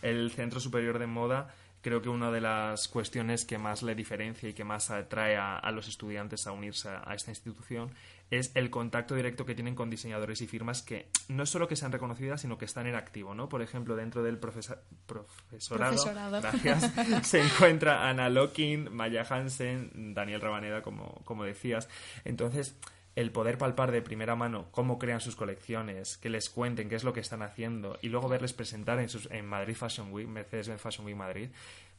El 0.00 0.30
Centro 0.30 0.60
Superior 0.60 0.98
de 0.98 1.06
Moda 1.06 1.54
creo 1.82 2.00
que 2.00 2.08
una 2.08 2.30
de 2.30 2.40
las 2.40 2.88
cuestiones 2.88 3.44
que 3.44 3.58
más 3.58 3.82
le 3.82 3.94
diferencia 3.94 4.48
y 4.48 4.54
que 4.54 4.64
más 4.64 4.90
atrae 4.90 5.36
a, 5.36 5.70
los 5.72 5.88
estudiantes 5.88 6.46
a 6.46 6.52
unirse 6.52 6.88
a, 6.88 7.12
esta 7.14 7.30
institución 7.30 7.90
es 8.30 8.52
el 8.54 8.70
contacto 8.70 9.14
directo 9.14 9.44
que 9.44 9.54
tienen 9.54 9.74
con 9.74 9.90
diseñadores 9.90 10.40
y 10.40 10.46
firmas 10.46 10.80
que 10.80 11.08
no 11.28 11.42
es 11.42 11.50
solo 11.50 11.68
que 11.68 11.76
sean 11.76 11.92
reconocidas, 11.92 12.40
sino 12.40 12.56
que 12.56 12.64
están 12.64 12.86
en 12.86 12.94
activo, 12.94 13.34
¿no? 13.34 13.50
Por 13.50 13.60
ejemplo, 13.60 13.94
dentro 13.94 14.22
del 14.22 14.38
profesorado, 14.38 15.98
se 17.22 17.42
encuentra 17.42 18.08
Ana 18.08 18.30
Locking, 18.30 18.90
Maya 18.90 19.26
Hansen, 19.28 20.14
Daniel 20.14 20.40
Rabaneda, 20.40 20.80
como, 20.80 21.20
como 21.26 21.44
decías. 21.44 21.90
Entonces, 22.24 22.74
el 23.14 23.30
poder 23.30 23.58
palpar 23.58 23.90
de 23.90 24.02
primera 24.02 24.36
mano 24.36 24.68
cómo 24.70 24.98
crean 24.98 25.20
sus 25.20 25.36
colecciones, 25.36 26.16
que 26.18 26.30
les 26.30 26.48
cuenten 26.48 26.88
qué 26.88 26.96
es 26.96 27.04
lo 27.04 27.12
que 27.12 27.20
están 27.20 27.42
haciendo 27.42 27.98
y 28.02 28.08
luego 28.08 28.28
verles 28.28 28.52
presentar 28.52 28.98
en, 29.00 29.08
sus, 29.08 29.30
en 29.30 29.46
Madrid 29.46 29.74
Fashion 29.74 30.12
Week, 30.12 30.28
Mercedes-Benz 30.28 30.80
Fashion 30.80 31.06
Week 31.06 31.16
Madrid, 31.16 31.50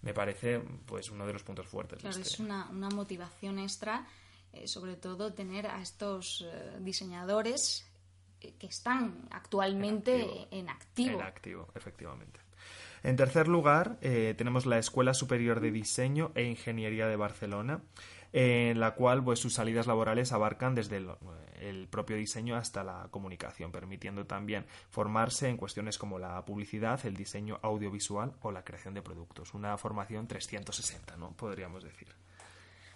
me 0.02 0.14
parece 0.14 0.60
pues 0.86 1.10
uno 1.12 1.26
de 1.26 1.34
los 1.34 1.44
puntos 1.44 1.68
fuertes. 1.68 2.00
Claro, 2.00 2.18
este 2.18 2.28
es 2.28 2.40
una, 2.40 2.70
una 2.70 2.90
motivación 2.90 3.60
extra 3.60 4.06
eh, 4.54 4.68
sobre 4.68 4.96
todo 4.96 5.34
tener 5.34 5.66
a 5.66 5.82
estos 5.82 6.46
eh, 6.48 6.78
diseñadores 6.80 7.90
eh, 8.40 8.54
que 8.60 8.68
están 8.68 9.28
actualmente 9.32 10.48
en 10.52 10.70
activo. 10.70 11.20
En 11.20 11.26
activo, 11.26 11.68
efectivamente. 11.74 12.40
En 13.02 13.18
tercer 13.18 13.50
lugar, 13.50 13.98
tenemos 14.00 14.66
la 14.66 14.78
Escuela 14.78 15.14
Superior 15.14 15.60
de 15.60 15.72
Diseño 15.72 16.32
e 16.36 16.44
Ingeniería 16.44 17.06
de 17.06 17.18
Barcelona, 17.18 17.82
en 18.34 18.80
la 18.80 18.96
cual 18.96 19.24
pues, 19.24 19.40
sus 19.40 19.54
salidas 19.54 19.88
laborales 19.88 20.32
abarcan 20.34 20.74
desde 20.74 20.98
el, 20.98 21.10
el, 21.60 21.88
propio 21.88 22.18
diseño 22.18 22.56
hasta 22.56 22.84
la 22.84 23.08
comunicación, 23.12 23.72
permitiendo 23.72 24.26
también 24.26 24.66
formarse 24.90 25.48
en 25.48 25.58
cuestiones 25.58 26.00
como 26.00 26.18
la 26.18 26.44
publicidad, 26.44 27.00
el 27.06 27.16
diseño 27.16 27.60
audiovisual 27.62 28.34
o 28.42 28.52
la 28.52 28.64
creación 28.64 28.96
de 28.96 29.04
productos. 29.04 29.54
Una 29.54 29.78
formación 29.78 30.28
360, 30.28 31.16
¿no? 31.18 31.32
Podríamos 31.38 31.84
decir 31.84 32.08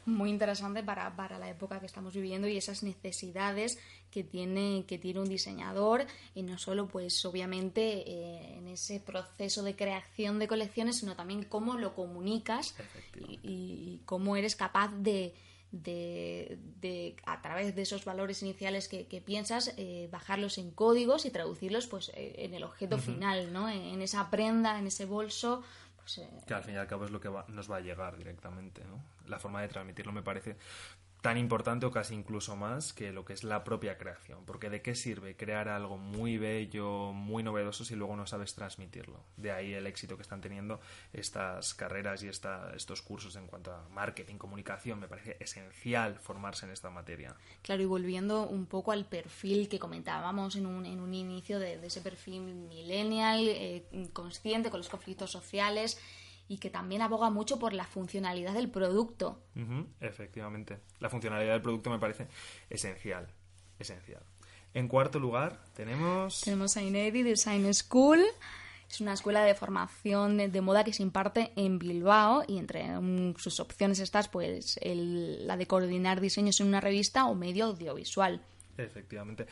muy 0.07 0.29
interesante 0.29 0.83
para, 0.83 1.15
para, 1.15 1.37
la 1.37 1.49
época 1.49 1.79
que 1.79 1.85
estamos 1.85 2.13
viviendo 2.13 2.47
y 2.47 2.57
esas 2.57 2.81
necesidades 2.81 3.77
que 4.09 4.23
tiene, 4.23 4.85
que 4.87 4.97
tiene 4.97 5.19
un 5.19 5.27
diseñador 5.27 6.05
y 6.33 6.43
no 6.43 6.57
solo 6.57 6.87
pues 6.87 7.23
obviamente 7.25 8.09
eh, 8.09 8.57
en 8.57 8.67
ese 8.69 9.01
proceso 9.01 9.63
de 9.63 9.75
creación 9.75 10.39
de 10.39 10.47
colecciones 10.47 10.99
sino 10.99 11.15
también 11.15 11.43
cómo 11.43 11.77
lo 11.77 11.93
comunicas 11.93 12.73
y, 13.43 14.01
cómo 14.05 14.37
eres 14.37 14.55
capaz 14.55 14.89
de, 14.93 15.33
de, 15.71 17.17
a 17.25 17.41
través 17.41 17.75
de 17.75 17.81
esos 17.81 18.05
valores 18.05 18.41
iniciales 18.41 18.87
que, 18.87 19.23
piensas, 19.25 19.73
eh, 19.75 20.07
bajarlos 20.11 20.57
en 20.57 20.71
códigos 20.71 21.25
y 21.25 21.31
traducirlos 21.31 21.87
pues 21.87 22.09
eh, 22.15 22.35
en 22.37 22.53
el 22.53 22.63
objeto 22.63 22.97
final, 22.97 23.51
¿no? 23.51 23.69
En, 23.69 24.01
esa 24.01 24.29
prenda, 24.29 24.79
en 24.79 24.87
ese 24.87 25.05
bolso. 25.05 25.63
Que 26.45 26.53
al 26.53 26.63
fin 26.63 26.75
y 26.75 26.77
al 26.77 26.87
cabo 26.87 27.05
es 27.05 27.11
lo 27.11 27.19
que 27.19 27.29
nos 27.49 27.71
va 27.71 27.77
a 27.77 27.81
llegar 27.81 28.17
directamente, 28.17 28.83
¿no? 28.85 29.03
La 29.25 29.39
forma 29.39 29.61
de 29.61 29.67
transmitirlo 29.67 30.11
me 30.11 30.23
parece 30.23 30.57
tan 31.27 31.37
importante 31.37 31.85
o 31.85 31.91
casi 31.91 32.15
incluso 32.15 32.55
más 32.55 32.93
que 32.93 33.11
lo 33.11 33.25
que 33.25 33.33
es 33.33 33.43
la 33.43 33.65
propia 33.65 33.97
creación. 33.97 34.45
Porque 34.45 34.69
de 34.69 34.81
qué 34.81 34.95
sirve 34.95 35.35
crear 35.35 35.67
algo 35.67 35.97
muy 35.97 36.37
bello, 36.37 37.11
muy 37.11 37.43
novedoso 37.43 37.83
si 37.83 37.97
luego 37.97 38.15
no 38.15 38.25
sabes 38.25 38.55
transmitirlo. 38.55 39.25
De 39.35 39.51
ahí 39.51 39.73
el 39.73 39.87
éxito 39.87 40.15
que 40.15 40.21
están 40.21 40.39
teniendo 40.39 40.79
estas 41.11 41.73
carreras 41.73 42.23
y 42.23 42.29
esta, 42.29 42.71
estos 42.77 43.01
cursos 43.01 43.35
en 43.35 43.45
cuanto 43.47 43.73
a 43.73 43.89
marketing, 43.89 44.35
comunicación. 44.37 45.01
Me 45.01 45.09
parece 45.09 45.35
esencial 45.41 46.17
formarse 46.17 46.65
en 46.65 46.71
esta 46.71 46.89
materia. 46.89 47.35
Claro, 47.61 47.83
y 47.83 47.87
volviendo 47.87 48.47
un 48.47 48.65
poco 48.65 48.93
al 48.93 49.03
perfil 49.03 49.67
que 49.67 49.79
comentábamos 49.79 50.55
en 50.55 50.65
un, 50.65 50.85
en 50.85 51.01
un 51.01 51.13
inicio 51.13 51.59
de, 51.59 51.85
ese 51.85 51.99
perfil 51.99 52.39
millennial, 52.39 53.45
eh, 53.49 53.83
consciente 54.13 54.69
con 54.69 54.79
los 54.79 54.87
conflictos 54.87 55.29
sociales 55.29 55.99
y 56.47 56.57
que 56.57 56.69
también 56.69 57.01
aboga 57.01 57.29
mucho 57.29 57.59
por 57.59 57.73
la 57.73 57.85
funcionalidad 57.85 58.53
del 58.53 58.69
producto. 58.69 59.41
efectivamente. 59.99 60.79
La 60.99 61.09
funcionalidad 61.09 61.53
del 61.53 61.61
producto 61.61 61.89
me 61.89 61.99
parece 61.99 62.27
esencial. 62.69 63.27
Esencial. 63.79 64.23
En 64.73 64.87
cuarto 64.87 65.19
lugar, 65.19 65.59
tenemos. 65.73 66.41
Tenemos 66.41 66.77
a 66.77 66.81
Inedi 66.81 67.23
Design 67.23 67.73
School. 67.73 68.23
Es 68.89 69.01
una 69.01 69.13
escuela 69.13 69.43
de 69.43 69.53
formación 69.53 70.37
de, 70.37 70.61
moda 70.61 70.85
que 70.85 70.93
se 70.93 71.03
imparte 71.03 71.51
en 71.57 71.77
Bilbao 71.77 72.43
y 72.47 72.57
entre 72.57 72.87
sus 73.37 73.59
opciones 73.59 73.99
estás 73.99 74.29
pues 74.29 74.79
la 74.81 75.57
de 75.57 75.67
coordinar 75.67 76.21
diseños 76.21 76.61
en 76.61 76.67
una 76.67 76.79
revista 76.79 77.25
o 77.25 77.35
medio 77.35 77.65
audiovisual. 77.65 78.41
Efectivamente. 78.77 79.47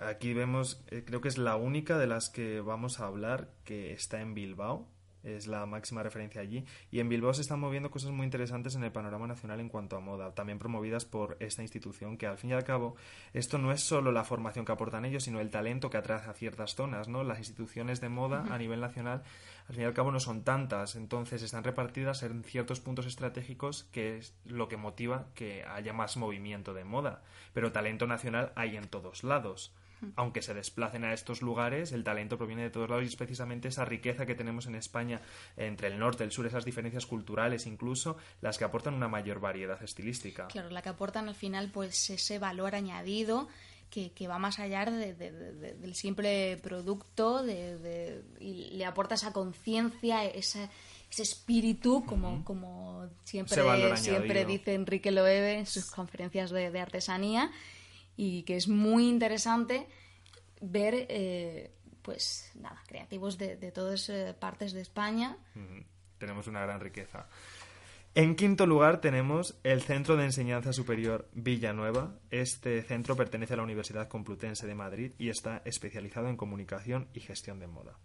Aquí 0.00 0.32
vemos, 0.32 0.82
eh, 0.90 1.04
creo 1.04 1.20
que 1.20 1.28
es 1.28 1.36
la 1.36 1.56
única 1.56 1.98
de 1.98 2.06
las 2.06 2.30
que 2.30 2.60
vamos 2.60 3.00
a 3.00 3.06
hablar 3.06 3.50
que 3.64 3.92
está 3.92 4.20
en 4.20 4.34
Bilbao 4.34 4.88
es 5.24 5.46
la 5.46 5.66
máxima 5.66 6.02
referencia 6.02 6.40
allí. 6.40 6.64
Y 6.90 7.00
en 7.00 7.08
Bilbao 7.08 7.34
se 7.34 7.42
están 7.42 7.60
moviendo 7.60 7.90
cosas 7.90 8.10
muy 8.10 8.24
interesantes 8.24 8.74
en 8.74 8.84
el 8.84 8.92
panorama 8.92 9.26
nacional 9.26 9.60
en 9.60 9.68
cuanto 9.68 9.96
a 9.96 10.00
moda, 10.00 10.34
también 10.34 10.58
promovidas 10.58 11.04
por 11.04 11.36
esta 11.40 11.62
institución, 11.62 12.16
que 12.16 12.26
al 12.26 12.38
fin 12.38 12.50
y 12.50 12.52
al 12.52 12.64
cabo 12.64 12.96
esto 13.32 13.58
no 13.58 13.72
es 13.72 13.82
solo 13.82 14.12
la 14.12 14.24
formación 14.24 14.64
que 14.64 14.72
aportan 14.72 15.04
ellos, 15.04 15.24
sino 15.24 15.40
el 15.40 15.50
talento 15.50 15.90
que 15.90 15.96
atrae 15.96 16.28
a 16.28 16.32
ciertas 16.34 16.74
zonas, 16.74 17.08
¿no? 17.08 17.24
Las 17.24 17.38
instituciones 17.38 18.00
de 18.00 18.08
moda 18.08 18.44
a 18.50 18.58
nivel 18.58 18.80
nacional, 18.80 19.22
al 19.68 19.74
fin 19.74 19.82
y 19.82 19.86
al 19.86 19.94
cabo 19.94 20.12
no 20.12 20.20
son 20.20 20.44
tantas, 20.44 20.96
entonces 20.96 21.42
están 21.42 21.64
repartidas 21.64 22.22
en 22.22 22.44
ciertos 22.44 22.80
puntos 22.80 23.06
estratégicos 23.06 23.84
que 23.92 24.18
es 24.18 24.34
lo 24.44 24.68
que 24.68 24.76
motiva 24.76 25.26
que 25.34 25.64
haya 25.64 25.92
más 25.92 26.16
movimiento 26.16 26.74
de 26.74 26.84
moda. 26.84 27.22
Pero 27.52 27.72
talento 27.72 28.06
nacional 28.06 28.52
hay 28.56 28.76
en 28.76 28.88
todos 28.88 29.24
lados 29.24 29.72
aunque 30.16 30.42
se 30.42 30.54
desplacen 30.54 31.04
a 31.04 31.12
estos 31.12 31.42
lugares, 31.42 31.92
el 31.92 32.04
talento 32.04 32.36
proviene 32.36 32.62
de 32.62 32.70
todos 32.70 32.88
lados 32.88 33.04
y 33.04 33.08
es 33.08 33.16
precisamente 33.16 33.68
esa 33.68 33.84
riqueza 33.84 34.26
que 34.26 34.34
tenemos 34.34 34.66
en 34.66 34.74
España 34.74 35.20
entre 35.56 35.88
el 35.88 35.98
norte, 35.98 36.24
el 36.24 36.32
sur, 36.32 36.46
esas 36.46 36.64
diferencias 36.64 37.06
culturales 37.06 37.66
incluso, 37.66 38.16
las 38.40 38.58
que 38.58 38.64
aportan 38.64 38.94
una 38.94 39.08
mayor 39.08 39.40
variedad 39.40 39.82
estilística. 39.82 40.46
Claro, 40.48 40.70
la 40.70 40.82
que 40.82 40.88
aportan 40.88 41.28
al 41.28 41.34
final 41.34 41.70
pues 41.72 42.10
ese 42.10 42.38
valor 42.38 42.74
añadido 42.74 43.48
que, 43.90 44.26
va 44.26 44.38
más 44.38 44.58
allá 44.58 44.84
del 44.86 45.94
simple 45.94 46.58
producto 46.62 47.44
y 47.46 48.54
le 48.72 48.84
aporta 48.84 49.14
esa 49.14 49.32
conciencia, 49.32 50.24
ese, 50.24 50.68
espíritu, 51.16 52.04
como, 52.04 52.44
como 52.44 53.08
siempre, 53.22 53.62
siempre 53.98 54.44
dice 54.44 54.74
Enrique 54.74 55.12
Loewe 55.12 55.60
en 55.60 55.66
sus 55.66 55.84
conferencias 55.92 56.50
de 56.50 56.80
artesanía 56.80 57.52
y 58.16 58.42
que 58.44 58.56
es 58.56 58.68
muy 58.68 59.08
interesante 59.08 59.86
ver, 60.60 61.06
eh, 61.08 61.72
pues 62.02 62.50
nada, 62.54 62.82
creativos 62.86 63.38
de, 63.38 63.56
todas 63.72 64.08
eh, 64.08 64.34
partes 64.38 64.72
de 64.72 64.80
España. 64.80 65.36
Tenemos 66.18 66.46
una 66.46 66.60
gran 66.60 66.80
riqueza. 66.80 67.28
En 68.16 68.36
quinto 68.36 68.64
lugar 68.64 69.00
tenemos 69.00 69.58
el 69.64 69.82
Centro 69.82 70.16
de 70.16 70.24
Enseñanza 70.24 70.72
Superior 70.72 71.28
Villanueva. 71.32 72.14
Este 72.30 72.80
centro 72.82 73.16
pertenece 73.16 73.54
a 73.54 73.56
la 73.56 73.64
Universidad 73.64 74.06
Complutense 74.06 74.68
de 74.68 74.74
Madrid 74.76 75.12
y 75.18 75.30
está 75.30 75.62
especializado 75.64 76.28
en 76.28 76.36
comunicación 76.36 77.08
y 77.12 77.18
gestión 77.18 77.58
de 77.58 77.66
moda. 77.66 77.98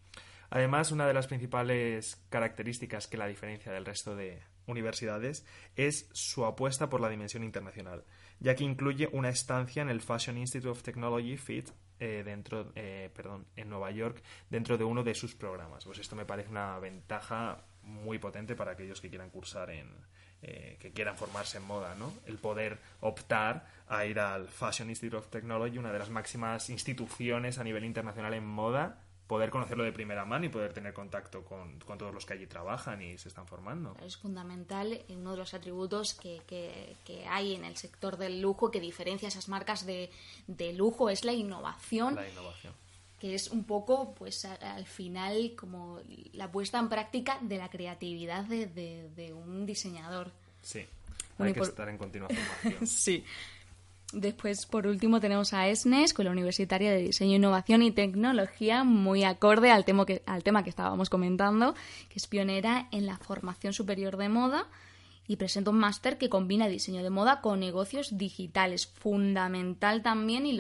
Además, 0.50 0.92
una 0.92 1.06
de 1.06 1.14
las 1.14 1.28
principales 1.28 2.26
características 2.30 3.06
que 3.06 3.18
la 3.18 3.28
diferencia 3.28 3.72
del 3.72 3.86
resto 3.86 4.16
de 4.16 4.42
universidades 4.70 5.46
es 5.76 6.10
su 6.14 6.46
apuesta 6.46 6.90
por 6.90 7.02
la 7.02 7.10
dimensión 7.10 7.44
internacional 7.44 8.04
ya 8.40 8.56
que 8.56 8.64
incluye 8.64 9.10
una 9.12 9.30
estancia 9.30 9.82
en 9.82 9.90
el 9.90 10.02
Fashion 10.02 10.38
Institute 10.38 10.70
of 10.70 10.82
Technology, 10.82 11.38
FIT, 11.38 11.70
eh, 12.00 12.24
dentro, 12.24 12.72
eh, 12.76 13.10
perdón, 13.14 13.46
en 13.56 13.70
Nueva 13.70 13.92
York, 13.92 14.22
dentro 14.50 14.78
de 14.78 14.86
uno 14.86 15.04
de 15.04 15.14
sus 15.14 15.36
programas. 15.36 15.84
Pues 15.86 16.00
esto 16.00 16.16
me 16.16 16.26
parece 16.26 16.50
una 16.50 16.80
ventaja 16.80 17.66
muy 17.84 18.20
potente 18.20 18.56
para 18.56 18.72
aquellos 18.72 19.02
que 19.02 19.10
quieran 19.10 19.30
cursar 19.30 19.70
en, 19.72 19.90
eh, 20.42 20.78
que 20.80 20.92
quieran 20.92 21.18
formarse 21.18 21.58
en 21.58 21.64
moda, 21.64 21.96
¿no? 21.96 22.14
El 22.26 22.38
poder 22.38 22.80
optar 23.02 23.66
a 23.88 24.06
ir 24.06 24.20
al 24.20 24.48
Fashion 24.48 24.90
Institute 24.90 25.18
of 25.18 25.28
Technology, 25.28 25.78
una 25.78 25.92
de 25.92 26.00
las 26.00 26.10
máximas 26.10 26.70
instituciones 26.70 27.58
a 27.58 27.64
nivel 27.64 27.84
internacional 27.84 28.34
en 28.34 28.46
moda, 28.46 29.04
poder 29.30 29.52
conocerlo 29.52 29.84
de 29.84 29.92
primera 29.92 30.26
mano 30.26 30.48
y 30.48 30.50
poder 30.50 30.74
tener 30.74 30.92
contacto 30.92 31.46
con, 31.46 31.78
todos 31.78 32.12
los 32.12 32.26
que 32.26 32.34
allí 32.34 32.48
trabajan 32.48 33.00
y 33.04 33.16
se 33.20 33.28
están 33.28 33.46
formando. 33.46 33.96
Es 34.04 34.18
fundamental, 34.18 35.04
uno 35.10 35.32
de 35.32 35.38
los 35.38 35.54
atributos 35.54 36.16
que, 36.16 36.42
que, 36.48 37.28
hay 37.28 37.54
en 37.54 37.64
el 37.64 37.78
sector 37.78 38.18
del 38.18 38.42
lujo 38.42 38.72
que 38.72 38.80
diferencia 38.80 39.28
esas 39.28 39.48
marcas 39.48 39.86
de, 39.86 40.10
de 40.48 40.74
lujo 40.74 41.12
es 41.12 41.24
la 41.24 41.34
innovación. 41.34 42.16
La 42.16 42.28
innovación 42.28 42.74
que 43.20 43.36
es 43.36 43.50
un 43.50 43.66
poco, 43.66 44.16
pues 44.16 44.46
al 44.46 44.86
final, 44.86 45.54
como 45.58 46.00
la 46.32 46.50
puesta 46.50 46.80
en 46.80 46.88
práctica 46.88 47.38
de 47.42 47.58
la 47.58 47.70
creatividad 47.70 48.46
de, 48.46 48.66
de, 48.66 49.34
un 49.34 49.66
diseñador. 49.66 50.32
Sí, 50.62 50.86
hay 51.38 51.54
que 51.54 51.60
estar 51.60 51.90
en 51.90 51.98
continua 51.98 52.30
formación. 52.30 52.88
sí. 52.88 53.26
Después, 54.12 54.66
por 54.66 54.88
último, 54.88 55.20
tenemos 55.20 55.54
a 55.54 55.68
ESNE, 55.68 56.04
Escuela 56.04 56.32
Universitaria 56.32 56.92
de 56.92 57.04
Diseño, 57.04 57.36
Innovación 57.36 57.84
y 57.84 57.92
Tecnología, 57.92 58.84
muy 58.84 59.24
acorde 59.24 59.70
al 59.70 59.86
tema, 59.86 60.06
que, 60.06 60.24
al 60.26 60.44
tema 60.44 60.64
que 60.64 60.72
estábamos 60.72 61.12
comentando, 61.12 61.76
que 62.10 62.18
es 62.18 62.26
pionera 62.26 62.88
en 62.92 63.06
la 63.06 63.18
formación 63.18 63.72
superior 63.72 64.18
de 64.18 64.30
moda 64.30 64.68
y 65.30 65.36
presenta 65.36 65.70
un 65.70 65.78
máster 65.78 66.18
que 66.18 66.28
combina 66.28 66.68
diseño 66.68 67.04
de 67.04 67.12
moda 67.12 67.40
con 67.40 67.60
negocios 67.60 68.18
digitales. 68.18 68.88
Fundamental 68.88 70.02
también 70.02 70.48
y, 70.48 70.60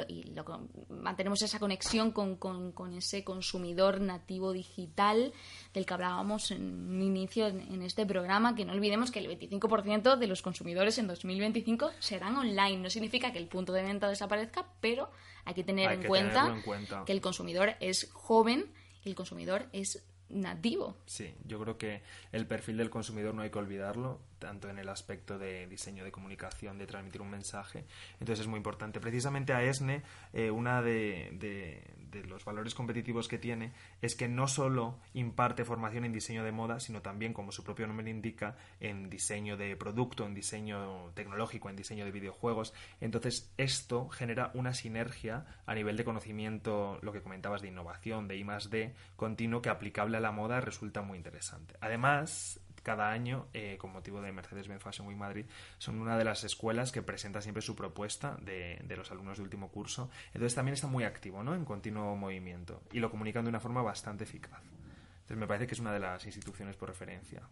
mantenemos 0.90 1.42
esa 1.42 1.58
conexión 1.58 2.12
con, 2.12 2.94
ese 2.96 3.24
consumidor 3.24 4.00
nativo 4.00 4.54
digital 4.54 5.34
del 5.74 5.86
que 5.88 5.94
hablábamos 5.96 6.52
en 6.52 6.88
un 6.88 7.02
inicio 7.02 7.48
en, 7.48 7.82
este 7.82 8.06
programa, 8.06 8.54
que 8.54 8.64
no 8.64 8.74
olvidemos 8.74 9.10
que 9.10 9.18
el 9.18 9.40
25% 9.40 10.18
de 10.18 10.28
los 10.28 10.44
consumidores 10.44 11.00
en 11.00 11.08
2025 11.08 11.90
serán 11.98 12.36
online. 12.36 12.78
No 12.78 12.92
significa 12.92 13.34
que 13.34 13.40
el 13.40 13.48
punto 13.48 13.74
de 13.74 13.82
venta 13.82 14.08
desaparezca, 14.08 14.68
pero 14.82 15.10
hay 15.46 15.56
que 15.56 15.64
tener 15.64 15.92
en, 15.94 16.04
cuenta 16.04 16.48
en 16.48 16.62
cuenta 16.62 17.06
que 17.08 17.12
el 17.12 17.22
consumidor 17.22 17.74
es 17.80 18.12
joven 18.14 18.72
y 19.04 19.10
el 19.10 19.16
consumidor 19.16 19.66
es 19.74 20.06
nativo. 20.30 20.96
Sí, 21.08 21.34
yo 21.44 21.60
creo 21.60 21.80
que 21.80 22.04
el 22.32 22.46
perfil 22.46 22.78
del 22.78 22.92
consumidor 22.92 23.34
no 23.34 23.42
hay 23.42 23.50
que 23.50 23.58
olvidarlo 23.58 24.29
tanto 24.40 24.70
en 24.70 24.80
el 24.80 24.90
aspecto 24.90 25.38
de 25.38 25.68
diseño 25.68 26.04
de 26.04 26.12
comunicación, 26.12 26.78
de 26.78 26.88
transmitir 26.88 27.22
un 27.22 27.30
mensaje. 27.30 27.86
Entonces 28.20 28.42
es 28.42 28.48
muy 28.48 28.58
importante. 28.58 29.00
Precisamente 29.00 29.54
a 29.54 29.64
ESNE, 29.64 30.02
eh, 30.34 30.50
una 30.50 30.82
de, 30.82 31.30
de, 31.34 32.24
los 32.24 32.44
valores 32.44 32.74
competitivos 32.74 33.28
que 33.28 33.38
tiene 33.38 33.72
es 34.02 34.16
que 34.16 34.28
no 34.28 34.48
solo 34.48 35.00
imparte 35.14 35.64
formación 35.64 36.06
en 36.06 36.14
diseño 36.14 36.44
de 36.44 36.52
moda, 36.52 36.80
sino 36.80 37.02
también, 37.02 37.34
como 37.34 37.52
su 37.52 37.64
propio 37.64 37.86
nombre 37.86 38.10
indica, 38.10 38.56
en 38.80 39.10
diseño 39.10 39.58
de 39.58 39.76
producto, 39.76 40.26
en 40.26 40.34
diseño 40.34 41.12
tecnológico, 41.14 41.70
en 41.70 41.76
diseño 41.76 42.06
de 42.06 42.12
videojuegos. 42.12 42.74
Entonces 43.00 43.54
esto 43.58 44.10
genera 44.10 44.52
una 44.54 44.74
sinergia 44.74 45.46
a 45.66 45.76
nivel 45.76 45.98
de 45.98 46.06
conocimiento, 46.06 47.00
lo 47.02 47.12
que 47.12 47.22
comentabas 47.22 47.62
de 47.62 47.68
innovación, 47.68 48.28
de 48.28 48.38
I 48.38 48.46
D, 48.70 48.96
continuo, 49.16 49.62
que 49.62 49.70
aplicable 49.70 50.18
a 50.18 50.22
la 50.22 50.32
moda 50.32 50.62
resulta 50.62 51.02
muy 51.02 51.18
interesante. 51.18 51.76
Además, 51.82 52.60
cada 52.90 53.12
año, 53.12 53.46
eh, 53.54 53.78
con 53.80 53.92
motivo 53.92 54.20
de 54.20 54.32
Mercedes-Benz 54.32 54.82
Fashion 54.82 55.08
Week 55.08 55.16
Madrid, 55.16 55.46
son 55.78 56.02
una 56.02 56.18
de 56.18 56.24
las 56.24 56.44
escuelas 56.44 56.92
que 56.92 57.04
presenta 57.04 57.40
siempre 57.40 57.62
su 57.62 57.76
propuesta 57.76 58.36
de, 58.42 58.84
los 58.98 59.12
alumnos 59.12 59.38
de 59.38 59.44
último 59.44 59.70
curso. 59.70 60.10
Entonces 60.34 60.56
también 60.56 60.74
está 60.74 60.88
muy 60.88 61.04
activo, 61.04 61.44
¿no? 61.44 61.54
En 61.54 61.66
continuo 61.66 62.16
movimiento 62.16 62.82
y 62.92 63.00
lo 63.00 63.12
comunican 63.12 63.46
de 63.46 63.50
una 63.50 63.60
forma 63.60 63.84
bastante 63.84 64.24
eficaz. 64.24 64.64
Entonces 64.64 65.38
me 65.38 65.46
parece 65.46 65.68
que 65.68 65.76
es 65.76 65.80
una 65.80 65.94
de 65.94 66.00
las 66.00 66.26
instituciones 66.26 66.78
por 66.78 66.90
referencia. 66.90 67.44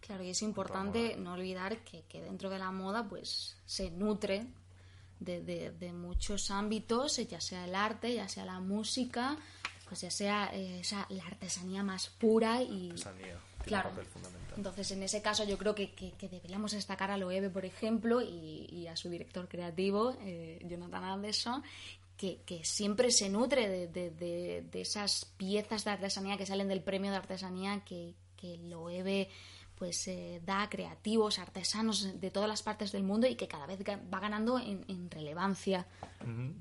Claro, 0.00 0.24
y 0.24 0.30
es 0.30 0.42
importante 0.42 1.14
no 1.18 1.34
olvidar 1.34 1.78
que, 1.84 2.02
dentro 2.20 2.50
de 2.50 2.58
la 2.58 2.72
moda 2.72 3.08
pues 3.08 3.56
se 3.66 3.92
nutre 3.92 4.44
de, 5.20 5.40
de, 5.70 5.92
muchos 5.92 6.50
ámbitos, 6.50 7.16
ya 7.28 7.40
sea 7.40 7.64
el 7.64 7.76
arte, 7.76 8.12
ya 8.12 8.26
sea 8.26 8.44
la 8.44 8.58
música, 8.58 9.36
pues 9.88 10.00
ya 10.00 10.10
sea 10.10 10.50
eh, 10.52 10.80
esa, 10.80 11.06
la 11.10 11.26
artesanía 11.26 11.84
más 11.84 12.08
pura 12.08 12.60
y... 12.60 12.90
Artesanía. 12.90 13.38
Tiene 13.64 13.68
Claro. 13.82 13.88
un 13.90 13.94
papel 13.96 14.10
fundamental. 14.10 14.54
Entonces, 14.56 14.90
en 14.92 15.02
ese 15.02 15.20
caso, 15.22 15.44
yo 15.44 15.58
creo 15.58 15.74
que, 15.74 15.92
que- 15.92 16.12
que 16.12 16.28
deberíamos 16.28 16.72
destacar 16.72 17.10
a 17.10 17.16
Loewe, 17.16 17.50
por 17.50 17.64
ejemplo, 17.64 18.22
y, 18.22 18.66
y 18.70 18.86
a 18.86 18.94
su 18.96 19.08
director 19.08 19.48
creativo, 19.48 20.16
eh, 20.20 20.60
Jonathan 20.68 21.02
Anderson, 21.04 21.62
que, 22.16 22.40
que 22.46 22.64
siempre 22.64 23.10
se 23.10 23.28
nutre 23.28 23.68
de, 23.68 23.88
de- 23.88 24.10
de- 24.12 24.62
de 24.70 24.80
esas 24.80 25.24
piezas 25.36 25.84
de 25.84 25.90
artesanía 25.90 26.36
que 26.36 26.46
salen 26.46 26.68
del 26.68 26.82
premio 26.82 27.10
de 27.10 27.16
artesanía 27.16 27.82
que, 27.84 28.14
que 28.36 28.56
Loewe 28.58 29.28
pues 29.74 30.06
eh, 30.06 30.40
da 30.46 30.62
a 30.62 30.70
creativos, 30.70 31.40
artesanos 31.40 32.20
de 32.20 32.30
todas 32.30 32.48
las 32.48 32.62
partes 32.62 32.92
del 32.92 33.02
mundo 33.02 33.26
y 33.26 33.34
que 33.34 33.48
cada 33.48 33.66
vez 33.66 33.80
va 33.82 34.20
ganando 34.20 34.60
en, 34.60 34.84
en 34.86 35.10
relevancia. 35.10 35.84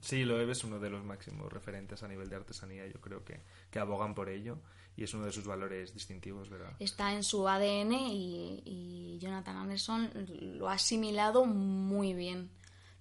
Sí, 0.02 0.24
Loewe 0.26 0.52
es 0.52 0.64
uno 0.64 0.80
de 0.80 0.90
los 0.90 1.04
máximos 1.04 1.54
referentes 1.54 2.02
a 2.02 2.08
nivel 2.08 2.28
de 2.28 2.38
artesanía. 2.38 2.88
Yo 2.88 3.00
creo 3.00 3.24
que, 3.24 3.40
que 3.70 3.78
abogan 3.78 4.16
por 4.16 4.30
ello 4.30 4.58
y 4.96 5.04
es 5.04 5.14
uno 5.14 5.26
de 5.26 5.32
sus 5.32 5.46
valores 5.46 5.94
distintivos, 5.94 6.50
¿verdad? 6.50 6.74
está 6.80 7.14
en 7.14 7.24
su 7.24 7.48
ADN 7.48 7.94
y, 7.94 8.62
y 8.66 9.18
Jonathan 9.20 9.58
Anderson 9.58 10.12
lo 10.58 10.70
ha 10.70 10.74
asimilado 10.74 11.46
muy 11.46 12.14
bien. 12.14 12.50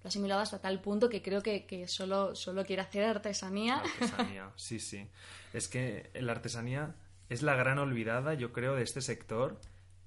Lo 0.01 0.07
ha 0.07 0.09
asimilado 0.09 0.41
hasta 0.41 0.59
tal 0.59 0.81
punto 0.81 1.07
que 1.07 1.21
creo 1.21 1.41
que, 1.41 1.65
que 1.65 1.87
solo, 1.87 2.35
solo 2.35 2.65
quiere 2.65 2.81
hacer 2.81 3.05
artesanía. 3.05 3.77
Artesanía, 3.77 4.51
sí, 4.55 4.79
sí. 4.79 5.07
Es 5.53 5.67
que 5.67 6.09
la 6.15 6.33
artesanía 6.33 6.95
es 7.29 7.41
la 7.41 7.55
gran 7.55 7.79
olvidada, 7.79 8.33
yo 8.33 8.51
creo, 8.51 8.75
de 8.75 8.83
este 8.83 9.01
sector, 9.01 9.61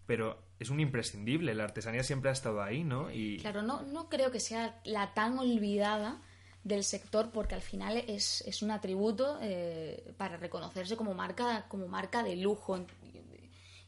pero 0.06 0.42
es 0.58 0.70
un 0.70 0.80
imprescindible. 0.80 1.54
La 1.54 1.64
artesanía 1.64 2.02
siempre 2.02 2.30
ha 2.30 2.32
estado 2.32 2.62
ahí, 2.62 2.84
¿no? 2.84 3.10
Y 3.10 3.38
Claro, 3.38 3.62
no, 3.62 3.82
no 3.82 4.08
creo 4.08 4.30
que 4.30 4.40
sea 4.40 4.80
la 4.84 5.14
tan 5.14 5.38
olvidada 5.38 6.20
del 6.66 6.82
sector 6.82 7.30
porque 7.30 7.54
al 7.54 7.62
final 7.62 7.96
es, 8.08 8.40
es 8.42 8.60
un 8.62 8.72
atributo 8.72 9.38
eh, 9.40 10.12
para 10.16 10.36
reconocerse 10.36 10.96
como 10.96 11.14
marca, 11.14 11.66
como 11.68 11.86
marca 11.86 12.22
de 12.24 12.34
lujo. 12.36 12.84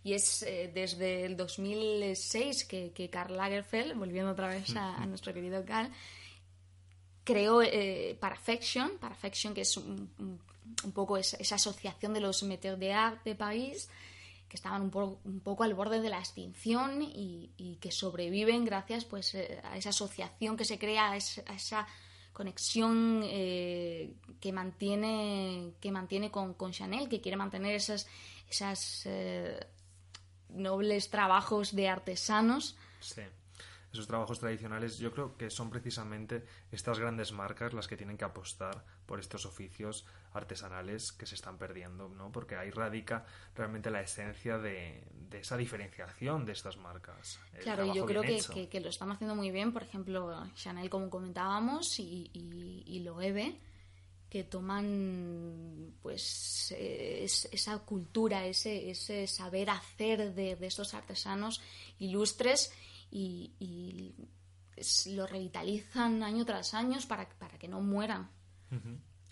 Y 0.05 0.15
es 0.15 0.43
eh, 0.45 0.71
desde 0.73 1.25
el 1.25 1.37
2006 1.37 2.65
que, 2.65 2.93
que 2.93 3.11
Karl 3.11 3.37
Lagerfeld, 3.37 3.97
volviendo 3.99 4.31
otra 4.31 4.47
vez 4.49 4.75
a, 4.77 4.95
a 4.97 5.07
nuestro 5.07 5.35
querido 5.35 5.65
Karl, 5.67 5.91
creó 7.25 7.63
eh, 7.63 8.17
Parafection 8.21 8.93
que 9.55 9.61
es 9.63 9.77
un, 9.77 10.11
un- 10.19 10.41
un 10.85 10.93
poco 10.93 11.17
esa, 11.17 11.37
esa 11.39 11.55
asociación 11.57 12.13
de 12.15 12.21
los 12.21 12.43
metteurs 12.43 12.79
d'art 12.79 13.25
de 13.25 13.35
París 13.35 13.89
que 14.49 14.57
estaban 14.57 14.83
un, 14.83 14.91
po- 14.91 15.19
un 15.25 15.41
poco 15.41 15.65
al 15.65 15.75
borde 15.75 16.01
de 16.01 16.11
la 16.11 16.19
extinción 16.21 17.03
y, 17.03 17.51
y 17.57 17.77
que 17.77 17.91
sobreviven 17.91 18.65
gracias 18.65 19.05
pues 19.05 19.35
eh, 19.35 19.61
a 19.65 19.77
esa 19.77 19.89
asociación 19.91 20.57
que 20.57 20.65
se 20.65 20.79
crea, 20.79 21.11
a 21.13 21.17
esa 21.17 21.87
conexión 22.39 23.23
eh, 23.25 24.15
que 24.41 24.53
mantiene 24.53 25.73
que 25.81 25.91
mantiene 25.91 26.31
con, 26.31 26.55
con 26.55 26.71
Chanel, 26.71 27.09
que 27.09 27.21
quiere 27.21 27.37
mantener 27.37 27.75
esas 27.75 28.07
esas 28.49 29.03
eh, 29.07 29.59
nobles 30.49 31.11
trabajos 31.11 31.75
de 31.75 31.89
artesanos 31.89 32.77
Sí. 33.01 33.23
Esos 33.93 34.07
trabajos 34.07 34.39
tradicionales 34.39 34.99
yo 34.99 35.11
creo 35.13 35.37
que 35.37 35.49
son 35.51 35.71
precisamente 35.71 36.45
estas 36.71 36.99
grandes 36.99 37.33
marcas 37.33 37.73
las 37.73 37.89
que 37.89 37.97
tienen 37.97 38.19
que 38.19 38.25
apostar 38.27 38.85
por 39.07 39.19
estos 39.19 39.47
oficios 39.47 40.05
artesanales 40.35 41.11
que 41.13 41.25
se 41.27 41.35
están 41.35 41.57
perdiendo, 41.57 42.09
¿no? 42.11 42.31
Porque 42.31 42.55
ahí 42.57 42.71
radica 42.71 43.25
realmente 43.57 43.91
la 43.91 44.03
esencia 44.03 44.59
de, 44.59 45.03
de 45.31 45.39
esa 45.41 45.57
diferenciación 45.57 46.45
de 46.45 46.53
estas 46.53 46.77
marcas. 46.77 47.41
Claro, 47.63 47.87
yo 47.95 48.05
creo 48.07 48.23
que, 48.23 48.29
que- 48.55 48.69
que 48.69 48.81
lo 48.81 48.91
están 48.91 49.11
haciendo 49.11 49.35
muy 49.35 49.51
bien, 49.51 49.73
por 49.73 49.83
ejemplo, 49.83 50.47
Chanel, 50.55 50.91
como 50.91 51.09
comentábamos, 51.09 51.99
y, 51.99 52.31
y, 52.35 52.83
y 52.87 53.01
Loewe, 53.01 53.59
que 54.29 54.45
toman 54.45 55.95
pues 56.03 56.73
eh, 56.77 57.25
es- 57.25 57.49
esa 57.53 57.79
cultura, 57.79 58.45
ese, 58.47 58.91
ese 58.91 59.27
saber 59.27 59.71
hacer 59.71 60.35
de, 60.35 60.57
de 60.57 60.67
estos 60.67 60.95
artesanos 60.95 61.63
ilustres 61.99 62.73
y, 63.11 63.53
y 63.59 64.15
lo 65.15 65.27
revitalizan 65.27 66.23
año 66.23 66.45
tras 66.45 66.75
año 66.75 66.99
para, 67.09 67.29
para 67.29 67.59
que 67.59 67.69
no 67.69 67.81
mueran. 67.81 68.29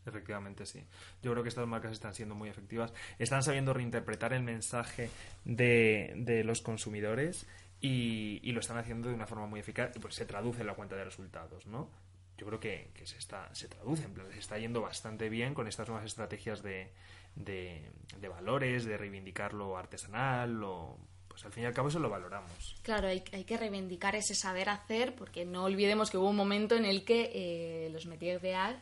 Efectivamente, 0.05 0.67
sí. 0.67 0.85
Yo 1.23 1.33
creo 1.33 1.43
que 1.43 1.49
estas 1.49 1.67
marcas 1.67 1.93
están 1.93 2.15
siendo 2.15 2.35
muy 2.35 2.49
efectivas. 2.49 2.93
Están 3.19 3.43
sabiendo 3.43 3.75
reinterpretar 3.75 4.33
el 4.33 4.43
mensaje 4.43 5.11
de, 5.45 6.13
de 6.17 6.45
los 6.45 6.63
consumidores 6.63 7.47
y, 7.81 8.53
lo 8.53 8.61
están 8.61 8.79
haciendo 8.79 9.09
de 9.09 9.15
una 9.15 9.27
forma 9.27 9.47
muy 9.47 9.61
eficaz 9.61 9.93
pues 10.01 10.15
se 10.15 10.25
traduce 10.25 10.63
en 10.63 10.67
la 10.67 10.75
cuenta 10.75 10.97
de 10.97 11.05
resultados, 11.05 11.67
¿no? 11.67 11.91
Yo 12.39 12.47
creo 12.47 12.61
que, 12.61 12.91
se, 13.05 13.17
está, 13.17 13.55
se 13.55 13.69
traduce, 13.69 14.07
se 14.33 14.39
está 14.39 14.59
yendo 14.59 14.83
bastante 14.83 15.29
bien 15.29 15.55
con 15.55 15.67
estas 15.67 15.89
nuevas 15.89 16.05
estrategias 16.05 16.63
de, 16.63 16.93
de, 17.35 17.91
de 18.19 18.29
valores, 18.29 18.85
de 18.85 18.97
reivindicar 18.99 19.55
lo 19.55 19.79
artesanal, 19.79 20.53
lo, 20.53 20.99
pues 21.37 21.45
al 21.45 21.53
fin 21.53 21.65
y 21.65 21.67
al 21.67 21.75
cabo 21.75 21.89
eso 21.91 21.99
lo 21.99 22.09
valoramos. 22.09 22.77
Claro, 22.81 23.09
hay, 23.09 23.23
hay 23.31 23.45
que 23.45 23.59
reivindicar 23.59 24.17
ese 24.17 24.35
saber 24.35 24.71
hacer, 24.71 25.15
porque 25.15 25.45
no 25.45 25.65
olvidemos 25.65 26.11
que 26.11 26.17
hubo 26.17 26.31
un 26.31 26.37
momento 26.37 26.77
en 26.77 26.87
el 26.87 27.05
que 27.05 27.31
eh, 27.35 27.91
los 27.91 28.07
métiers 28.07 28.41
de 28.41 28.55
art 28.55 28.79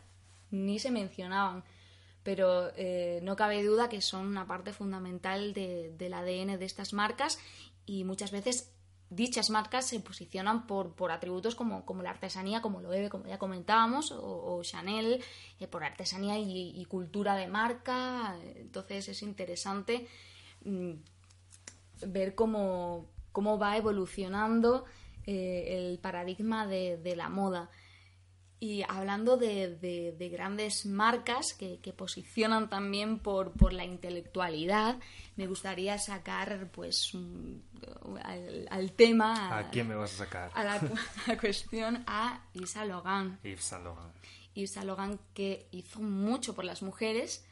ni 0.52 0.78
se 0.78 0.92
mencionaban. 0.92 1.64
Pero 2.22 2.70
eh, 2.76 3.18
no 3.24 3.34
cabe 3.34 3.64
duda 3.64 3.88
que 3.88 4.00
son 4.00 4.26
una 4.28 4.46
parte 4.46 4.72
fundamental 4.72 5.52
de- 5.52 5.90
del 5.98 6.14
ADN 6.14 6.56
de 6.58 6.64
estas 6.64 6.92
marcas 6.92 7.40
y 7.86 8.04
muchas 8.04 8.30
veces 8.30 8.70
dichas 9.10 9.50
marcas 9.50 9.86
se 9.88 9.98
posicionan 9.98 10.66
por, 10.68 10.94
por 10.94 11.10
atributos 11.10 11.54
como, 11.56 11.84
como 11.84 12.02
la 12.04 12.10
artesanía, 12.10 12.62
como 12.62 12.80
lo 12.80 12.88
Loewe, 12.90 13.10
como 13.10 13.26
ya 13.26 13.38
comentábamos, 13.38 14.12
o, 14.12 14.56
o 14.56 14.62
Chanel, 14.62 15.22
eh, 15.58 15.66
por 15.66 15.82
artesanía 15.82 16.38
y, 16.38 16.70
y 16.80 16.84
cultura 16.84 17.34
de 17.34 17.48
marca. 17.48 18.36
Entonces 18.56 19.08
es 19.08 19.22
interesante 19.22 20.06
mm, 20.64 20.92
ver 22.06 22.34
cómo, 22.34 23.10
cómo 23.32 23.58
va 23.58 23.76
evolucionando 23.76 24.84
eh, 25.26 25.66
el 25.90 25.98
paradigma 25.98 26.66
de, 26.66 26.96
de 26.98 27.16
la 27.16 27.28
moda. 27.28 27.70
Y 28.60 28.82
hablando 28.88 29.36
de, 29.36 29.76
de- 29.76 30.12
de 30.18 30.28
grandes 30.30 30.86
marcas 30.86 31.52
que, 31.52 31.80
que 31.80 31.92
posicionan 31.92 32.70
también 32.70 33.18
por, 33.18 33.52
por 33.52 33.72
la 33.74 33.84
intelectualidad, 33.84 34.98
me 35.36 35.46
gustaría 35.46 35.98
sacar 35.98 36.70
pues 36.70 37.12
al, 38.22 38.66
al 38.70 38.92
tema, 38.92 39.58
¿A 39.58 39.70
quién 39.70 39.88
me 39.88 39.94
vas 39.96 40.14
a 40.14 40.24
sacar? 40.24 40.50
a 40.54 40.64
la, 40.64 40.74
a 41.26 41.28
la 41.28 41.38
cuestión 41.38 42.04
a 42.06 42.42
Isa 42.54 42.84
Logan. 42.86 43.38
Yves 43.42 43.64
Saint 43.64 43.84
Laurent. 43.84 44.14
Yves 44.54 44.72
Saint 44.72 44.86
Laurent 44.86 45.20
que 45.34 45.66
hizo 45.72 46.00
mucho 46.00 46.54
por 46.54 46.64
las 46.64 46.82
mujeres 46.82 47.44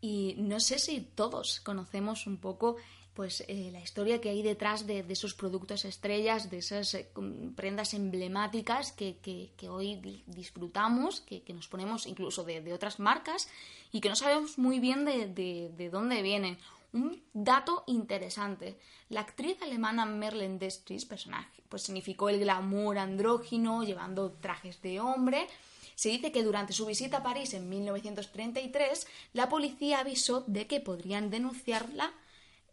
y 0.00 0.36
no 0.38 0.60
sé 0.60 0.78
si 0.78 1.00
todos 1.00 1.60
conocemos 1.60 2.26
un 2.28 2.36
poco 2.38 2.76
pues 3.20 3.44
eh, 3.48 3.68
la 3.70 3.80
historia 3.80 4.18
que 4.18 4.30
hay 4.30 4.40
detrás 4.42 4.86
de, 4.86 5.04
esos 5.10 5.34
productos 5.34 5.84
estrellas, 5.84 6.48
de 6.48 6.56
esas 6.56 6.94
eh, 6.94 7.06
prendas 7.54 7.92
emblemáticas 7.92 8.92
que, 8.92 9.50
hoy 9.68 9.96
di- 9.96 10.22
disfrutamos, 10.26 11.20
que, 11.20 11.42
nos 11.52 11.68
ponemos 11.68 12.06
incluso 12.06 12.44
de, 12.44 12.62
de 12.62 12.72
otras 12.72 12.98
marcas 12.98 13.46
y 13.92 14.00
que 14.00 14.08
no 14.08 14.16
sabemos 14.16 14.56
muy 14.56 14.80
bien 14.80 15.04
de- 15.04 15.28
de 15.76 15.90
dónde 15.90 16.22
vienen. 16.22 16.56
Un 16.94 17.22
dato 17.34 17.84
interesante. 17.86 18.78
La 19.10 19.20
actriz 19.20 19.60
alemana 19.60 20.06
Merlin 20.06 20.58
Destris, 20.58 21.04
personaje, 21.04 21.62
pues 21.68 21.82
significó 21.82 22.30
el 22.30 22.40
glamour 22.40 22.96
andrógino, 22.96 23.82
llevando 23.84 24.32
trajes 24.32 24.80
de 24.80 24.98
hombre. 24.98 25.46
Se 25.94 26.08
dice 26.08 26.32
que 26.32 26.42
durante 26.42 26.72
su 26.72 26.86
visita 26.86 27.18
a 27.18 27.22
París 27.22 27.52
en 27.52 27.68
1933, 27.68 29.06
la 29.34 29.50
policía 29.50 30.00
avisó 30.00 30.42
de 30.46 30.66
que 30.66 30.80
podrían 30.80 31.28
denunciarla 31.28 32.14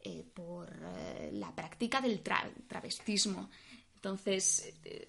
eh, 0.08 0.24
por 0.34 0.70
eh, 0.70 1.30
la 1.34 1.54
práctica 1.54 2.00
del 2.02 2.24
tra- 2.24 2.50
travestismo. 2.68 3.50
Entonces, 3.96 4.74
eh, 4.86 5.08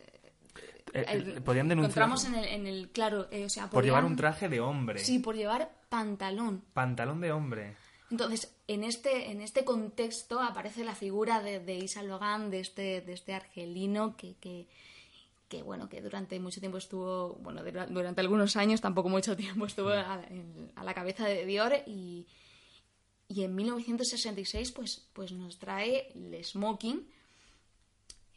Eh, 0.95 1.41
podían 1.45 1.69
denunciar 1.69 2.07
encontramos 2.09 2.25
en 2.25 2.35
el, 2.35 2.45
en 2.47 2.67
el 2.67 2.89
claro, 2.91 3.29
o 3.45 3.49
sea, 3.51 3.69
por 3.69 3.85
llevar 3.85 4.01
podían- 4.03 4.13
un 4.13 4.17
traje 4.17 4.49
de 4.49 4.61
hombre. 4.61 4.99
Sí, 5.01 5.19
por 5.19 5.37
llevar 5.37 5.71
pantalón. 5.91 6.65
Pantalón 6.73 7.21
de 7.21 7.31
hombre. 7.31 7.77
Entonces, 8.11 8.55
en 8.67 8.85
este, 8.85 9.31
en 9.31 9.43
este 9.43 9.65
contexto 9.67 10.41
aparece 10.41 10.83
la 10.85 10.95
figura 10.95 11.43
de, 11.43 11.61
de 11.61 11.75
Isa 11.75 12.03
Logan, 12.03 12.51
de 12.51 12.61
este, 12.61 13.03
de 13.03 13.13
este 13.13 13.35
argelino 13.35 14.17
que, 14.17 14.37
que, 14.41 14.67
que, 15.51 15.63
bueno, 15.63 15.91
que 15.91 16.01
durante 16.01 16.41
mucho 16.41 16.59
tiempo 16.61 16.79
estuvo, 16.79 17.35
bueno, 17.43 17.63
dura- 17.63 17.87
durante 17.87 18.23
algunos 18.23 18.57
años, 18.57 18.81
tampoco 18.81 19.11
mucho 19.11 19.37
tiempo, 19.37 19.67
estuvo 19.67 19.91
a, 19.91 20.23
a 20.75 20.85
la 20.85 20.95
cabeza 20.95 21.27
de 21.27 21.45
Dior 21.45 21.75
y, 21.87 22.27
y 23.29 23.45
en 23.45 23.55
1966 23.55 24.73
pues, 24.73 25.09
pues 25.13 25.33
nos 25.33 25.59
trae 25.59 26.11
el 26.15 26.45
smoking, 26.45 27.09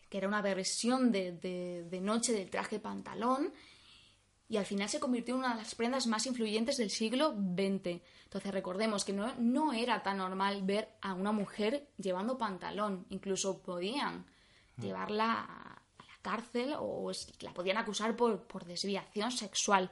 que 0.10 0.18
era 0.18 0.28
una 0.28 0.42
versión 0.42 1.12
de, 1.12 1.32
de, 1.32 1.88
de 1.90 2.02
noche 2.02 2.34
del 2.34 2.50
traje 2.50 2.80
pantalón 2.80 3.54
y 4.50 4.58
al 4.58 4.66
final 4.66 4.90
se 4.90 5.00
convirtió 5.00 5.34
en 5.36 5.40
una 5.40 5.56
de 5.56 5.62
las 5.62 5.76
prendas 5.76 6.08
más 6.08 6.26
influyentes 6.26 6.76
del 6.76 6.90
siglo 6.90 7.32
XX. 7.32 8.02
Entonces 8.26 8.52
recordemos 8.52 9.06
que 9.06 9.14
no, 9.14 9.34
no 9.40 9.72
era 9.72 10.04
tan 10.04 10.18
normal 10.18 10.64
ver 10.64 10.90
a 11.02 11.14
una 11.14 11.32
mujer 11.32 11.88
llevando 11.98 12.38
pantalón, 12.38 13.06
incluso 13.10 13.62
podían 13.62 14.26
llevarla 14.78 15.46
a 15.48 15.82
a 15.98 16.04
la 16.04 16.18
cárcel 16.22 16.74
o 16.78 17.12
la 17.42 17.54
podían 17.54 17.78
acusar 17.78 18.16
por, 18.16 18.48
por 18.48 18.66
desviación 18.66 19.32
sexual. 19.32 19.92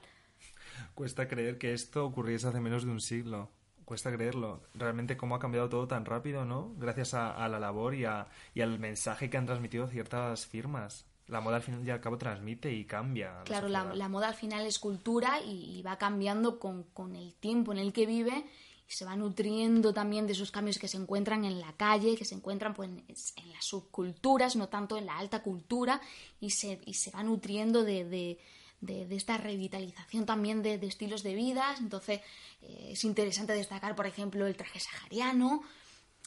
Cuesta 0.95 1.27
creer 1.27 1.57
que 1.57 1.73
esto 1.73 2.05
ocurriese 2.05 2.47
hace 2.47 2.59
menos 2.59 2.85
de 2.85 2.91
un 2.91 3.01
siglo. 3.01 3.51
Cuesta 3.89 4.11
creerlo. 4.11 4.61
Realmente 4.75 5.17
cómo 5.17 5.33
ha 5.33 5.39
cambiado 5.39 5.67
todo 5.67 5.87
tan 5.87 6.05
rápido, 6.05 6.45
¿no? 6.45 6.75
Gracias 6.77 7.15
a, 7.15 7.47
la 7.47 7.57
labor 7.57 7.95
y, 7.95 8.05
a, 8.05 8.27
y 8.53 8.61
al 8.61 8.77
mensaje 8.77 9.31
que 9.31 9.37
han 9.37 9.47
transmitido 9.47 9.87
ciertas 9.87 10.45
firmas 10.45 11.07
la 11.25 11.41
moda 11.41 11.55
al 11.55 11.63
fin 11.63 11.83
y 11.83 11.89
al 11.89 11.99
cabo 11.99 12.15
transmite 12.15 12.71
y 12.71 12.85
cambia. 12.85 13.41
Claro, 13.45 13.67
la, 13.67 14.07
moda 14.09 14.27
al 14.27 14.35
final 14.35 14.67
es 14.67 14.77
cultura 14.77 15.41
y, 15.43 15.81
va 15.81 15.97
cambiando 15.97 16.59
con, 16.59 16.83
con, 16.93 17.15
el 17.15 17.33
tiempo 17.33 17.71
en 17.71 17.79
el 17.79 17.91
que 17.91 18.05
vive 18.05 18.45
y 18.87 18.91
se 18.91 19.05
va 19.05 19.15
nutriendo 19.15 19.91
también 19.91 20.27
de 20.27 20.33
esos 20.33 20.51
cambios 20.51 20.77
que 20.77 20.87
se 20.87 20.97
encuentran 20.97 21.43
en 21.45 21.59
la 21.59 21.73
calle, 21.73 22.15
que 22.15 22.25
se 22.25 22.35
encuentran 22.35 22.75
pues, 22.75 22.89
en 22.89 23.51
las 23.51 23.65
subculturas, 23.65 24.55
no 24.55 24.69
tanto 24.69 24.97
en 24.97 25.07
la 25.07 25.17
alta 25.17 25.41
cultura, 25.41 25.99
y 26.39 26.51
se, 26.51 26.79
y 26.85 26.93
se 26.93 27.09
va 27.09 27.23
nutriendo 27.23 27.83
de, 27.83 28.05
de, 28.05 28.39
de, 28.81 29.07
esta 29.15 29.37
revitalización 29.37 30.25
también 30.25 30.61
de, 30.61 30.75
estilos 30.75 31.23
de 31.23 31.35
vida. 31.35 31.75
Entonces 31.79 32.21
eh, 32.61 32.89
es 32.91 33.03
interesante 33.03 33.53
destacar, 33.53 33.95
por 33.95 34.07
ejemplo, 34.07 34.47
el 34.47 34.55
traje 34.55 34.79
sahariano. 34.79 35.63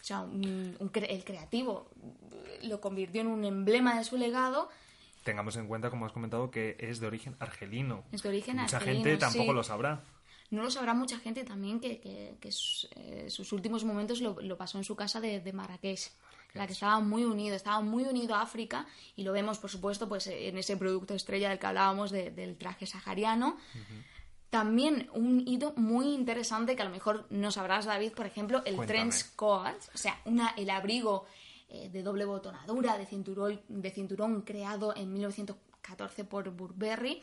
O 0.00 0.05
sea, 0.05 0.26
el 0.32 1.24
creativo 1.24 1.90
lo 2.62 2.80
convirtió 2.80 3.20
en 3.20 3.28
un 3.28 3.44
emblema 3.44 3.96
de 3.96 4.05
su 4.05 4.16
legado 4.16 4.68
tengamos 5.22 5.57
en 5.57 5.66
cuenta, 5.66 5.90
como 5.90 6.07
has 6.07 6.12
comentado, 6.12 6.50
que 6.50 6.76
es 6.78 7.00
de 7.00 7.07
origen 7.07 7.36
argelino. 7.38 8.05
Es 8.12 8.22
de 8.22 8.28
origen 8.28 8.57
mucha 8.57 8.76
argelino. 8.76 9.00
Mucha 9.00 9.11
gente 9.11 9.20
tampoco 9.20 9.53
lo 9.53 9.62
sabrá. 9.62 10.03
No 10.50 10.62
lo 10.62 10.70
sabrá 10.70 10.92
mucha 10.94 11.18
gente 11.18 11.44
también 11.44 11.80
que, 11.80 12.00
que, 12.40 12.50
eh, 12.96 13.30
sus, 13.30 13.53
últimos 13.53 13.84
momentos 13.84 14.20
lo, 14.20 14.57
pasó 14.59 14.78
en 14.78 14.84
su 14.84 14.96
casa 14.96 15.20
de, 15.20 15.40
de 15.40 15.53
Marrakech, 15.53 16.11
la 16.55 16.66
que 16.66 16.72
estaba 16.72 17.00
muy 17.00 17.24
unido, 17.24 17.57
estaba 17.57 17.80
muy 17.80 18.05
unido 18.05 18.34
a 18.34 18.42
África 18.42 18.86
y 19.16 19.24
lo 19.24 19.32
vemos, 19.32 19.59
por 19.59 19.70
supuesto, 19.70 20.09
pues 20.09 20.26
en 20.26 20.59
ese 20.59 20.76
producto 20.76 21.14
estrella 21.14 21.48
del 21.48 21.59
que 21.59 21.66
hablábamos 21.66 22.11
del 22.11 22.57
traje 22.57 22.86
sahariano. 22.86 23.57
También 24.50 25.09
un 25.14 25.46
hito 25.46 25.72
muy 25.76 26.12
interesante 26.12 26.76
que 26.76 26.82
a 26.82 26.84
lo 26.84 26.90
mejor 26.90 27.26
no 27.30 27.50
sabrás, 27.50 27.86
David, 27.86 28.12
por 28.12 28.26
ejemplo, 28.26 28.62
el 28.66 28.76
trench 28.86 29.34
coat, 29.34 29.76
o 29.94 29.98
sea, 29.98 30.20
una, 30.26 30.50
el 30.59 30.68
abrigo 30.68 31.24
eh, 31.70 31.88
de 31.88 32.03
doble 32.03 32.26
botonadura, 32.26 32.98
de 32.98 33.07
cinturón, 33.07 33.62
de 33.68 33.90
cinturón 33.90 34.42
creado 34.42 34.94
en 34.94 35.11
1914 35.11 36.24
por 36.24 36.50
Burberry, 36.50 37.22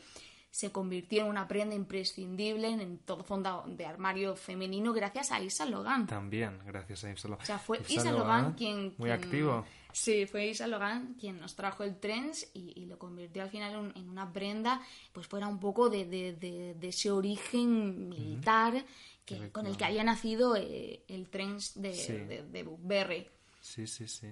se 0.50 0.72
convirtió 0.72 1.22
en 1.22 1.28
una 1.28 1.46
prenda 1.46 1.76
imprescindible 1.76 2.68
en 2.68 2.98
todo 2.98 3.22
fondo 3.22 3.64
de 3.68 3.86
armario 3.86 4.34
femenino 4.34 4.92
gracias 4.92 5.30
a 5.30 5.40
Isa 5.40 5.64
Logan. 5.64 6.06
También, 6.06 6.58
gracias 6.66 7.04
a 7.04 7.12
Isa 7.12 7.28
Logan. 7.28 7.42
O 7.42 7.46
sea, 7.46 7.58
fue 7.58 7.80
Isa, 7.88 8.10
Logan, 8.10 8.54
quien, 8.54 8.94
Muy 8.98 9.10
activo. 9.10 9.64
Sí, 9.92 10.26
fue 10.26 10.46
Isa 10.48 10.66
Logan 10.66 11.14
quien 11.18 11.40
nos 11.40 11.54
trajo 11.54 11.84
el 11.84 11.98
trends 11.98 12.50
y, 12.52 12.86
lo 12.86 12.98
convirtió 12.98 13.42
al 13.42 13.50
final 13.50 13.92
en, 13.94 14.08
una 14.08 14.32
prenda, 14.32 14.82
pues 15.12 15.28
fuera 15.28 15.46
un 15.46 15.60
poco 15.60 15.88
de, 15.88 16.76
ese 16.82 17.10
origen 17.12 18.08
militar 18.08 18.84
que, 19.24 19.50
con 19.50 19.66
el 19.66 19.76
que 19.76 19.84
había 19.84 20.02
nacido 20.02 20.56
eh, 20.56 21.04
el 21.06 21.28
trends 21.28 21.80
de, 21.80 22.44
de 22.50 22.62
Burberry. 22.64 23.28
Sí, 23.60 23.86
sí, 23.86 24.08
sí. 24.08 24.28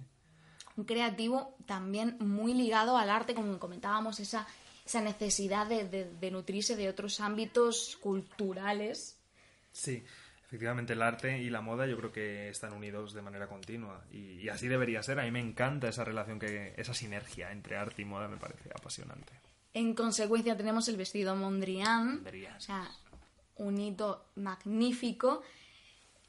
Un 0.76 0.84
creativo 0.84 1.56
también 1.66 2.16
muy 2.20 2.54
ligado 2.54 2.96
al 2.96 3.10
arte, 3.10 3.34
como 3.34 3.58
comentábamos, 3.58 4.20
esa, 4.20 4.46
esa 4.88 5.02
necesidad 5.02 5.66
de, 5.66 6.30
nutrirse 6.30 6.74
de 6.74 6.88
otros 6.88 7.20
ámbitos 7.20 7.98
culturales. 8.00 9.20
Sí, 9.70 10.02
efectivamente 10.46 10.94
el 10.94 11.02
arte 11.02 11.38
y 11.38 11.50
la 11.50 11.60
moda 11.60 11.86
yo 11.86 11.98
creo 11.98 12.10
que 12.10 12.48
están 12.48 12.72
unidos 12.72 13.12
de 13.12 13.20
manera 13.20 13.48
continua 13.48 14.02
y, 14.10 14.48
así 14.48 14.66
debería 14.66 15.02
ser. 15.02 15.20
A 15.20 15.24
mí 15.24 15.30
me 15.30 15.40
encanta 15.40 15.90
esa 15.90 16.04
relación, 16.04 16.38
que 16.38 16.72
esa 16.78 16.94
sinergia 16.94 17.52
entre 17.52 17.76
arte 17.76 18.00
y 18.00 18.06
moda 18.06 18.28
me 18.28 18.38
parece 18.38 18.70
apasionante. 18.74 19.34
En 19.74 19.92
consecuencia 19.94 20.56
tenemos 20.56 20.88
el 20.88 20.96
vestido 20.96 21.36
Mondrian, 21.36 22.22
Mondrian. 22.22 22.56
o 22.56 22.60
sea, 22.60 22.90
un 23.56 23.78
hito 23.78 24.30
magnífico 24.36 25.42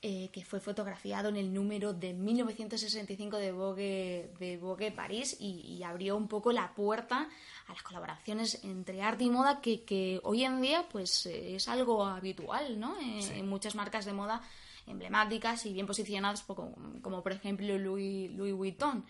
eh, 0.02 0.30
que 0.32 0.46
fue 0.46 0.62
fotografiado 0.62 1.28
en 1.28 1.36
el 1.36 1.54
número 1.54 1.94
de 1.94 2.14
1965 2.14 3.36
de 3.36 3.52
Vogue, 3.52 4.32
de 4.40 4.58
Vogue 4.58 4.94
París 4.94 5.36
y, 5.42 5.84
abrió 5.84 6.16
un 6.16 6.30
poco 6.30 6.54
la 6.54 6.74
puerta 6.74 7.28
a 7.68 7.74
las 7.74 7.84
colaboraciones 7.84 8.64
entre 8.64 9.02
arte 9.02 9.26
y 9.26 9.30
moda 9.30 9.60
que, 9.60 10.22
hoy 10.24 10.46
en 10.46 10.62
día 10.62 10.88
pues 10.90 11.26
eh, 11.26 11.56
es 11.56 11.68
algo 11.68 12.06
habitual 12.06 12.80
¿no? 12.80 12.98
Eh, 13.02 13.40
en 13.40 13.50
muchas 13.50 13.76
marcas 13.76 14.06
de 14.06 14.14
moda 14.14 14.42
emblemáticas 14.88 15.66
y 15.66 15.74
bien 15.74 15.86
posicionadas 15.86 16.44
como, 16.44 16.74
como 17.02 17.22
por 17.22 17.34
ejemplo 17.34 17.78
Louis, 17.78 18.32
Louis 18.32 18.54
Vuitton. 18.54 19.06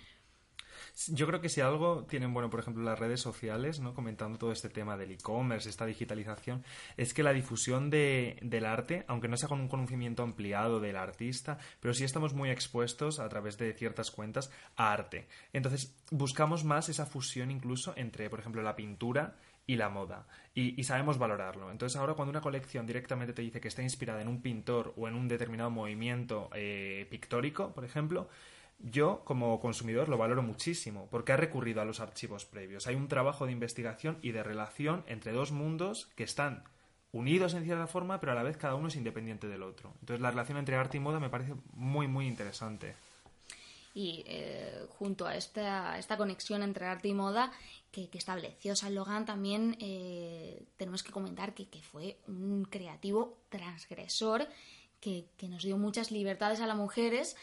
Yo 1.07 1.27
creo 1.27 1.39
que 1.39 1.49
si 1.49 1.61
algo 1.61 2.03
tienen 2.05 2.33
bueno, 2.33 2.49
por 2.49 2.59
ejemplo, 2.59 2.83
las 2.83 2.99
redes 2.99 3.21
sociales, 3.21 3.79
¿no? 3.79 3.93
comentando 3.93 4.37
todo 4.37 4.51
este 4.51 4.69
tema 4.69 4.97
del 4.97 5.11
e-commerce, 5.11 5.69
esta 5.69 5.85
digitalización, 5.85 6.63
es 6.97 7.13
que 7.13 7.23
la 7.23 7.31
difusión 7.31 7.89
de, 7.89 8.37
del 8.41 8.65
arte, 8.65 9.05
aunque 9.07 9.29
no 9.29 9.37
sea 9.37 9.47
con 9.47 9.61
un 9.61 9.69
conocimiento 9.69 10.23
ampliado 10.23 10.79
del 10.79 10.97
artista, 10.97 11.57
pero 11.79 11.93
sí 11.93 12.03
estamos 12.03 12.33
muy 12.33 12.49
expuestos 12.49 13.19
a 13.19 13.29
través 13.29 13.57
de 13.57 13.73
ciertas 13.73 14.11
cuentas 14.11 14.51
a 14.75 14.91
arte. 14.91 15.27
Entonces, 15.53 15.95
buscamos 16.11 16.65
más 16.65 16.89
esa 16.89 17.05
fusión 17.05 17.49
incluso 17.49 17.93
entre, 17.95 18.29
por 18.29 18.39
ejemplo, 18.39 18.61
la 18.61 18.75
pintura 18.75 19.35
y 19.69 19.75
la 19.75 19.87
moda. 19.87 20.25
Y, 20.55 20.83
sabemos 20.83 21.19
valorarlo. 21.19 21.71
Entonces 21.71 21.95
ahora 21.95 22.15
cuando 22.15 22.31
una 22.31 22.41
colección 22.41 22.87
directamente 22.87 23.33
te 23.33 23.43
dice 23.43 23.61
que 23.61 23.67
está 23.67 23.83
inspirada 23.83 24.19
en 24.19 24.27
un 24.27 24.41
pintor 24.41 24.93
o 24.97 25.07
en 25.07 25.13
un 25.13 25.27
determinado 25.27 25.69
movimiento 25.69 26.49
eh, 26.55 27.05
pictórico, 27.09 27.71
por 27.71 27.85
ejemplo, 27.85 28.27
yo, 28.79 29.23
como 29.25 29.59
consumidor, 29.59 30.07
lo 30.07 30.17
valoro 30.17 30.41
muchísimo 30.41 31.07
porque 31.11 31.33
ha 31.33 31.37
recurrido 31.37 31.81
a 31.81 31.85
los 31.85 31.99
archivos 31.99 32.45
previos. 32.45 32.87
Hay 32.87 32.95
un 32.95 33.07
trabajo 33.07 33.45
de 33.45 33.51
investigación 33.51 34.17
y 34.21 34.31
de 34.31 34.43
relación 34.43 35.03
entre 35.07 35.33
dos 35.33 35.51
mundos 35.51 36.09
que 36.15 36.23
están 36.23 36.63
unidos 37.11 37.53
en 37.53 37.65
cierta 37.65 37.87
forma, 37.87 38.19
pero 38.19 38.31
a 38.31 38.35
la 38.35 38.43
vez 38.43 38.57
cada 38.57 38.75
uno 38.75 38.87
es 38.87 38.95
independiente 38.95 39.47
del 39.47 39.63
otro. 39.63 39.93
Entonces, 39.99 40.21
la 40.21 40.31
relación 40.31 40.57
entre 40.57 40.75
arte 40.75 40.97
y 40.97 40.99
moda 40.99 41.19
me 41.19 41.29
parece 41.29 41.55
muy, 41.73 42.07
muy 42.07 42.27
interesante. 42.27 42.95
Y 43.93 44.23
eh, 44.27 44.85
junto 44.97 45.25
a 45.25 45.35
esta, 45.35 45.97
esta 45.97 46.15
conexión 46.15 46.63
entre 46.63 46.85
arte 46.85 47.07
y 47.07 47.13
moda 47.13 47.51
que, 47.91 48.07
estableció 48.13 48.75
San 48.75 48.95
Logan, 48.95 49.25
también 49.25 49.75
eh, 49.79 50.63
tenemos 50.77 51.03
que 51.03 51.11
comentar 51.11 51.53
que, 51.53 51.67
que, 51.67 51.81
fue 51.81 52.17
un 52.27 52.65
creativo 52.65 53.39
transgresor 53.49 54.47
que, 55.01 55.25
que 55.37 55.49
nos 55.49 55.63
dio 55.63 55.77
muchas 55.77 56.11
libertades 56.11 56.61
a 56.61 56.67
las 56.67 56.77
mujeres 56.77 57.35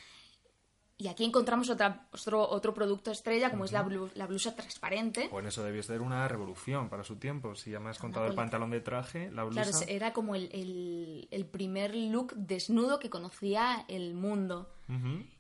y 0.98 1.08
aquí 1.08 1.24
encontramos 1.24 1.68
otra, 1.68 2.08
otro, 2.10 2.48
otro 2.48 2.72
producto 2.72 3.10
estrella, 3.10 3.50
como 3.50 3.66
es 3.66 3.72
la, 3.72 3.86
la, 4.14 4.26
blusa 4.26 4.56
transparente. 4.56 5.28
Bueno, 5.30 5.50
eso 5.50 5.62
debió 5.62 5.82
ser 5.82 6.00
una 6.00 6.26
revolución 6.26 6.88
para 6.88 7.04
su 7.04 7.16
tiempo. 7.16 7.54
Si 7.54 7.70
ya 7.70 7.80
me 7.80 7.90
has 7.90 7.98
contado 7.98 8.26
el 8.26 8.34
pantalón 8.34 8.70
de 8.70 8.80
traje, 8.80 9.30
la 9.30 9.44
blusa... 9.44 9.62
Claro, 9.62 9.78
era 9.88 10.14
como 10.14 10.34
el, 10.34 11.28
el, 11.30 11.46
primer 11.46 11.94
look 11.94 12.32
desnudo 12.34 12.98
que 12.98 13.10
conocía 13.10 13.84
el 13.88 14.14
mundo. 14.14 14.70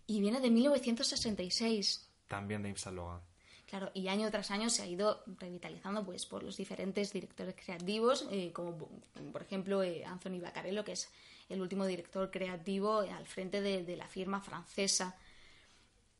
Y 0.06 0.20
viene 0.20 0.40
de 0.40 0.50
1966. 0.50 2.10
También 2.28 2.62
de 2.62 2.68
Yves 2.70 2.82
Saint 2.82 2.98
Laurent. 2.98 3.22
Claro, 3.64 3.90
y 3.94 4.08
año 4.08 4.30
tras 4.30 4.50
año 4.50 4.68
se 4.68 4.82
ha 4.82 4.86
ido 4.86 5.24
revitalizando 5.26 6.04
pues 6.04 6.26
por 6.26 6.42
los 6.42 6.56
diferentes 6.56 7.12
directores 7.12 7.54
creativos, 7.56 8.28
eh, 8.30 8.52
como 8.52 8.76
por 9.32 9.42
ejemplo 9.42 9.82
eh, 9.82 10.04
Anthony 10.04 10.40
Baccarello, 10.40 10.84
que 10.84 10.92
es 10.92 11.10
el 11.48 11.60
último 11.60 11.84
director 11.86 12.30
creativo 12.30 13.00
al 13.00 13.26
frente 13.26 13.60
de, 13.62 13.82
de 13.82 13.96
la 13.96 14.06
firma 14.06 14.40
francesa 14.40 15.16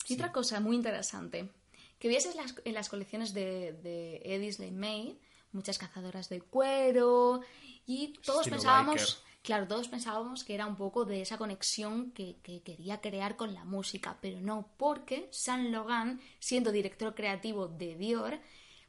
y 0.09 0.15
otra 0.15 0.33
cosa 0.33 0.61
muy 0.61 0.77
interesante, 0.77 1.51
que 1.99 2.09
vieses 2.09 2.37
las, 2.37 2.55
en 2.65 2.75
las 2.75 2.89
colecciones 2.89 3.33
de, 3.33 3.73
de 3.73 4.23
Edith 4.25 4.59
May, 4.73 5.19
muchas 5.53 5.79
cazadoras 5.79 6.29
de 6.29 6.41
cuero, 6.41 7.41
y 7.87 8.15
todos 8.25 8.49
pensábamos, 8.49 9.23
claro, 9.43 9.67
todos 9.67 9.89
pensábamos 9.89 10.45
que 10.45 10.55
era 10.55 10.67
un 10.67 10.77
poco 10.77 11.05
de 11.05 11.23
esa 11.23 11.39
conexión 11.39 12.11
que, 12.11 12.37
quería 12.43 13.01
crear 13.01 13.37
con 13.37 13.55
la 13.55 13.65
música, 13.65 14.19
pero 14.21 14.41
no, 14.41 14.69
porque 14.77 15.29
Saint 15.31 15.71
Logan, 15.71 16.21
siendo 16.39 16.73
director 16.73 17.15
creativo 17.15 17.69
de 17.69 17.97
Dior, 17.97 18.41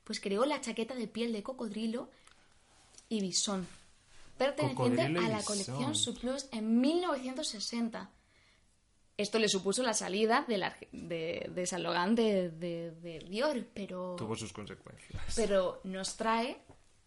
pues 0.03 0.20
creó 0.20 0.45
la 0.45 0.61
chaqueta 0.61 0.95
de 0.95 1.07
piel 1.07 1.32
de 1.32 1.43
cocodrilo 1.43 2.09
y 3.09 3.22
bisón, 3.22 3.68
perteneciente 4.38 5.01
a 5.01 5.30
la 5.30 5.43
colección 5.43 5.95
Surplus 5.95 6.47
en 6.51 6.82
1960 6.82 8.11
esto 9.18 9.39
le 9.39 9.49
supuso 9.49 9.82
la 9.82 9.93
salida 9.93 10.45
de, 10.47 10.57
la, 10.59 10.78
de, 10.91 11.49
de 11.53 11.65
San 11.65 11.82
Logan 11.82 12.13
de, 12.13 13.22
Dior, 13.28 13.65
pero... 13.74 14.15
Tuvo 14.15 14.36
sus 14.36 14.53
consecuencias. 14.53 15.22
Pero 15.36 15.82
nos 15.84 16.15
trae 16.18 16.61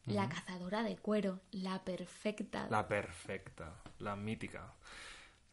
la 0.06 0.28
cazadora 0.28 0.82
de 0.82 0.96
cuero, 0.96 1.40
la 1.52 1.84
perfecta. 1.84 2.66
La 2.68 2.88
perfecta, 2.88 3.80
la 4.00 4.16
mítica. 4.16 4.74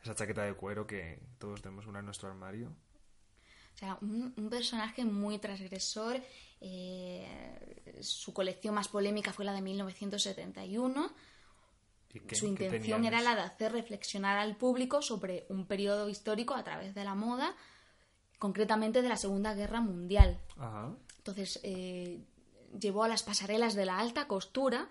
Esa 0.01 0.15
chaqueta 0.15 0.43
de 0.43 0.55
cuero 0.55 0.87
que 0.87 1.19
todos 1.37 1.61
tenemos 1.61 1.85
una 1.85 1.99
en 1.99 2.05
nuestro 2.05 2.27
armario. 2.29 2.69
O 3.75 3.77
sea, 3.77 3.97
un, 4.01 4.33
personaje 4.49 5.05
muy 5.05 5.37
transgresor. 5.37 6.19
Eh, 6.59 8.01
su 8.01 8.33
colección 8.33 8.73
más 8.73 8.87
polémica 8.87 9.31
fue 9.31 9.45
la 9.45 9.53
de 9.53 9.61
1971 9.61 11.13
su 12.31 12.47
intención 12.47 13.05
era 13.05 13.21
la 13.21 13.35
de 13.35 13.41
hacer 13.41 13.71
reflexionar 13.71 14.37
al 14.37 14.55
público 14.55 15.01
sobre 15.01 15.45
un 15.49 15.65
periodo 15.65 16.09
histórico 16.09 16.55
a 16.55 16.63
través 16.63 16.95
de 16.95 17.03
la 17.03 17.15
moda, 17.15 17.55
concretamente 18.39 19.01
de 19.01 19.09
la 19.09 19.17
Segunda 19.17 19.53
Guerra 19.53 19.81
Mundial. 19.81 20.39
Entonces, 21.17 21.59
eh, 21.63 22.19
llevó 22.79 23.03
a 23.03 23.07
las 23.07 23.23
pasarelas 23.23 23.75
de 23.75 23.85
la 23.85 23.99
alta 23.99 24.27
costura 24.27 24.89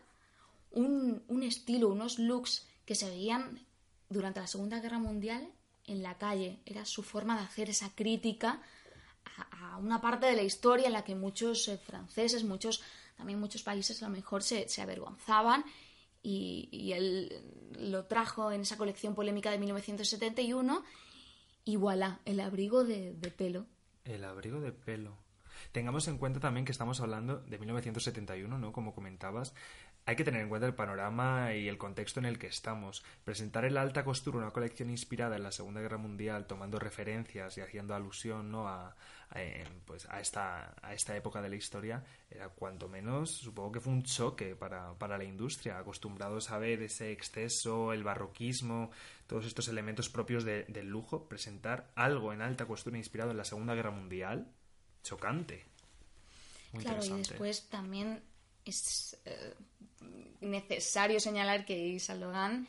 un, 0.71 1.43
estilo, 1.43 1.89
unos 1.89 2.19
looks 2.19 2.67
que 2.85 2.95
se 2.95 3.09
veían 3.09 3.67
durante 4.09 4.41
la 4.41 4.47
Segunda 4.47 4.81
Guerra 4.81 4.99
Mundial 4.99 5.49
en 5.87 6.03
la 6.03 6.19
calle. 6.19 6.61
Era 6.67 6.85
su 6.85 7.03
forma 7.03 7.37
de 7.37 7.45
hacer 7.45 7.71
esa 7.71 7.91
crítica 7.95 8.61
a, 9.53 9.79
una 9.79 10.01
parte 10.01 10.27
de 10.27 10.37
la 10.37 10.43
historia 10.43 10.87
en 10.87 10.93
la 10.93 11.05
que 11.05 11.15
muchos 11.15 11.69
eh, 11.69 11.79
franceses, 11.79 12.45
muchos, 12.45 12.83
también 13.17 13.41
muchos 13.41 13.63
países 13.63 14.03
a 14.03 14.09
lo 14.09 14.15
mejor 14.15 14.43
se, 14.43 14.67
avergonzaban 14.81 15.65
y, 16.27 16.93
él 16.93 17.33
lo 17.79 18.05
trajo 18.07 18.51
en 18.51 18.63
esa 18.63 18.77
colección 18.77 19.15
polémica 19.15 19.51
de 19.51 19.59
1971 19.59 20.85
y 21.65 21.77
voilà, 21.77 22.21
el 22.25 22.41
abrigo 22.41 22.85
de, 22.85 23.15
pelo. 23.37 23.67
El 24.05 24.25
abrigo 24.25 24.61
de 24.61 24.73
pelo. 24.73 25.17
Tengamos 25.73 26.09
en 26.09 26.19
cuenta 26.19 26.41
también 26.41 26.65
que 26.65 26.73
estamos 26.73 27.01
hablando 27.01 27.39
de 27.39 27.59
1971, 27.59 28.59
¿no? 28.59 28.73
Como 28.73 28.95
comentabas, 28.95 29.55
hay 30.07 30.15
que 30.15 30.23
tener 30.23 30.41
en 30.41 30.49
cuenta 30.49 30.69
el 30.69 30.75
panorama 30.75 31.53
y 31.53 31.67
el 31.67 31.79
contexto 31.79 32.21
en 32.21 32.27
el 32.27 32.39
que 32.39 32.47
estamos. 32.47 33.03
Presentar 33.25 33.65
en 33.65 33.75
la 33.75 33.83
alta 33.83 34.05
costura 34.05 34.39
una 34.39 34.53
colección 34.53 34.89
inspirada 34.89 35.35
en 35.35 35.43
la 35.43 35.51
Segunda 35.51 35.81
Guerra 35.81 35.99
Mundial, 35.99 36.47
tomando 36.47 36.79
referencias 36.79 37.59
y 37.59 37.61
haciendo 37.61 37.93
alusión 37.93 38.53
¿no? 38.53 38.69
a, 38.69 38.95
pues 39.85 40.09
a, 40.09 40.21
esta, 40.21 40.77
a 40.81 40.95
esta 40.95 41.17
época 41.17 41.43
de 41.43 41.49
la 41.49 41.57
historia, 41.57 42.05
era 42.31 42.49
cuanto 42.51 42.89
menos, 42.89 43.33
supongo 43.33 43.73
que 43.73 43.81
fue 43.81 43.93
un 43.93 44.05
choque 44.05 44.55
para, 44.55 44.95
para 44.95 45.19
la 45.19 45.25
industria, 45.25 45.77
acostumbrados 45.77 46.53
a 46.53 46.59
ver 46.59 46.83
ese 46.83 47.11
exceso, 47.11 47.93
el 47.93 48.05
barroquismo, 48.05 48.93
todos 49.27 49.45
estos 49.45 49.67
elementos 49.67 50.09
propios 50.09 50.45
del 50.45 50.87
lujo, 50.87 51.29
presentar 51.29 51.91
algo 51.97 52.33
en 52.33 52.43
alta 52.43 52.67
costura 52.67 52.97
inspirado 52.97 53.33
en 53.33 53.39
la 53.39 53.45
Segunda 53.45 53.75
Guerra 53.75 53.91
Mundial, 53.91 54.53
chocante. 55.03 55.65
claro, 56.79 57.05
y 57.05 57.11
después 57.11 57.69
también 57.69 58.23
es 58.67 59.17
eh, 59.25 59.55
necesario 60.41 61.21
señalar 61.21 61.65
que 61.65 61.89
Isa 61.89 62.15
Logan 62.15 62.69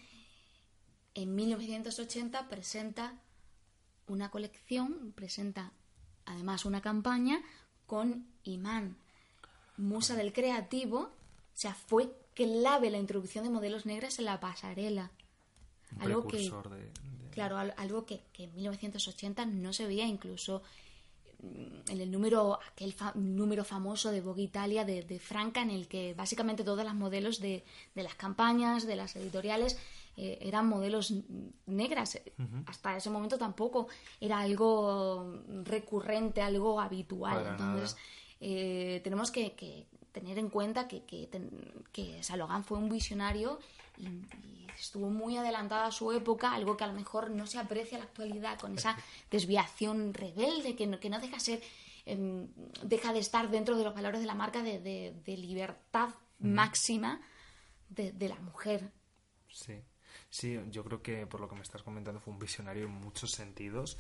en 1.16 1.36
1980 1.36 2.48
presenta 2.48 3.20
una 4.08 4.30
colección, 4.30 5.12
presenta 5.14 5.74
además 6.26 6.66
una 6.66 6.82
campaña 6.82 7.42
con 7.88 8.28
Imán, 8.44 8.96
musa 9.76 10.16
del 10.16 10.32
creativo, 10.32 11.00
o 11.00 11.12
sea, 11.60 11.74
fue 11.74 12.14
clave 12.36 12.92
la 12.92 13.00
introducción 13.00 13.44
de 13.44 13.50
modelos 13.50 13.86
negras 13.86 14.20
en 14.20 14.26
la 14.26 14.40
pasarela. 14.40 15.12
algo 16.00 16.28
que, 16.28 16.52
claro, 17.32 17.58
algo 17.58 18.06
que, 18.06 18.22
que, 18.32 18.44
en 18.44 18.56
1980 18.56 19.46
no 19.48 19.74
se 19.74 19.88
veía 19.88 20.06
incluso 20.06 20.62
en 21.90 22.02
el 22.02 22.12
número, 22.12 22.60
aquel 22.72 22.96
número 23.16 23.64
famoso 23.64 24.12
de 24.12 24.22
Vogue 24.22 24.44
Italia 24.44 24.86
de, 24.86 25.20
Franca, 25.20 25.62
en 25.62 25.70
el 25.70 25.88
que 25.88 26.14
básicamente 26.14 26.64
todas 26.64 26.86
las 26.86 26.96
modelos 26.96 27.40
de, 27.40 27.64
las 27.96 28.16
campañas, 28.16 28.86
de 28.86 28.96
las 28.96 29.16
editoriales, 29.16 29.78
eh, 30.16 30.40
eran 30.42 30.68
modelos 30.68 31.14
negras. 31.66 32.20
Hasta 32.66 32.98
ese 32.98 33.10
momento 33.10 33.38
tampoco 33.38 33.88
era 34.20 34.40
algo 34.40 35.42
recurrente, 35.64 36.42
algo 36.42 36.80
habitual. 36.80 37.46
Entonces, 37.52 37.98
eh, 38.40 39.02
tenemos 39.04 39.32
que, 39.32 39.88
tener 40.20 40.40
en 40.40 40.50
cuenta 40.50 40.88
que, 40.88 41.04
que, 41.04 41.30
que 41.92 42.24
Salogan 42.24 42.64
fue 42.64 42.78
un 42.78 42.90
visionario 42.90 43.60
y, 43.98 44.22
estuvo 44.80 45.10
muy 45.10 45.38
adelantada 45.38 45.88
a 45.88 45.92
su 45.92 46.12
época, 46.12 46.54
algo 46.54 46.78
que 46.78 46.84
a 46.84 46.88
lo 46.88 46.94
mejor 46.94 47.32
no 47.32 47.48
se 47.48 47.58
aprecia 47.58 47.96
en 47.96 48.04
la 48.04 48.06
actualidad 48.06 48.60
con 48.60 48.76
esa 48.76 48.96
desviación 49.32 50.14
rebelde 50.14 50.76
que 50.76 50.86
no, 50.86 51.00
que 51.00 51.10
no 51.10 51.20
deja 51.20 51.40
ser 51.40 51.64
em, 52.06 52.48
deja 52.84 53.12
de 53.12 53.20
estar 53.20 53.50
dentro 53.50 53.76
de 53.76 53.84
los 53.84 53.96
valores 53.96 54.22
de 54.22 54.28
la 54.28 54.36
marca 54.36 54.62
de, 54.62 54.80
de, 54.80 55.38
libertad 55.38 56.10
máxima 56.38 57.20
de, 57.90 58.12
de, 58.12 58.30
la 58.30 58.36
mujer. 58.36 58.92
Sí, 59.50 59.82
sí, 60.30 60.60
yo 60.70 60.84
creo 60.84 61.02
que 61.02 61.26
por 61.26 61.42
lo 61.42 61.50
que 61.50 61.56
me 61.56 61.62
estás 61.62 61.82
comentando 61.82 62.20
fue 62.20 62.34
un 62.34 62.40
visionario 62.40 62.86
en 62.86 62.92
muchos 62.92 63.32
sentidos 63.32 63.98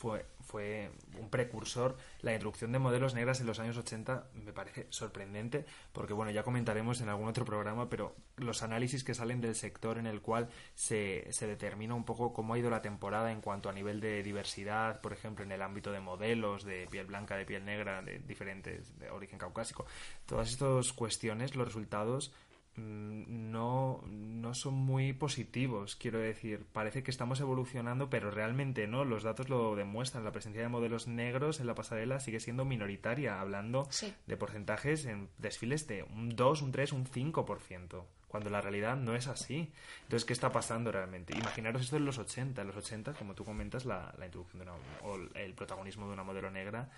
fue, 0.00 0.24
fue 0.40 0.90
un 1.18 1.28
precursor. 1.28 1.94
La 2.22 2.32
introducción 2.32 2.72
de 2.72 2.78
modelos 2.78 3.12
negras 3.12 3.38
en 3.42 3.46
los 3.46 3.58
años 3.58 3.76
80 3.76 4.30
me 4.32 4.54
parece 4.54 4.86
sorprendente, 4.88 5.66
porque 5.92 6.14
bueno, 6.14 6.30
ya 6.30 6.42
comentaremos 6.42 7.02
en 7.02 7.10
algún 7.10 7.28
otro 7.28 7.44
programa, 7.44 7.90
pero 7.90 8.16
los 8.38 8.62
análisis 8.62 9.04
que 9.04 9.12
salen 9.12 9.42
del 9.42 9.54
sector 9.54 9.98
en 9.98 10.06
el 10.06 10.22
cual 10.22 10.48
se, 10.74 11.30
se 11.32 11.46
determina 11.46 11.94
un 11.94 12.06
poco 12.06 12.32
cómo 12.32 12.54
ha 12.54 12.58
ido 12.58 12.70
la 12.70 12.80
temporada 12.80 13.30
en 13.30 13.42
cuanto 13.42 13.68
a 13.68 13.74
nivel 13.74 14.00
de 14.00 14.22
diversidad, 14.22 15.02
por 15.02 15.12
ejemplo, 15.12 15.44
en 15.44 15.52
el 15.52 15.60
ámbito 15.60 15.92
de 15.92 16.00
modelos, 16.00 16.64
de 16.64 16.88
piel 16.90 17.04
blanca, 17.04 17.36
de 17.36 17.44
piel 17.44 17.66
negra, 17.66 18.00
de 18.00 18.20
diferentes, 18.20 18.98
de 18.98 19.10
origen 19.10 19.38
caucásico. 19.38 19.84
Todas 20.24 20.50
estas 20.50 20.94
cuestiones, 20.94 21.56
los 21.56 21.66
resultados 21.66 22.32
no, 22.76 24.02
no 24.06 24.54
son 24.54 24.74
muy 24.74 25.12
positivos, 25.12 25.96
quiero 25.96 26.18
decir. 26.18 26.64
Parece 26.72 27.02
que 27.02 27.10
estamos 27.10 27.40
evolucionando, 27.40 28.08
pero 28.10 28.30
realmente 28.30 28.86
no. 28.86 29.04
Los 29.04 29.22
datos 29.22 29.48
lo 29.48 29.74
demuestran. 29.76 30.24
La 30.24 30.32
presencia 30.32 30.62
de 30.62 30.68
modelos 30.68 31.06
negros 31.06 31.60
en 31.60 31.66
la 31.66 31.74
pasarela 31.74 32.20
sigue 32.20 32.40
siendo 32.40 32.64
minoritaria, 32.64 33.40
hablando 33.40 33.88
de 34.26 34.36
porcentajes 34.36 35.04
en 35.06 35.28
desfiles 35.38 35.86
de 35.86 36.04
un 36.04 36.34
2, 36.36 36.62
un 36.62 36.72
3, 36.72 36.92
un 36.92 37.06
5%, 37.06 38.04
cuando 38.28 38.50
la 38.50 38.60
realidad 38.60 38.96
no 38.96 39.14
es 39.14 39.26
así. 39.26 39.72
Entonces, 40.02 40.24
¿qué 40.24 40.32
está 40.32 40.52
pasando 40.52 40.92
realmente? 40.92 41.36
Imaginaros 41.36 41.82
esto 41.82 41.96
en 41.96 42.04
los 42.04 42.18
80. 42.18 42.60
En 42.60 42.66
los 42.66 42.76
80, 42.76 43.14
como 43.14 43.34
tú 43.34 43.44
comentas, 43.44 43.84
la, 43.84 44.14
la 44.18 44.26
introducción 44.26 44.64
de 44.64 44.70
una, 44.70 44.78
o 45.02 45.16
el 45.34 45.54
protagonismo 45.54 46.06
de 46.06 46.12
una 46.12 46.22
modelo 46.22 46.50
negra, 46.50 46.88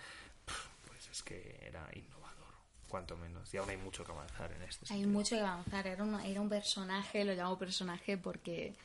pues 0.87 1.09
es 1.09 1.23
que 1.23 1.59
era 1.67 1.87
innovador 1.93 2.22
cuanto 2.93 3.17
menos. 3.17 3.51
Y 3.51 3.57
aún 3.57 3.71
hay 3.71 3.77
mucho 3.77 4.05
que 4.05 4.11
avanzar 4.11 4.51
en 4.51 4.61
este 4.61 4.93
Hay 4.93 5.07
mucho 5.07 5.35
que 5.35 5.41
avanzar. 5.41 5.87
Era 5.87 6.03
un, 6.03 6.19
era 6.19 6.39
un 6.39 6.47
personaje, 6.47 7.25
lo 7.25 7.33
llamo 7.33 7.57
personaje 7.57 8.19
porque, 8.19 8.75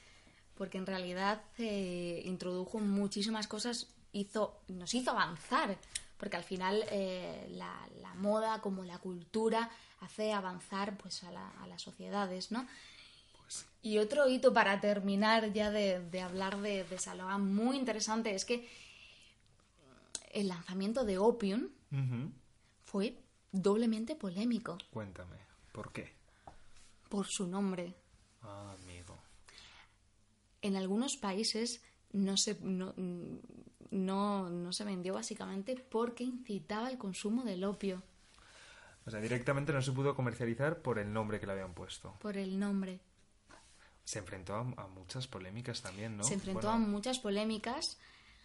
porque 0.55 0.79
en 0.79 0.87
realidad 0.87 1.43
eh, 1.59 2.23
introdujo 2.25 2.79
muchísimas 2.79 3.47
cosas, 3.47 3.89
hizo, 4.13 4.63
nos 4.69 4.95
hizo 4.95 5.11
avanzar. 5.11 5.77
Porque 6.17 6.39
al 6.39 6.43
final 6.43 6.87
eh, 6.91 7.49
la, 7.51 8.15
moda, 8.15 8.63
como 8.63 8.83
la 8.83 8.97
cultura, 8.97 9.69
hace 10.01 10.33
avanzar 10.33 10.97
pues 10.97 11.23
a, 11.25 11.67
las 11.67 11.83
sociedades, 11.83 12.51
¿no? 12.51 12.67
Pues 13.37 13.67
y 13.83 13.99
otro 13.99 14.27
hito 14.27 14.55
para 14.55 14.81
terminar 14.81 15.53
ya 15.53 15.71
de, 15.71 16.23
hablar 16.23 16.63
de, 16.63 16.85
de 16.85 16.99
Salomón 16.99 17.55
muy 17.55 17.77
interesante 17.77 18.35
es 18.35 18.47
que 18.47 18.67
el 20.33 20.49
lanzamiento 20.49 21.05
de 21.05 21.19
Opium 21.19 21.69
fue 22.85 23.28
doblemente 23.63 24.17
polémico. 24.17 24.79
Cuéntame, 24.91 25.37
¿por 25.73 25.93
qué? 25.93 26.13
Por 27.09 27.27
su 27.27 27.47
nombre. 27.47 27.95
Ah, 28.43 28.75
amigo. 28.83 29.19
En 30.63 30.77
algunos 30.77 31.17
países 31.17 31.83
no 32.13 32.37
se, 32.37 32.59
no, 32.61 32.95
no, 33.91 34.73
se 34.73 34.85
vendió 34.85 35.15
básicamente 35.15 35.77
porque 35.77 36.25
incitaba 36.25 36.91
el 36.91 36.99
consumo 36.99 37.45
del 37.45 37.65
opio. 37.65 38.03
O 39.07 39.11
sea, 39.11 39.21
directamente 39.21 39.73
no 39.73 39.81
se 39.81 39.93
pudo 39.93 40.15
comercializar 40.15 40.83
por 40.83 40.99
el 40.99 41.13
nombre 41.13 41.41
que 41.41 41.47
le 41.47 41.53
habían 41.53 41.75
puesto. 41.75 42.15
Por 42.21 42.37
el 42.37 42.59
nombre. 42.59 43.01
Se 44.05 44.19
enfrentó 44.19 44.55
a, 44.55 44.65
muchas 44.89 45.27
polémicas 45.27 45.83
también, 45.83 46.17
¿no? 46.17 46.25
Se 46.25 46.35
enfrentó 46.35 46.71
a 46.71 46.77
muchas 46.77 47.19
polémicas 47.19 47.99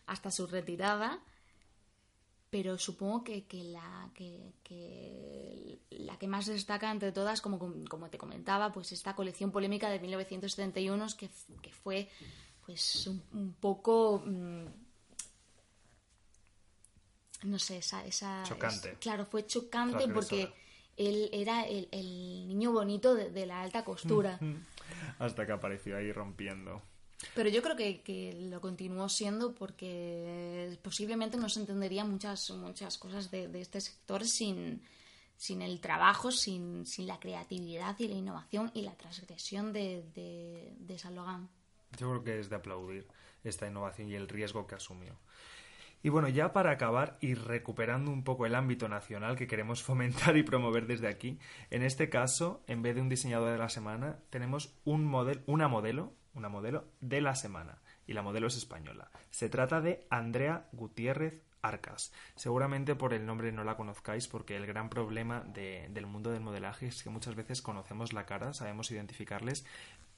hasta 0.05 0.32
su 0.32 0.47
retirada 0.47 1.22
pero 2.54 2.78
supongo 2.78 3.24
que, 3.24 3.43
la, 3.64 4.12
que, 4.14 5.80
la 5.89 6.20
que 6.20 6.28
más 6.28 6.45
destaca 6.45 6.91
entre 6.91 7.12
todas, 7.12 7.41
como, 7.41 7.58
como 7.89 8.12
te 8.12 8.20
comentaba, 8.20 8.72
pues 8.72 8.91
esta 8.91 9.16
colección 9.16 9.51
polémica 9.51 9.89
de 9.89 9.99
1971 9.99 11.08
que, 11.18 11.32
que 11.64 11.72
fue 11.72 12.10
pues 12.64 13.08
un, 13.08 13.56
poco... 13.60 14.22
Mm, 14.24 14.66
no 17.45 17.58
sé, 17.58 17.78
esa... 17.78 18.06
esa 18.06 18.43
chocante. 18.43 18.97
claro, 18.99 19.26
fue 19.26 19.47
chocante 19.47 20.08
porque 20.10 20.54
él 20.95 21.32
era 21.34 21.66
el, 21.66 21.89
niño 22.47 22.72
bonito 22.72 23.16
de, 23.16 23.45
la 23.47 23.64
alta 23.64 23.84
costura. 23.84 24.39
Hasta 25.18 25.47
que 25.47 25.54
apareció 25.54 25.97
ahí 25.97 26.12
rompiendo. 26.12 26.84
Pero 27.36 27.49
yo 27.49 27.61
creo 27.61 27.76
que, 27.76 28.47
lo 28.49 28.61
continuó 28.61 29.09
siendo 29.09 29.53
porque 29.53 30.78
posiblemente 30.82 31.38
no 31.38 31.49
se 31.49 31.59
entendería 31.61 32.05
muchas, 32.05 32.49
muchas 32.51 32.97
cosas 32.97 33.32
de, 33.32 33.49
este 33.59 33.82
sector 33.82 34.26
sin, 34.26 34.82
sin 35.38 35.61
el 35.61 35.80
trabajo, 35.80 36.32
sin, 36.32 36.86
sin, 36.86 37.07
la 37.07 37.19
creatividad 37.19 37.95
y 37.99 38.07
la 38.07 38.15
innovación 38.15 38.71
y 38.74 38.82
la 38.82 38.95
transgresión 38.95 39.74
de, 39.74 40.03
de, 40.13 40.76
de 40.80 40.97
Yo 40.97 42.09
creo 42.09 42.24
que 42.24 42.39
es 42.39 42.49
de 42.49 42.55
aplaudir 42.55 43.07
esta 43.43 43.67
innovación 43.67 44.09
y 44.09 44.15
el 44.15 44.28
riesgo 44.28 44.67
que 44.67 44.76
asumió. 44.76 45.17
Y 46.05 46.09
bueno, 46.09 46.28
ya 46.28 46.51
para 46.51 46.71
acabar 46.71 47.17
y 47.21 47.34
recuperando 47.34 48.11
un 48.11 48.26
poco 48.26 48.45
el 48.45 48.55
ámbito 48.55 48.89
nacional 48.89 49.38
que 49.38 49.47
queremos 49.47 49.84
fomentar 49.84 50.36
y 50.36 50.43
promover 50.43 50.86
desde 50.86 51.07
aquí, 51.07 51.39
en 51.69 51.82
este 51.82 52.09
caso, 52.09 52.61
en 52.67 52.82
vez 52.82 52.95
de 52.95 53.01
un 53.01 53.09
diseñador 53.09 53.51
de 53.53 53.57
la 53.57 53.69
semana, 53.69 54.19
tenemos 54.30 54.76
un 54.84 55.05
modelo, 55.05 55.41
una 55.45 55.69
modelo 55.69 56.13
una 56.34 56.50
modelo 56.50 56.86
de 57.02 57.22
la 57.22 57.36
semana, 57.36 57.80
y 58.08 58.14
la 58.14 58.22
modelo 58.22 58.48
es 58.48 58.58
española. 58.58 59.10
Se 59.30 59.50
trata 59.50 59.82
de 59.82 60.06
Andrea 60.10 60.68
Gutiérrez 60.72 61.44
Arcas. 61.62 62.12
Seguramente 62.36 62.96
por 62.96 63.14
el 63.14 63.26
nombre 63.26 63.52
no 63.52 63.64
la 63.64 63.78
conozcáis 63.78 64.28
porque 64.28 64.56
el 64.56 64.66
gran 64.66 64.90
problema 64.90 65.42
del 65.42 66.06
mundo 66.06 66.32
del 66.32 66.42
modelaje 66.42 66.88
es 66.88 67.04
que 67.04 67.10
muchas 67.10 67.36
veces 67.36 67.62
conocemos 67.62 68.12
la 68.12 68.26
cara, 68.26 68.54
sabemos 68.54 68.92
identificarles, 68.92 69.66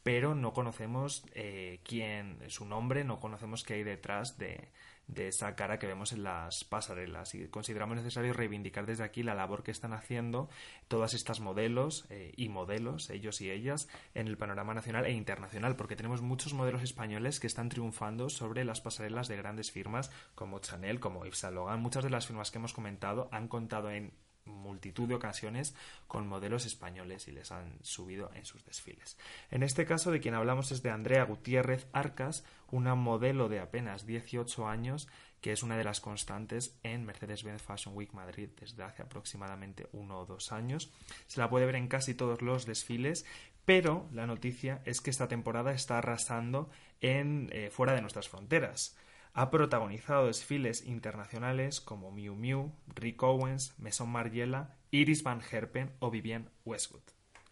pero 0.01 0.35
no 0.35 0.53
conocemos 0.53 1.23
eh, 1.33 1.79
quién, 1.83 2.39
su 2.47 2.65
nombre, 2.65 3.03
no 3.03 3.19
conocemos 3.19 3.63
qué 3.63 3.75
hay 3.75 3.83
detrás 3.83 4.37
de, 4.37 4.69
de 5.07 5.27
esa 5.27 5.55
cara 5.55 5.79
que 5.79 5.87
vemos 5.87 6.11
en 6.11 6.23
las 6.23 6.63
pasarelas 6.63 7.35
y 7.35 7.47
consideramos 7.47 7.97
necesario 7.97 8.33
reivindicar 8.33 8.85
desde 8.85 9.03
aquí 9.03 9.23
la 9.23 9.35
labor 9.35 9.63
que 9.63 9.71
están 9.71 9.93
haciendo 9.93 10.49
todas 10.87 11.13
estas 11.13 11.39
modelos 11.39 12.05
eh, 12.09 12.33
y 12.35 12.49
modelos, 12.49 13.09
ellos 13.09 13.41
y 13.41 13.51
ellas, 13.51 13.87
en 14.13 14.27
el 14.27 14.37
panorama 14.37 14.73
nacional 14.73 15.05
e 15.05 15.11
internacional, 15.11 15.75
porque 15.75 15.95
tenemos 15.95 16.21
muchos 16.21 16.53
modelos 16.53 16.83
españoles 16.83 17.39
que 17.39 17.47
están 17.47 17.69
triunfando 17.69 18.29
sobre 18.29 18.65
las 18.65 18.81
pasarelas 18.81 19.27
de 19.27 19.37
grandes 19.37 19.71
firmas 19.71 20.11
como 20.33 20.59
Chanel, 20.59 20.99
como 20.99 21.25
Yves 21.25 21.39
Saint 21.39 21.55
Laurent. 21.55 21.81
Muchas 21.81 22.03
de 22.03 22.09
las 22.09 22.27
firmas 22.27 22.51
que 22.51 22.57
hemos 22.57 22.73
comentado 22.73 23.29
han 23.31 23.47
contado 23.47 23.91
en 23.91 24.13
multitud 24.45 25.07
de 25.07 25.15
ocasiones 25.15 25.75
con 26.07 26.27
modelos 26.27 26.65
españoles 26.65 27.27
y 27.27 27.31
les 27.31 27.51
han 27.51 27.79
subido 27.81 28.31
en 28.33 28.45
sus 28.45 28.63
desfiles. 28.65 29.17
En 29.51 29.63
este 29.63 29.85
caso 29.85 30.11
de 30.11 30.19
quien 30.19 30.35
hablamos 30.35 30.71
es 30.71 30.81
de 30.81 30.91
Andrea 30.91 31.23
Gutiérrez 31.23 31.87
Arcas, 31.93 32.43
una 32.71 32.95
modelo 32.95 33.49
de 33.49 33.59
apenas 33.59 34.05
18 34.05 34.67
años 34.67 35.07
que 35.45 35.51
es 35.51 35.61
una 35.61 35.77
de 35.77 35.83
las 35.83 36.01
constantes 36.01 36.75
en 36.81 37.05
Mercedes-Benz 37.05 37.61
Fashion 37.61 37.95
Week 37.95 38.11
Madrid 38.13 38.49
desde 38.59 38.81
hace 38.81 39.03
aproximadamente 39.03 39.87
uno 39.91 40.21
o 40.21 40.25
dos 40.25 40.51
años. 40.51 40.91
Se 41.27 41.39
la 41.39 41.51
puede 41.51 41.67
ver 41.67 41.75
en 41.75 41.87
casi 41.87 42.15
todos 42.15 42.41
los 42.41 42.65
desfiles, 42.65 43.25
pero 43.63 44.09
la 44.11 44.25
noticia 44.25 44.81
es 44.85 45.01
que 45.01 45.11
esta 45.11 45.27
temporada 45.27 45.71
está 45.71 45.99
arrasando 45.99 46.71
en 46.99 47.49
eh, 47.51 47.69
fuera 47.69 47.93
de 47.93 48.01
nuestras 48.01 48.27
fronteras. 48.27 48.97
Ha 49.37 49.51
protagonizado 49.51 50.27
desfiles 50.27 50.85
internacionales 50.85 51.81
como 51.81 52.09
Miu 52.09 52.35
Miu, 52.35 52.71
Rick 52.95 53.21
Owens, 53.21 53.77
Maison 53.77 54.07
Margiela, 54.07 54.77
Iris 54.91 55.23
Van 55.23 55.41
Herpen 55.41 55.91
o 55.99 56.09
Vivienne 56.09 56.47
Westwood. 56.63 57.03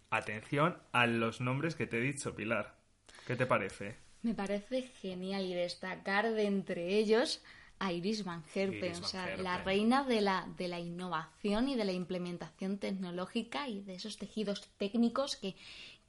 Atención 0.09 0.77
a 0.93 1.07
los 1.07 1.41
nombres 1.41 1.75
que 1.75 1.85
te 1.85 1.97
he 1.97 2.01
dicho, 2.01 2.35
Pilar. 2.35 2.77
¿Qué 3.27 3.35
te 3.35 3.45
parece? 3.45 3.97
Me 4.21 4.33
parece 4.33 4.83
genial 5.01 5.43
y 5.43 5.55
destacar 5.55 6.31
de 6.31 6.45
entre 6.45 6.99
ellos 6.99 7.43
a 7.79 7.91
Iris 7.91 8.23
Van 8.23 8.45
Herpen, 8.55 8.95
o 9.03 9.03
sea, 9.03 9.35
la 9.35 9.57
reina 9.57 10.05
de 10.05 10.21
la, 10.21 10.47
de 10.57 10.69
la 10.69 10.79
innovación 10.79 11.67
y 11.67 11.75
de 11.75 11.83
la 11.83 11.91
implementación 11.91 12.77
tecnológica 12.77 13.67
y 13.67 13.81
de 13.81 13.95
esos 13.95 14.17
tejidos 14.17 14.69
técnicos 14.77 15.35
que, 15.35 15.57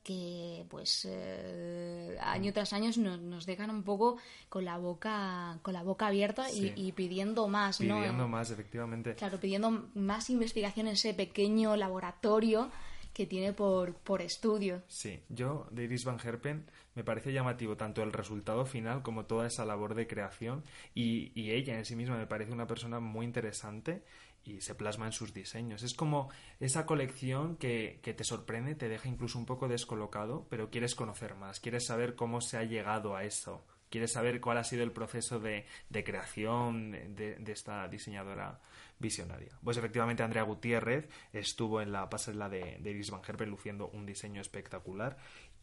que 0.04 0.66
pues 0.68 1.04
eh, 1.10 2.03
año 2.34 2.52
tras 2.52 2.72
año 2.72 2.90
nos, 2.96 3.20
nos, 3.20 3.46
dejan 3.46 3.70
un 3.70 3.82
poco 3.82 4.18
con 4.48 4.64
la 4.64 4.78
boca 4.78 5.58
con 5.62 5.74
la 5.74 5.82
boca 5.82 6.08
abierta 6.08 6.50
y, 6.50 6.92
pidiendo 6.92 7.48
más 7.48 7.78
pidiendo 7.78 8.28
más 8.28 8.50
efectivamente. 8.50 9.14
Claro 9.14 9.38
pidiendo 9.38 9.88
más 9.94 10.30
investigación 10.30 10.88
en 10.88 10.94
ese 10.94 11.14
pequeño 11.14 11.76
laboratorio 11.76 12.70
que 13.12 13.26
tiene 13.26 13.52
por, 13.52 13.94
por 13.94 14.20
estudio. 14.20 14.82
Sí, 14.88 15.20
yo 15.28 15.68
de 15.70 15.84
Iris 15.84 16.04
Van 16.04 16.18
Herpen 16.22 16.66
me 16.96 17.04
parece 17.04 17.32
llamativo 17.32 17.76
tanto 17.76 18.02
el 18.02 18.12
resultado 18.12 18.66
final 18.66 19.02
como 19.02 19.24
toda 19.24 19.46
esa 19.46 19.64
labor 19.64 19.94
de 19.94 20.06
creación 20.06 20.64
y, 20.94 21.32
y 21.40 21.52
ella 21.52 21.78
en 21.78 21.84
sí 21.84 21.94
misma 21.94 22.16
me 22.16 22.26
parece 22.26 22.52
una 22.52 22.66
persona 22.66 22.98
muy 22.98 23.24
interesante 23.24 24.02
y 24.44 24.60
se 24.60 24.74
plasma 24.74 25.06
en 25.06 25.12
sus 25.12 25.32
diseños. 25.32 25.82
Es 25.82 25.94
como 25.94 26.30
esa 26.60 26.86
colección 26.86 27.56
que, 27.56 28.00
que, 28.02 28.14
te 28.14 28.24
sorprende, 28.24 28.74
te 28.74 28.88
deja 28.88 29.08
incluso 29.08 29.38
un 29.38 29.46
poco 29.46 29.68
descolocado, 29.68 30.46
pero 30.50 30.70
quieres 30.70 30.94
conocer 30.94 31.34
más, 31.34 31.60
quieres 31.60 31.86
saber 31.86 32.14
cómo 32.14 32.40
se 32.40 32.58
ha 32.58 32.64
llegado 32.64 33.16
a 33.16 33.24
eso, 33.24 33.64
quieres 33.94 34.10
saber 34.10 34.40
cuál 34.40 34.58
ha 34.58 34.64
sido 34.64 34.82
el 34.82 34.90
proceso 34.90 35.38
de, 35.38 35.66
de 35.88 36.02
creación 36.02 36.90
de, 37.14 37.38
esta 37.46 37.86
diseñadora 37.86 38.60
visionaria. 38.98 39.56
Pues 39.62 39.76
efectivamente 39.76 40.24
Andrea 40.24 40.42
Gutiérrez 40.42 41.08
estuvo 41.32 41.80
en 41.80 41.92
la 41.92 42.08
pasarela 42.10 42.48
de, 42.48 42.78
de 42.80 42.90
Iris 42.90 43.12
Van 43.12 43.22
Herpen 43.24 43.50
luciendo 43.50 43.88
un 43.88 44.04
diseño 44.04 44.40
espectacular 44.40 45.16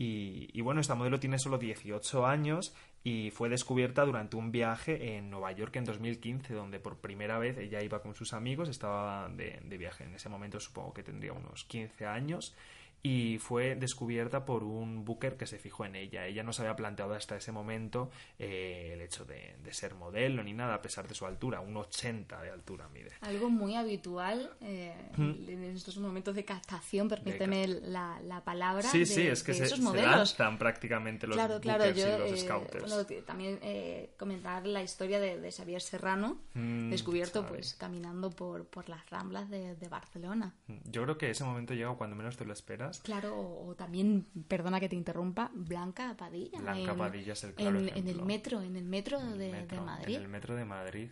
y, 0.03 0.61
bueno, 0.61 0.81
esta 0.81 0.95
modelo 0.95 1.19
tiene 1.19 1.37
solo 1.37 1.59
18 1.59 2.25
años 2.25 2.73
y 3.03 3.29
fue 3.29 3.49
descubierta 3.49 4.03
durante 4.03 4.35
un 4.35 4.51
viaje 4.51 5.15
en 5.15 5.29
Nueva 5.29 5.51
York 5.51 5.75
en 5.75 5.85
2015, 5.85 6.55
donde 6.55 6.79
por 6.79 6.97
primera 6.97 7.37
vez 7.37 7.57
ella 7.59 7.83
iba 7.83 8.01
con 8.01 8.15
sus 8.15 8.33
amigos, 8.33 8.67
estaba 8.67 9.29
de, 9.29 9.59
de 9.63 9.77
viaje 9.77 10.05
en 10.05 10.15
ese 10.15 10.27
momento, 10.27 10.59
supongo 10.59 10.93
que 10.93 11.03
tendría 11.03 11.33
unos 11.33 11.65
15 11.65 12.07
años, 12.07 12.55
y 13.03 13.37
fue 13.39 13.75
descubierta 13.75 14.45
por 14.45 14.63
un 14.63 15.03
booker 15.03 15.37
que 15.37 15.47
se 15.47 15.57
fijó 15.57 15.85
en 15.85 15.95
ella. 15.95 16.27
Ella 16.27 16.43
no 16.43 16.53
se 16.53 16.61
había 16.61 16.75
planteado 16.75 17.13
hasta 17.13 17.35
ese 17.35 17.51
momento 17.51 18.11
eh, 18.37 18.91
el 18.93 19.01
hecho 19.01 19.25
de, 19.25 19.55
de, 19.63 19.73
ser 19.73 19.95
modelo 19.95 20.43
ni 20.43 20.53
nada, 20.53 20.75
a 20.75 20.81
pesar 20.81 21.07
de 21.07 21.15
su 21.15 21.25
altura, 21.25 21.61
un 21.61 21.75
80 21.75 22.41
de 22.41 22.51
altura 22.51 22.87
mide. 22.89 23.11
Algo 23.21 23.49
muy 23.49 23.75
habitual 23.75 24.51
eh, 24.61 24.93
¿Mm? 25.17 25.49
en 25.49 25.63
estos 25.63 25.97
momentos 25.97 26.35
de 26.35 26.45
captación, 26.45 27.07
permíteme 27.07 27.67
de 27.67 27.81
la, 27.81 28.19
la, 28.23 28.43
palabra. 28.43 28.83
Sí, 28.83 28.99
de, 28.99 29.05
sí, 29.05 29.27
es 29.27 29.43
que 29.43 29.53
se, 29.53 29.63
esos 29.63 29.79
se 29.79 29.83
modelos. 29.83 30.11
lanzan 30.11 30.57
prácticamente 30.57 31.25
los 31.27 31.35
claro, 31.35 31.59
claro, 31.59 31.85
bookers 31.85 31.99
yo, 31.99 32.17
y 32.27 32.31
los 32.31 32.39
eh, 32.39 32.45
scouters. 32.45 32.83
Bueno, 32.83 33.23
también 33.25 33.59
eh, 33.61 34.13
comentar 34.17 34.67
la 34.67 34.83
historia 34.83 35.19
de, 35.19 35.51
Xavier 35.51 35.81
Serrano, 35.81 36.39
Mm, 36.53 36.89
descubierto 36.89 37.45
pues 37.45 37.75
caminando 37.75 38.29
por, 38.29 38.65
por 38.65 38.89
las 38.89 39.09
ramblas 39.09 39.49
de, 39.49 39.75
de 39.75 39.87
Barcelona. 39.87 40.53
Yo 40.85 41.03
creo 41.03 41.17
que 41.17 41.29
ese 41.29 41.43
momento 41.43 41.73
llega 41.73 41.93
cuando 41.95 42.15
menos 42.15 42.37
te 42.37 42.45
lo 42.45 42.53
esperas. 42.53 42.90
Claro, 42.99 43.35
o, 43.39 43.67
o 43.69 43.75
también, 43.75 44.27
perdona 44.47 44.79
que 44.79 44.89
te 44.89 44.95
interrumpa, 44.95 45.49
Blanca 45.53 46.15
Padilla. 46.17 46.59
Blanca 46.59 46.91
en, 46.91 46.97
Padilla 46.97 47.33
es 47.33 47.43
el 47.43 47.53
claro 47.53 47.79
en, 47.79 47.89
en 47.97 48.07
el 48.07 48.21
metro, 48.23 48.61
en 48.61 48.75
el 48.75 48.85
metro, 48.85 49.19
el 49.19 49.37
de, 49.37 49.51
metro, 49.51 49.77
de 49.79 49.85
Madrid. 49.85 50.15
En 50.15 50.21
el 50.23 50.27
metro 50.29 50.55
de 50.55 50.65
Madrid. 50.65 51.09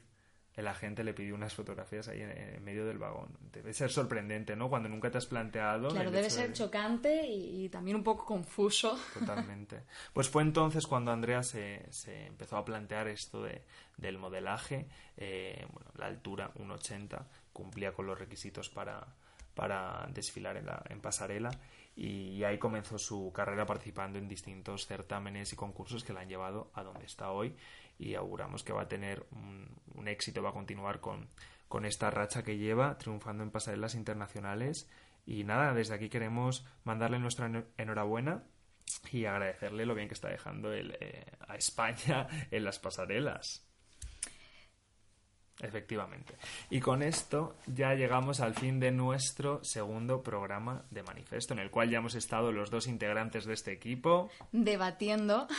El 0.55 0.67
agente 0.67 1.05
le 1.05 1.13
pidió 1.13 1.35
unas 1.35 1.53
fotografías 1.53 2.09
ahí 2.09 2.21
en, 2.21 2.31
en 2.31 2.61
medio 2.65 2.85
del 2.85 2.97
vagón. 2.97 3.29
Debe 3.53 3.73
ser 3.73 3.89
sorprendente, 3.91 4.57
¿no? 4.57 4.67
Cuando 4.67 4.89
nunca 4.89 5.09
te 5.09 5.17
has 5.17 5.25
planteado. 5.25 5.87
Claro, 5.87 6.11
debe 6.11 6.29
ser 6.29 6.47
de- 6.49 6.53
chocante 6.53 7.25
y, 7.27 7.63
y 7.63 7.69
también 7.69 7.95
un 7.95 8.03
poco 8.03 8.25
confuso. 8.25 8.99
Totalmente. 9.13 9.83
Pues 10.11 10.27
fue 10.27 10.41
entonces 10.41 10.85
cuando 10.85 11.11
Andrea 11.11 11.43
se, 11.43 11.85
se 11.91 12.25
empezó 12.25 12.57
a 12.57 12.65
plantear 12.65 13.07
esto 13.07 13.41
de, 13.43 13.63
del 13.95 14.17
modelaje. 14.17 14.89
Eh, 15.15 15.65
bueno, 15.71 15.91
la 15.95 16.07
altura, 16.07 16.51
1,80, 16.55 17.23
cumplía 17.53 17.93
con 17.93 18.07
los 18.07 18.19
requisitos 18.19 18.69
para, 18.69 19.15
para 19.59 20.07
desfilar 20.13 20.55
en, 20.55 20.67
la, 20.67 20.81
en 20.89 21.01
pasarela. 21.01 21.51
Y 21.93 22.45
ahí 22.45 22.57
comenzó 22.57 22.97
su 22.97 23.29
carrera 23.33 23.65
participando 23.65 24.17
en 24.17 24.29
distintos 24.29 24.87
certámenes 24.87 25.51
y 25.51 25.57
concursos 25.57 26.05
que 26.05 26.13
la 26.13 26.21
han 26.21 26.29
llevado 26.29 26.71
a 26.73 26.81
donde 26.81 27.03
está 27.03 27.31
hoy. 27.31 27.57
Y 27.97 28.15
auguramos 28.15 28.63
que 28.63 28.71
va 28.71 28.83
a 28.83 28.87
tener 28.87 29.25
un, 29.31 29.67
un 29.95 30.07
éxito, 30.07 30.41
va 30.41 30.51
a 30.51 30.53
continuar 30.53 31.01
con, 31.01 31.27
con 31.67 31.85
esta 31.85 32.09
racha 32.09 32.41
que 32.41 32.57
lleva, 32.57 32.97
triunfando 32.97 33.43
en 33.43 33.51
pasarelas 33.51 33.95
internacionales. 33.95 34.89
Y 35.25 35.43
nada, 35.43 35.73
desde 35.73 35.93
aquí 35.93 36.07
queremos 36.07 36.65
mandarle 36.85 37.19
nuestra 37.19 37.51
enhorabuena 37.77 38.45
y 39.11 39.25
agradecerle 39.25 39.85
lo 39.85 39.93
bien 39.93 40.07
que 40.07 40.13
está 40.13 40.29
dejando 40.29 40.71
el, 40.71 40.95
eh, 41.01 41.25
a 41.49 41.57
España 41.57 42.27
en 42.49 42.63
las 42.63 42.79
pasarelas. 42.79 43.68
Efectivamente. 45.61 46.35
Y 46.69 46.79
con 46.79 47.03
esto 47.03 47.55
ya 47.67 47.93
llegamos 47.93 48.39
al 48.39 48.55
fin 48.55 48.79
de 48.79 48.91
nuestro 48.91 49.63
segundo 49.63 50.23
programa 50.23 50.83
de 50.89 51.03
manifesto, 51.03 51.53
en 51.53 51.59
el 51.59 51.69
cual 51.69 51.89
ya 51.89 51.97
hemos 51.97 52.15
estado 52.15 52.51
los 52.51 52.69
dos 52.71 52.87
integrantes 52.87 53.45
de 53.45 53.53
este 53.53 53.71
equipo. 53.71 54.29
Debatiendo. 54.51 55.47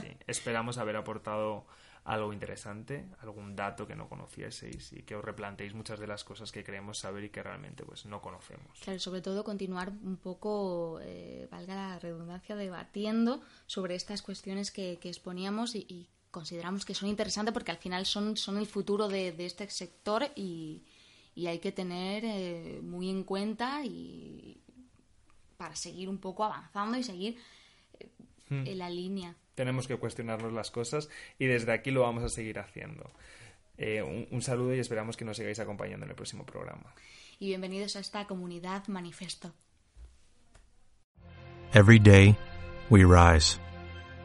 Sí, 0.00 0.16
esperamos 0.26 0.78
haber 0.78 0.96
aportado 0.96 1.66
algo 2.04 2.32
interesante, 2.32 3.06
algún 3.20 3.54
dato 3.54 3.86
que 3.86 3.94
no 3.94 4.08
conocieseis 4.08 4.92
y 4.92 5.02
que 5.02 5.14
os 5.14 5.24
replanteéis 5.24 5.74
muchas 5.74 6.00
de 6.00 6.06
las 6.06 6.24
cosas 6.24 6.50
que 6.50 6.64
queremos 6.64 6.98
saber 6.98 7.24
y 7.24 7.30
que 7.30 7.42
realmente 7.42 7.84
pues 7.84 8.06
no 8.06 8.20
conocemos. 8.20 8.78
Claro, 8.80 8.98
sobre 8.98 9.20
todo 9.20 9.44
continuar 9.44 9.90
un 9.90 10.16
poco, 10.16 10.98
eh, 11.02 11.46
valga 11.50 11.74
la 11.74 11.98
redundancia, 11.98 12.56
debatiendo 12.56 13.40
sobre 13.66 13.94
estas 13.94 14.22
cuestiones 14.22 14.70
que, 14.72 14.98
que 14.98 15.08
exponíamos 15.08 15.74
y, 15.74 15.86
y 15.88 16.08
consideramos 16.32 16.84
que 16.84 16.94
son 16.94 17.08
interesantes 17.08 17.52
porque 17.54 17.70
al 17.70 17.76
final 17.76 18.04
son, 18.06 18.36
son 18.36 18.58
el 18.58 18.66
futuro 18.66 19.06
de, 19.06 19.30
de 19.30 19.46
este 19.46 19.70
sector 19.70 20.26
y, 20.34 20.82
y 21.36 21.46
hay 21.46 21.60
que 21.60 21.70
tener 21.70 22.24
eh, 22.24 22.80
muy 22.82 23.08
en 23.08 23.22
cuenta 23.22 23.84
y 23.84 24.58
para 25.56 25.76
seguir 25.76 26.08
un 26.08 26.18
poco 26.18 26.42
avanzando 26.42 26.98
y 26.98 27.04
seguir 27.04 27.38
eh, 28.00 28.10
en 28.50 28.78
la 28.78 28.90
línea. 28.90 29.36
tenemos 29.54 29.86
que 29.86 29.96
cuestionarnos 29.96 30.52
las 30.52 30.72
cosas 30.72 31.08
y 31.38 31.46
desde 31.46 31.72
aquí 31.72 31.92
lo 31.92 32.00
vamos 32.02 32.24
a 32.24 32.28
seguir 32.28 32.58
haciendo. 32.58 33.12
Eh, 33.78 34.02
un, 34.02 34.26
un 34.30 34.42
saludo 34.42 34.74
y 34.74 34.80
esperamos 34.80 35.16
que 35.16 35.24
nos 35.24 35.36
sigáis 35.36 35.60
acompañando 35.60 36.04
en 36.04 36.10
el 36.10 36.16
próximo 36.16 36.44
programa. 36.44 36.92
Y 37.38 37.46
bienvenidos 37.46 37.96
a 37.96 38.00
esta 38.00 38.26
comunidad 38.26 38.86
manifesto. 38.88 39.52
Every 41.74 41.98
day, 41.98 42.36
we 42.90 43.04
rise, 43.04 43.58